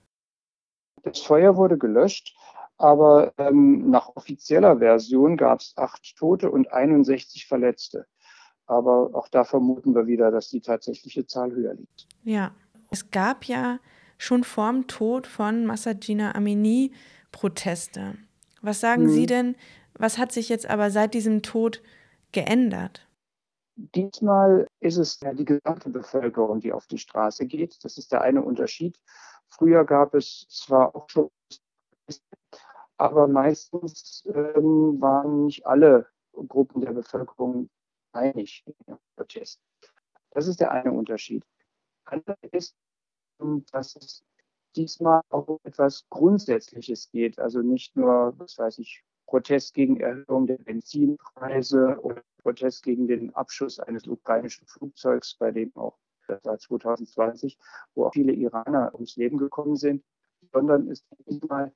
Das 1.04 1.20
Feuer 1.20 1.56
wurde 1.56 1.78
gelöscht, 1.78 2.36
aber 2.78 3.34
ähm, 3.38 3.90
nach 3.90 4.16
offizieller 4.16 4.80
Version 4.80 5.38
gab 5.38 5.60
es 5.60 5.74
acht 5.78 6.16
Tote 6.18 6.52
und 6.52 6.72
61 6.72 7.48
Verletzte. 7.48 8.06
Aber 8.66 9.10
auch 9.14 9.28
da 9.28 9.44
vermuten 9.44 9.96
wir 9.96 10.06
wieder, 10.06 10.30
dass 10.30 10.50
die 10.50 10.62
tatsächliche 10.62 11.26
Zahl 11.26 11.52
höher 11.52 11.74
liegt. 11.74 12.08
Ja, 12.24 12.52
es 12.92 13.10
gab 13.10 13.46
ja 13.46 13.80
schon 14.18 14.44
vorm 14.44 14.88
Tod 14.88 15.26
von 15.26 15.66
Massagina 15.66 16.36
Amini 16.36 16.92
Proteste. 17.32 18.16
Was 18.62 18.80
sagen 18.80 19.04
mhm. 19.04 19.10
Sie 19.10 19.26
denn, 19.26 19.56
was 19.94 20.18
hat 20.18 20.32
sich 20.32 20.50
jetzt 20.50 20.70
aber 20.70 20.92
seit 20.92 21.14
diesem 21.14 21.42
Tod 21.42 21.82
geändert? 22.32 23.08
Diesmal 23.76 24.68
ist 24.82 24.98
es 24.98 25.20
ja 25.22 25.34
die 25.34 25.46
gesamte 25.46 25.90
Bevölkerung, 25.90 26.60
die 26.60 26.74
auf 26.74 26.88
die 26.88 26.98
Straße 26.98 27.46
geht. 27.46 27.84
Das 27.84 27.98
ist 27.98 28.12
der 28.12 28.22
eine 28.22 28.42
Unterschied. 28.42 29.00
Früher 29.48 29.86
gab 29.86 30.14
es 30.14 30.46
zwar 30.50 30.96
auch 30.96 31.10
schon, 31.10 31.30
aber 32.98 33.28
meistens 33.28 34.24
ähm, 34.28 35.00
waren 35.00 35.46
nicht 35.46 35.66
alle 35.66 36.08
Gruppen 36.34 36.82
der 36.82 36.92
Bevölkerung 36.92 37.70
einig 38.12 38.66
im 38.88 38.98
Protest. 39.16 39.62
Das 40.32 40.48
ist 40.48 40.60
der 40.60 40.72
eine 40.72 40.92
Unterschied. 40.92 41.46
Andere 42.06 42.38
ist, 42.52 42.76
dass 43.72 43.96
es 43.96 44.24
diesmal 44.76 45.22
auch 45.30 45.48
um 45.48 45.60
etwas 45.64 46.06
Grundsätzliches 46.10 47.10
geht. 47.12 47.40
Also 47.40 47.62
nicht 47.62 47.96
nur, 47.96 48.34
was 48.38 48.58
weiß 48.58 48.80
ich, 48.80 49.04
Protest 49.28 49.74
gegen 49.74 50.00
Erhöhung 50.00 50.48
der 50.48 50.58
Benzinpreise 50.58 52.00
oder 52.02 52.24
Protest 52.42 52.84
gegen 52.84 53.08
den 53.08 53.34
Abschuss 53.36 53.80
eines 53.80 54.08
ukrainischen 54.08 54.66
Flugzeugs, 54.68 55.36
bei 55.36 55.52
dem 55.52 55.76
auch 55.76 55.98
seit 56.44 56.62
2020, 56.62 57.58
wo 57.94 58.06
auch 58.06 58.14
viele 58.14 58.34
Iraner 58.34 58.94
ums 58.94 59.16
Leben 59.18 59.38
gekommen 59.38 59.76
sind, 59.76 60.04
sondern 60.52 60.90
es 60.90 61.04
geht 61.10 61.28
diesmal 61.28 61.74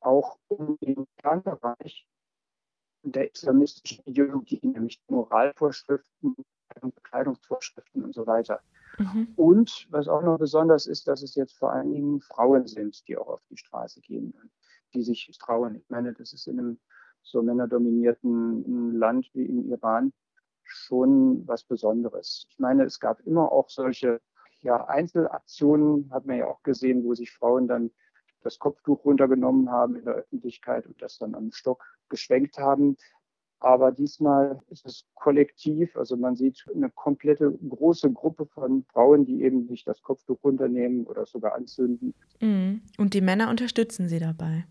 auch 0.00 0.38
um 0.48 0.76
den 0.80 1.06
Kernbereich 1.16 2.06
der 3.02 3.32
islamistischen 3.32 4.04
Ideologie, 4.04 4.60
nämlich 4.62 5.00
Moralvorschriften, 5.08 6.36
Bekleidungsvorschriften 6.80 8.04
und 8.04 8.14
so 8.14 8.26
weiter. 8.26 8.60
Mhm. 8.98 9.32
Und 9.36 9.86
was 9.90 10.08
auch 10.08 10.22
noch 10.22 10.38
besonders 10.38 10.86
ist, 10.86 11.08
dass 11.08 11.22
es 11.22 11.34
jetzt 11.34 11.56
vor 11.56 11.72
allen 11.72 11.92
Dingen 11.92 12.20
Frauen 12.20 12.66
sind, 12.66 13.06
die 13.08 13.16
auch 13.16 13.28
auf 13.28 13.42
die 13.50 13.56
Straße 13.56 14.00
gehen, 14.00 14.34
die 14.94 15.02
sich 15.02 15.30
trauen. 15.38 15.76
Ich 15.76 15.88
meine, 15.88 16.12
das 16.12 16.32
ist 16.32 16.46
in 16.46 16.58
einem 16.58 16.78
so 17.22 17.42
männerdominierten 17.42 18.94
Land 18.94 19.30
wie 19.32 19.46
im 19.46 19.70
Iran 19.70 20.12
schon 20.64 21.46
was 21.46 21.64
Besonderes. 21.64 22.46
Ich 22.48 22.58
meine, 22.58 22.84
es 22.84 23.00
gab 23.00 23.20
immer 23.20 23.52
auch 23.52 23.68
solche 23.68 24.20
ja, 24.62 24.84
Einzelaktionen 24.86 26.10
hat 26.12 26.26
man 26.26 26.38
ja 26.38 26.46
auch 26.46 26.62
gesehen, 26.62 27.04
wo 27.04 27.14
sich 27.14 27.32
Frauen 27.32 27.66
dann 27.66 27.90
das 28.42 28.58
Kopftuch 28.58 29.04
runtergenommen 29.04 29.70
haben 29.70 29.96
in 29.96 30.04
der 30.04 30.14
Öffentlichkeit 30.14 30.86
und 30.86 31.00
das 31.02 31.18
dann 31.18 31.34
am 31.34 31.52
Stock 31.52 31.84
geschwenkt 32.08 32.58
haben. 32.58 32.96
Aber 33.62 33.92
diesmal 33.92 34.60
ist 34.70 34.84
es 34.84 35.04
kollektiv. 35.14 35.96
Also 35.96 36.16
man 36.16 36.34
sieht 36.34 36.64
eine 36.74 36.90
komplette 36.90 37.52
große 37.68 38.10
Gruppe 38.12 38.46
von 38.46 38.84
Frauen, 38.92 39.24
die 39.24 39.44
eben 39.44 39.66
nicht 39.66 39.86
das 39.86 40.02
Kopftuch 40.02 40.42
runternehmen 40.42 41.06
oder 41.06 41.26
sogar 41.26 41.54
anzünden. 41.54 42.12
Mhm. 42.40 42.82
Und 42.98 43.14
die 43.14 43.20
Männer 43.20 43.48
unterstützen 43.50 44.08
sie 44.08 44.18
dabei. 44.18 44.64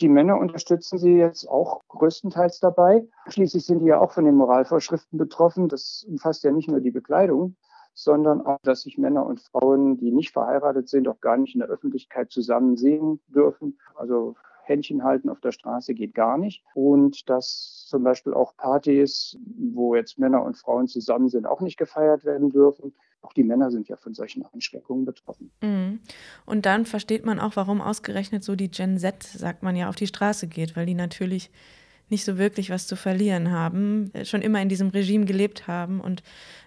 Die 0.00 0.08
Männer 0.10 0.38
unterstützen 0.38 0.98
sie 0.98 1.16
jetzt 1.16 1.48
auch 1.48 1.80
größtenteils 1.88 2.60
dabei. 2.60 3.08
Schließlich 3.28 3.64
sind 3.64 3.78
die 3.78 3.86
ja 3.86 4.00
auch 4.00 4.12
von 4.12 4.26
den 4.26 4.34
Moralvorschriften 4.34 5.18
betroffen. 5.18 5.68
Das 5.68 6.04
umfasst 6.06 6.44
ja 6.44 6.52
nicht 6.52 6.68
nur 6.68 6.80
die 6.80 6.90
Bekleidung, 6.90 7.56
sondern 7.94 8.44
auch, 8.44 8.58
dass 8.64 8.82
sich 8.82 8.98
Männer 8.98 9.24
und 9.24 9.40
Frauen, 9.40 9.96
die 9.96 10.10
nicht 10.10 10.32
verheiratet 10.32 10.90
sind, 10.90 11.08
auch 11.08 11.20
gar 11.20 11.38
nicht 11.38 11.54
in 11.54 11.60
der 11.60 11.70
Öffentlichkeit 11.70 12.30
zusammen 12.30 12.76
sehen 12.76 13.20
dürfen. 13.28 13.78
Also 13.94 14.34
Händchen 14.64 15.04
halten 15.04 15.28
auf 15.28 15.40
der 15.40 15.52
Straße 15.52 15.94
geht 15.94 16.14
gar 16.14 16.38
nicht. 16.38 16.62
Und 16.74 17.28
dass 17.28 17.86
zum 17.88 18.02
Beispiel 18.02 18.34
auch 18.34 18.56
Partys, 18.56 19.38
wo 19.56 19.94
jetzt 19.94 20.18
Männer 20.18 20.42
und 20.42 20.56
Frauen 20.56 20.88
zusammen 20.88 21.28
sind, 21.28 21.46
auch 21.46 21.60
nicht 21.60 21.76
gefeiert 21.76 22.24
werden 22.24 22.50
dürfen. 22.50 22.94
Auch 23.22 23.32
die 23.32 23.44
Männer 23.44 23.70
sind 23.70 23.88
ja 23.88 23.96
von 23.96 24.12
solchen 24.12 24.44
Einschränkungen 24.44 25.04
betroffen. 25.04 25.50
Mhm. 25.62 26.00
Und 26.44 26.66
dann 26.66 26.84
versteht 26.84 27.24
man 27.24 27.40
auch, 27.40 27.56
warum 27.56 27.80
ausgerechnet 27.80 28.44
so 28.44 28.54
die 28.54 28.70
Gen 28.70 28.98
Z, 28.98 29.22
sagt 29.22 29.62
man 29.62 29.76
ja, 29.76 29.88
auf 29.88 29.96
die 29.96 30.06
Straße 30.06 30.46
geht, 30.46 30.76
weil 30.76 30.86
die 30.86 30.94
natürlich 30.94 31.50
nicht 32.10 32.24
so 32.24 32.36
wirklich 32.36 32.70
was 32.70 32.86
zu 32.86 32.96
verlieren 32.96 33.50
haben, 33.50 34.12
schon 34.24 34.42
immer 34.42 34.60
in 34.60 34.68
diesem 34.68 34.88
Regime 34.88 35.24
gelebt 35.24 35.66
haben 35.66 36.00
und 36.00 36.22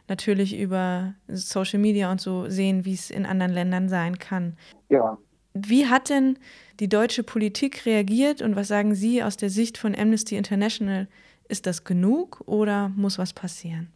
natürlich 0.08 0.58
über 0.58 1.14
Social 1.28 1.80
Media 1.80 2.12
und 2.12 2.20
so 2.20 2.50
sehen, 2.50 2.86
wie 2.86 2.94
es 2.94 3.12
in 3.12 3.26
anderen 3.26 3.54
Ländern 3.54 3.88
sein 3.88 4.18
kann. 4.18 4.58
Ja. 4.90 5.18
Wie 5.66 5.88
hat 5.88 6.10
denn 6.10 6.38
die 6.80 6.90
deutsche 6.90 7.24
Politik 7.24 7.86
reagiert 7.86 8.42
und 8.42 8.56
was 8.56 8.68
sagen 8.68 8.96
Sie 8.96 9.24
aus 9.24 9.38
der 9.38 9.50
Sicht 9.50 9.78
von 9.78 9.96
Amnesty 9.96 10.36
International? 10.36 11.08
Ist 11.50 11.66
das 11.66 11.84
genug 11.84 12.42
oder 12.46 12.90
muss 12.96 13.18
was 13.18 13.34
passieren? 13.34 13.92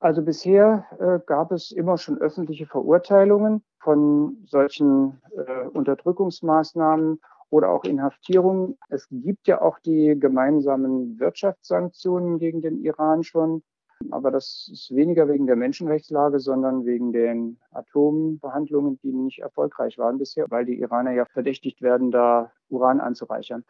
Also 0.00 0.22
bisher 0.22 0.84
äh, 0.98 1.18
gab 1.26 1.50
es 1.50 1.70
immer 1.70 1.96
schon 1.96 2.18
öffentliche 2.18 2.66
Verurteilungen 2.66 3.62
von 3.78 4.36
solchen 4.46 5.20
äh, 5.34 5.66
Unterdrückungsmaßnahmen 5.68 7.20
oder 7.50 7.70
auch 7.70 7.84
Inhaftierungen. 7.84 8.76
Es 8.88 9.06
gibt 9.10 9.46
ja 9.46 9.62
auch 9.62 9.78
die 9.78 10.18
gemeinsamen 10.18 11.18
Wirtschaftssanktionen 11.18 12.38
gegen 12.38 12.60
den 12.60 12.82
Iran 12.82 13.22
schon. 13.22 13.62
Aber 14.10 14.30
das 14.30 14.68
ist 14.72 14.94
weniger 14.94 15.28
wegen 15.28 15.46
der 15.46 15.56
Menschenrechtslage, 15.56 16.40
sondern 16.40 16.84
wegen 16.84 17.12
den 17.12 17.58
Atombehandlungen, 17.72 18.98
die 19.02 19.12
nicht 19.12 19.40
erfolgreich 19.40 19.98
waren 19.98 20.18
bisher, 20.18 20.46
weil 20.50 20.64
die 20.64 20.80
Iraner 20.80 21.12
ja 21.12 21.24
verdächtigt 21.24 21.82
werden, 21.82 22.10
da 22.10 22.50
Uran 22.68 23.00
anzureichern. 23.00 23.64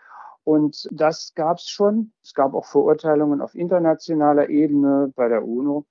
Und 0.44 0.88
das 0.92 1.32
gab 1.34 1.58
es 1.58 1.68
schon. 1.68 2.12
Es 2.22 2.34
gab 2.34 2.54
auch 2.54 2.66
Verurteilungen 2.66 3.40
auf 3.40 3.54
internationaler 3.54 4.50
Ebene 4.50 5.12
bei 5.16 5.28
der 5.28 5.46
UNO. 5.46 5.86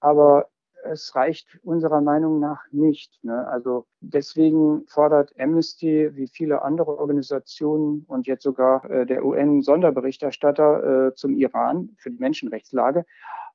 Aber 0.00 0.46
es 0.94 1.14
reicht 1.14 1.58
unserer 1.62 2.00
Meinung 2.00 2.40
nach 2.40 2.62
nicht. 2.72 3.22
Ne? 3.22 3.46
Also 3.48 3.86
deswegen 4.00 4.86
fordert 4.86 5.32
Amnesty 5.38 6.10
wie 6.14 6.28
viele 6.28 6.62
andere 6.62 6.98
Organisationen 6.98 8.04
und 8.08 8.26
jetzt 8.26 8.42
sogar 8.42 8.88
äh, 8.90 9.06
der 9.06 9.24
UN-Sonderberichterstatter 9.24 11.08
äh, 11.08 11.14
zum 11.14 11.36
Iran 11.36 11.90
für 11.98 12.10
die 12.10 12.18
Menschenrechtslage 12.18 13.04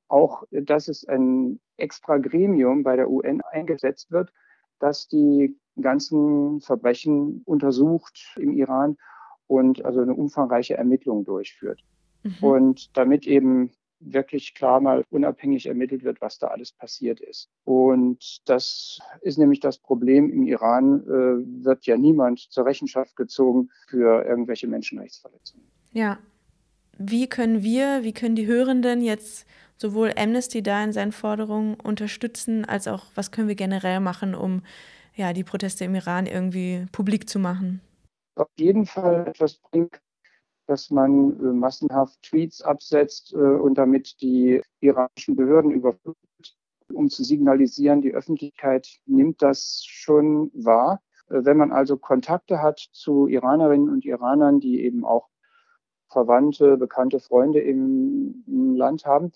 auch, 0.09 0.43
dass 0.51 0.87
es 0.87 1.07
ein 1.07 1.59
extra 1.77 2.17
Gremium 2.17 2.83
bei 2.83 2.95
der 2.95 3.09
UN 3.09 3.41
eingesetzt 3.51 4.11
wird, 4.11 4.33
das 4.79 5.07
die 5.07 5.55
ganzen 5.79 6.61
Verbrechen 6.61 7.41
untersucht 7.45 8.35
im 8.37 8.53
Iran 8.53 8.97
und 9.47 9.85
also 9.85 10.01
eine 10.01 10.13
umfangreiche 10.13 10.75
Ermittlung 10.75 11.23
durchführt. 11.25 11.81
Mhm. 12.23 12.35
Und 12.41 12.97
damit 12.97 13.27
eben 13.27 13.71
wirklich 13.99 14.53
klar 14.53 14.79
mal 14.79 15.03
unabhängig 15.09 15.65
ermittelt 15.65 16.03
wird, 16.03 16.21
was 16.21 16.37
da 16.37 16.47
alles 16.47 16.71
passiert 16.71 17.19
ist. 17.19 17.49
Und 17.65 18.39
das 18.45 18.99
ist 19.21 19.37
nämlich 19.37 19.59
das 19.59 19.77
Problem. 19.77 20.31
Im 20.31 20.45
Iran 20.45 21.01
äh, 21.03 21.63
wird 21.63 21.85
ja 21.85 21.97
niemand 21.97 22.39
zur 22.39 22.65
Rechenschaft 22.65 23.15
gezogen 23.15 23.69
für 23.87 24.25
irgendwelche 24.25 24.67
Menschenrechtsverletzungen. 24.67 25.65
Ja. 25.91 26.17
Wie 26.97 27.27
können 27.27 27.63
wir, 27.63 28.03
wie 28.03 28.13
können 28.13 28.35
die 28.35 28.47
Hörenden 28.47 29.01
jetzt 29.01 29.45
sowohl 29.77 30.11
Amnesty 30.17 30.61
da 30.61 30.83
in 30.83 30.91
seinen 30.91 31.13
Forderungen 31.13 31.75
unterstützen, 31.75 32.65
als 32.65 32.87
auch 32.87 33.05
was 33.15 33.31
können 33.31 33.47
wir 33.47 33.55
generell 33.55 34.01
machen, 34.01 34.35
um 34.35 34.63
ja, 35.15 35.33
die 35.33 35.43
Proteste 35.43 35.85
im 35.85 35.95
Iran 35.95 36.25
irgendwie 36.25 36.85
publik 36.91 37.29
zu 37.29 37.39
machen? 37.39 37.81
Auf 38.35 38.49
jeden 38.57 38.85
Fall 38.85 39.27
etwas 39.27 39.57
bringt, 39.57 39.99
dass 40.69 40.91
man 40.91 41.39
äh, 41.39 41.53
massenhaft 41.53 42.21
Tweets 42.21 42.61
absetzt 42.61 43.33
äh, 43.33 43.37
und 43.37 43.79
damit 43.79 44.21
die 44.21 44.61
iranischen 44.81 45.35
Behörden 45.35 45.71
überflutet, 45.71 46.55
um 46.93 47.09
zu 47.09 47.23
signalisieren, 47.23 48.03
die 48.03 48.13
Öffentlichkeit 48.13 48.87
nimmt 49.07 49.41
das 49.41 49.83
schon 49.83 50.51
wahr. 50.53 51.01
Äh, 51.29 51.43
wenn 51.43 51.57
man 51.57 51.71
also 51.71 51.97
Kontakte 51.97 52.61
hat 52.61 52.77
zu 52.91 53.25
Iranerinnen 53.25 53.89
und 53.89 54.05
Iranern, 54.05 54.59
die 54.59 54.83
eben 54.83 55.05
auch 55.05 55.29
Verwandte, 56.07 56.77
bekannte 56.77 57.19
Freunde 57.19 57.61
im, 57.61 58.43
im 58.45 58.75
Land 58.75 59.05
haben, 59.05 59.31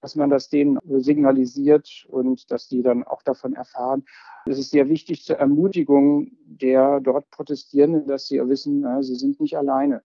dass 0.00 0.14
man 0.14 0.30
das 0.30 0.48
denen 0.48 0.78
signalisiert 0.84 2.06
und 2.08 2.52
dass 2.52 2.68
die 2.68 2.82
dann 2.82 3.02
auch 3.02 3.22
davon 3.22 3.54
erfahren. 3.54 4.04
Es 4.46 4.58
ist 4.58 4.70
sehr 4.70 4.88
wichtig 4.88 5.24
zur 5.24 5.38
Ermutigung 5.38 6.30
der 6.44 7.00
dort 7.00 7.28
Protestierenden, 7.30 8.06
dass 8.06 8.28
sie 8.28 8.38
wissen, 8.48 8.86
sie 9.02 9.16
sind 9.16 9.40
nicht 9.40 9.56
alleine. 9.56 10.04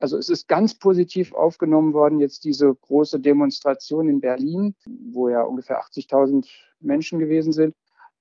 Also 0.00 0.16
es 0.16 0.28
ist 0.28 0.46
ganz 0.46 0.74
positiv 0.74 1.32
aufgenommen 1.32 1.92
worden, 1.92 2.20
jetzt 2.20 2.44
diese 2.44 2.72
große 2.72 3.18
Demonstration 3.18 4.08
in 4.08 4.20
Berlin, 4.20 4.74
wo 4.86 5.28
ja 5.28 5.42
ungefähr 5.42 5.80
80.000 5.82 6.46
Menschen 6.80 7.18
gewesen 7.18 7.52
sind. 7.52 7.74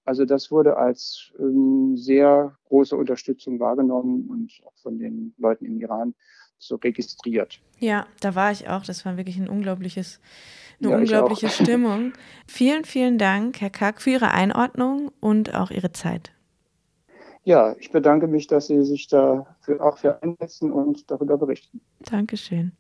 Also 0.03 0.25
das 0.25 0.51
wurde 0.51 0.78
als 0.78 1.34
ähm, 1.38 1.97
sehr 1.97 2.57
große 2.69 2.95
Unterstützung 2.95 3.59
wahrgenommen 3.59 4.28
und 4.30 4.53
auch 4.65 4.75
von 4.82 4.97
den 4.97 5.34
Leuten 5.38 5.65
im 5.65 5.80
Iran 5.82 6.15
so 6.57 6.75
registriert. 6.78 7.59
Ja, 7.80 8.07
da 8.21 8.34
war 8.34 8.51
ich 8.51 8.69
auch. 8.69 8.84
Das 8.84 9.05
war 9.05 9.17
wirklich 9.17 9.38
ein 9.38 9.49
unglaubliches, 9.49 10.19
eine 10.80 10.91
ja, 10.91 10.97
unglaubliche 10.97 11.49
Stimmung. 11.49 12.13
Vielen, 12.47 12.86
vielen 12.86 13.17
Dank, 13.17 13.61
Herr 13.61 13.69
Kack, 13.69 14.01
für 14.01 14.11
Ihre 14.11 14.32
Einordnung 14.32 15.11
und 15.19 15.53
auch 15.53 15.71
Ihre 15.71 15.91
Zeit. 15.91 16.32
Ja, 17.48 17.78
ich 17.80 17.91
bedanke 17.91 18.28
mich, 18.28 18.48
dass 18.48 18.68
Sie 18.68 18.84
sich 18.84 19.08
da 19.08 19.56
für, 19.62 19.82
auch 19.82 20.00
für 20.00 20.22
einsetzen 20.22 20.70
und 20.70 21.10
darüber 21.10 21.38
berichten. 21.38 21.80
Dankeschön. 22.02 22.74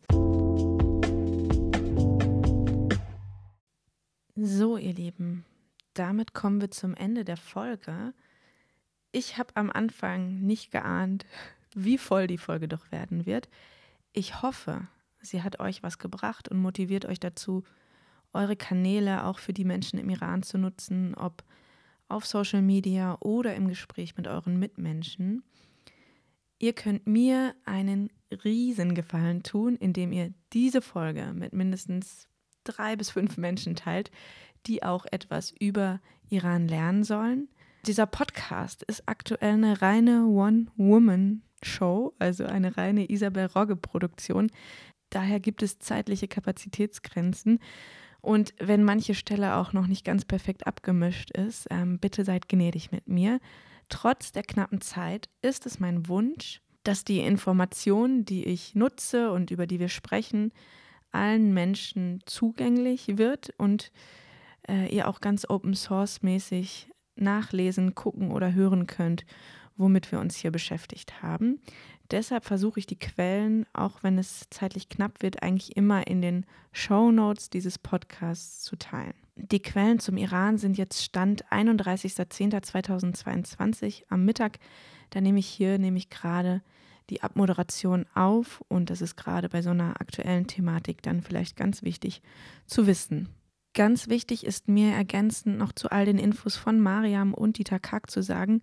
So, 4.35 4.75
ihr 4.75 4.93
Lieben, 4.93 5.45
damit 5.93 6.33
kommen 6.33 6.59
wir 6.59 6.69
zum 6.69 6.95
Ende 6.95 7.23
der 7.23 7.37
Folge. 7.37 8.13
Ich 9.13 9.37
habe 9.37 9.55
am 9.55 9.71
Anfang 9.71 10.41
nicht 10.41 10.71
geahnt, 10.71 11.25
wie 11.73 11.97
voll 11.97 12.27
die 12.27 12.37
Folge 12.37 12.67
doch 12.67 12.91
werden 12.91 13.25
wird. 13.25 13.47
Ich 14.11 14.41
hoffe, 14.41 14.89
sie 15.21 15.43
hat 15.43 15.61
euch 15.61 15.81
was 15.81 15.97
gebracht 15.97 16.49
und 16.49 16.59
motiviert 16.59 17.05
euch 17.05 17.21
dazu, 17.21 17.63
eure 18.33 18.57
Kanäle 18.57 19.23
auch 19.23 19.39
für 19.39 19.53
die 19.53 19.63
Menschen 19.63 19.97
im 19.97 20.09
Iran 20.09 20.43
zu 20.43 20.57
nutzen, 20.57 21.15
ob 21.15 21.45
auf 22.09 22.25
Social 22.25 22.61
Media 22.61 23.17
oder 23.19 23.55
im 23.55 23.67
Gespräch 23.67 24.17
mit 24.17 24.27
euren 24.27 24.57
Mitmenschen. 24.59 25.43
Ihr 26.59 26.73
könnt 26.73 27.05
mir 27.05 27.55
einen 27.65 28.09
Riesengefallen 28.43 29.43
tun, 29.43 29.75
indem 29.75 30.11
ihr 30.11 30.33
diese 30.53 30.81
Folge 30.81 31.33
mit 31.33 31.53
mindestens 31.53 32.27
drei 32.63 32.95
bis 32.95 33.11
fünf 33.11 33.37
Menschen 33.37 33.75
teilt, 33.75 34.11
die 34.65 34.83
auch 34.83 35.05
etwas 35.11 35.51
über 35.51 36.01
Iran 36.29 36.67
lernen 36.67 37.03
sollen. 37.03 37.47
Dieser 37.85 38.05
Podcast 38.05 38.83
ist 38.83 39.03
aktuell 39.05 39.53
eine 39.53 39.81
reine 39.81 40.25
One-Woman-Show, 40.25 42.15
also 42.19 42.45
eine 42.45 42.75
reine 42.75 43.09
Isabel 43.09 43.45
Rogge-Produktion. 43.45 44.51
Daher 45.09 45.39
gibt 45.39 45.63
es 45.63 45.79
zeitliche 45.79 46.27
Kapazitätsgrenzen. 46.27 47.59
Und 48.27 48.53
wenn 48.59 48.83
manche 48.83 49.15
Stelle 49.15 49.55
auch 49.55 49.71
noch 49.71 49.87
nicht 49.87 50.03
ganz 50.03 50.25
perfekt 50.25 50.67
abgemischt 50.67 51.31
ist, 51.31 51.65
ähm, 51.69 51.97
bitte 51.97 52.25
seid 52.25 52.49
gnädig 52.49 52.91
mit 52.91 53.07
mir. 53.07 53.39
Trotz 53.87 54.33
der 54.33 54.43
knappen 54.43 54.81
Zeit 54.81 55.29
ist 55.41 55.65
es 55.65 55.79
mein 55.79 56.09
Wunsch, 56.09 56.59
dass 56.83 57.05
die 57.05 57.21
Information, 57.21 58.25
die 58.25 58.43
ich 58.43 58.75
nutze 58.75 59.31
und 59.31 59.49
über 59.49 59.65
die 59.65 59.79
wir 59.79 59.87
sprechen, 59.87 60.51
allen 61.13 61.53
Menschen 61.53 62.19
zugänglich 62.25 63.17
wird 63.17 63.53
und 63.57 63.93
äh, 64.67 64.93
ihr 64.93 65.07
auch 65.07 65.21
ganz 65.21 65.49
Open 65.49 65.73
Source 65.73 66.21
mäßig 66.21 66.89
nachlesen, 67.15 67.95
gucken 67.95 68.31
oder 68.31 68.51
hören 68.53 68.87
könnt, 68.87 69.25
womit 69.77 70.11
wir 70.11 70.19
uns 70.19 70.35
hier 70.35 70.51
beschäftigt 70.51 71.21
haben. 71.21 71.61
Deshalb 72.11 72.45
versuche 72.45 72.79
ich 72.79 72.85
die 72.85 72.99
Quellen, 72.99 73.65
auch 73.73 74.03
wenn 74.03 74.17
es 74.17 74.47
zeitlich 74.49 74.87
knapp 74.89 75.21
wird, 75.21 75.43
eigentlich 75.43 75.75
immer 75.75 76.07
in 76.07 76.21
den 76.21 76.45
Show 76.71 77.11
Notes 77.11 77.49
dieses 77.49 77.77
Podcasts 77.77 78.61
zu 78.61 78.77
teilen. 78.77 79.13
Die 79.35 79.61
Quellen 79.61 79.99
zum 79.99 80.15
Iran 80.17 80.57
sind 80.57 80.77
jetzt 80.77 81.03
Stand 81.03 81.45
31.10.2022 81.47 84.03
am 84.09 84.23
Mittag. 84.25 84.59
Da 85.09 85.21
nehme 85.21 85.39
ich 85.39 85.47
hier 85.47 85.77
nämlich 85.77 86.09
gerade 86.09 86.61
die 87.09 87.23
Abmoderation 87.23 88.05
auf 88.15 88.61
und 88.67 88.89
das 88.89 89.01
ist 89.01 89.15
gerade 89.15 89.49
bei 89.49 89.61
so 89.61 89.69
einer 89.69 90.01
aktuellen 90.01 90.47
Thematik 90.47 91.01
dann 91.01 91.21
vielleicht 91.21 91.55
ganz 91.55 91.83
wichtig 91.83 92.21
zu 92.65 92.87
wissen. 92.87 93.29
Ganz 93.73 94.07
wichtig 94.07 94.45
ist 94.45 94.67
mir 94.67 94.93
ergänzend 94.93 95.57
noch 95.57 95.71
zu 95.71 95.91
all 95.91 96.05
den 96.05 96.17
Infos 96.17 96.55
von 96.55 96.79
Mariam 96.79 97.33
und 97.33 97.59
Dieter 97.59 97.79
Kack 97.79 98.09
zu 98.09 98.23
sagen, 98.23 98.61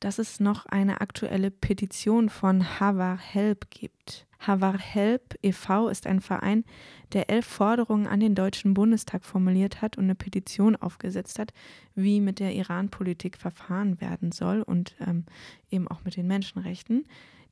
dass 0.00 0.18
es 0.18 0.40
noch 0.40 0.66
eine 0.66 1.00
aktuelle 1.00 1.50
Petition 1.50 2.28
von 2.28 2.78
Havar 2.80 3.16
Help 3.18 3.70
gibt. 3.70 4.26
Havar 4.40 4.76
Help 4.78 5.38
e.V. 5.42 5.88
ist 5.90 6.06
ein 6.06 6.20
Verein, 6.22 6.64
der 7.12 7.28
elf 7.28 7.44
Forderungen 7.46 8.06
an 8.06 8.20
den 8.20 8.34
Deutschen 8.34 8.72
Bundestag 8.72 9.26
formuliert 9.26 9.82
hat 9.82 9.98
und 9.98 10.04
eine 10.04 10.14
Petition 10.14 10.76
aufgesetzt 10.76 11.38
hat, 11.38 11.52
wie 11.94 12.20
mit 12.20 12.38
der 12.38 12.54
Iran-Politik 12.54 13.36
verfahren 13.36 14.00
werden 14.00 14.32
soll 14.32 14.62
und 14.62 14.94
ähm, 15.06 15.26
eben 15.70 15.86
auch 15.88 16.04
mit 16.04 16.16
den 16.16 16.26
Menschenrechten. 16.26 17.04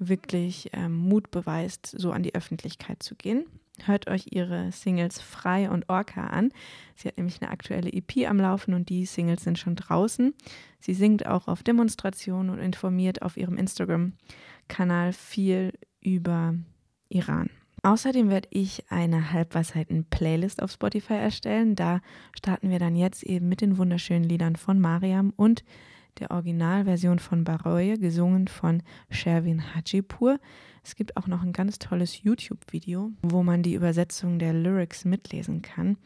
wirklich 0.00 0.70
ähm, 0.72 0.96
Mut 0.96 1.30
beweist, 1.30 1.86
so 1.86 2.10
an 2.10 2.22
die 2.22 2.34
Öffentlichkeit 2.34 3.02
zu 3.02 3.14
gehen. 3.14 3.44
Hört 3.84 4.08
euch 4.08 4.26
ihre 4.30 4.72
Singles 4.72 5.20
Frei 5.20 5.70
und 5.70 5.88
Orca 5.88 6.26
an. 6.26 6.52
Sie 6.96 7.08
hat 7.08 7.16
nämlich 7.16 7.40
eine 7.40 7.50
aktuelle 7.50 7.92
EP 7.92 8.28
am 8.28 8.38
Laufen 8.38 8.74
und 8.74 8.88
die 8.88 9.06
Singles 9.06 9.44
sind 9.44 9.58
schon 9.58 9.76
draußen. 9.76 10.34
Sie 10.80 10.94
singt 10.94 11.26
auch 11.26 11.48
auf 11.48 11.62
Demonstrationen 11.62 12.50
und 12.50 12.58
informiert 12.58 13.22
auf 13.22 13.36
ihrem 13.36 13.56
Instagram-Kanal 13.56 15.12
viel 15.12 15.72
über 16.00 16.54
Iran. 17.08 17.50
Außerdem 17.82 18.28
werde 18.28 18.48
ich 18.50 18.90
eine 18.90 19.32
Halbwahrheiten-Playlist 19.32 20.62
auf 20.62 20.72
Spotify 20.72 21.14
erstellen. 21.14 21.76
Da 21.76 22.00
starten 22.36 22.68
wir 22.68 22.78
dann 22.78 22.94
jetzt 22.94 23.22
eben 23.22 23.48
mit 23.48 23.62
den 23.62 23.78
wunderschönen 23.78 24.24
Liedern 24.24 24.56
von 24.56 24.78
Mariam 24.78 25.32
und 25.36 25.64
der 26.20 26.30
Originalversion 26.30 27.18
von 27.18 27.44
Baroye, 27.44 27.96
gesungen 27.98 28.46
von 28.46 28.82
Sherwin 29.10 29.74
Hajipur. 29.74 30.38
Es 30.84 30.94
gibt 30.94 31.16
auch 31.16 31.26
noch 31.26 31.42
ein 31.42 31.52
ganz 31.52 31.78
tolles 31.78 32.22
YouTube-Video, 32.22 33.10
wo 33.22 33.42
man 33.42 33.62
die 33.62 33.74
Übersetzung 33.74 34.38
der 34.38 34.52
Lyrics 34.52 35.04
mitlesen 35.04 35.62
kann. 35.62 35.96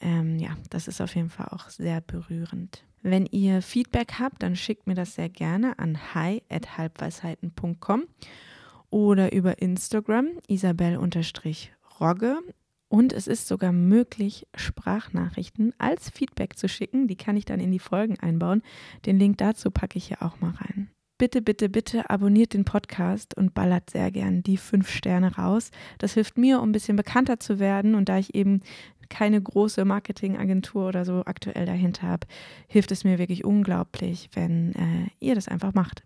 Ähm, 0.00 0.38
ja, 0.38 0.56
das 0.70 0.88
ist 0.88 1.00
auf 1.00 1.14
jeden 1.14 1.30
Fall 1.30 1.48
auch 1.50 1.68
sehr 1.68 2.00
berührend. 2.00 2.84
Wenn 3.02 3.26
ihr 3.26 3.62
Feedback 3.62 4.14
habt, 4.18 4.42
dann 4.42 4.56
schickt 4.56 4.86
mir 4.86 4.94
das 4.94 5.14
sehr 5.14 5.28
gerne 5.28 5.78
an 5.78 6.14
hi.halbweisheiten.com 6.14 8.04
oder 8.90 9.32
über 9.32 9.60
Instagram 9.60 10.28
isabel-rogge 10.48 12.38
und 12.94 13.12
es 13.12 13.26
ist 13.26 13.48
sogar 13.48 13.72
möglich, 13.72 14.46
Sprachnachrichten 14.54 15.72
als 15.78 16.10
Feedback 16.10 16.56
zu 16.56 16.68
schicken. 16.68 17.08
Die 17.08 17.16
kann 17.16 17.36
ich 17.36 17.44
dann 17.44 17.58
in 17.58 17.72
die 17.72 17.80
Folgen 17.80 18.20
einbauen. 18.20 18.62
Den 19.04 19.18
Link 19.18 19.38
dazu 19.38 19.72
packe 19.72 19.98
ich 19.98 20.06
hier 20.06 20.22
auch 20.22 20.38
mal 20.38 20.52
rein. 20.52 20.90
Bitte, 21.18 21.42
bitte, 21.42 21.68
bitte 21.68 22.08
abonniert 22.08 22.54
den 22.54 22.64
Podcast 22.64 23.36
und 23.36 23.52
ballert 23.52 23.90
sehr 23.90 24.12
gern 24.12 24.44
die 24.44 24.56
fünf 24.56 24.88
Sterne 24.88 25.34
raus. 25.34 25.72
Das 25.98 26.14
hilft 26.14 26.38
mir, 26.38 26.60
um 26.60 26.68
ein 26.68 26.72
bisschen 26.72 26.94
bekannter 26.94 27.40
zu 27.40 27.58
werden. 27.58 27.96
Und 27.96 28.08
da 28.08 28.16
ich 28.18 28.32
eben 28.36 28.60
keine 29.08 29.42
große 29.42 29.84
Marketingagentur 29.84 30.86
oder 30.86 31.04
so 31.04 31.24
aktuell 31.26 31.66
dahinter 31.66 32.06
habe, 32.06 32.28
hilft 32.68 32.92
es 32.92 33.02
mir 33.02 33.18
wirklich 33.18 33.44
unglaublich, 33.44 34.30
wenn 34.34 34.72
äh, 34.76 35.08
ihr 35.18 35.34
das 35.34 35.48
einfach 35.48 35.74
macht. 35.74 36.04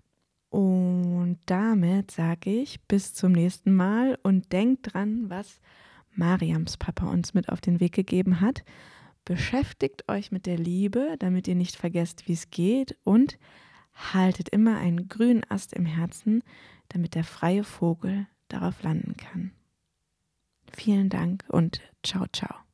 Und 0.49 1.37
damit 1.45 2.13
sage 2.13 2.49
ich 2.49 2.81
bis 2.89 3.13
zum 3.13 3.33
nächsten 3.33 3.75
Mal 3.75 4.19
und 4.23 4.55
denkt 4.55 4.95
dran, 4.95 5.29
was 5.29 5.61
Mariams 6.19 6.77
Papa 6.77 7.07
uns 7.07 7.33
mit 7.33 7.49
auf 7.49 7.61
den 7.61 7.81
Weg 7.81 7.93
gegeben 7.93 8.41
hat. 8.41 8.65
Beschäftigt 9.25 10.09
euch 10.09 10.33
mit 10.33 10.47
der 10.47 10.59
Liebe, 10.59 11.17
damit 11.19 11.49
ihr 11.49 11.55
nicht 11.55 11.77
vergesst, 11.77 12.29
wie 12.29 12.33
es 12.33 12.51
geht 12.51 12.97
und 13.05 13.39
haltet 13.95 14.49
immer 14.49 14.79
einen 14.79 15.09
grünen 15.09 15.45
Ast 15.49 15.73
im 15.73 15.87
Herzen, 15.87 16.43
damit 16.89 17.15
der 17.15 17.25
freie 17.25 17.65
Vogel 17.65 18.27
darauf 18.49 18.83
landen 18.83 19.17
kann. 19.17 19.53
Vielen 20.73 21.09
Dank 21.09 21.45
und 21.49 21.81
ciao, 22.03 22.27
ciao. 22.33 22.68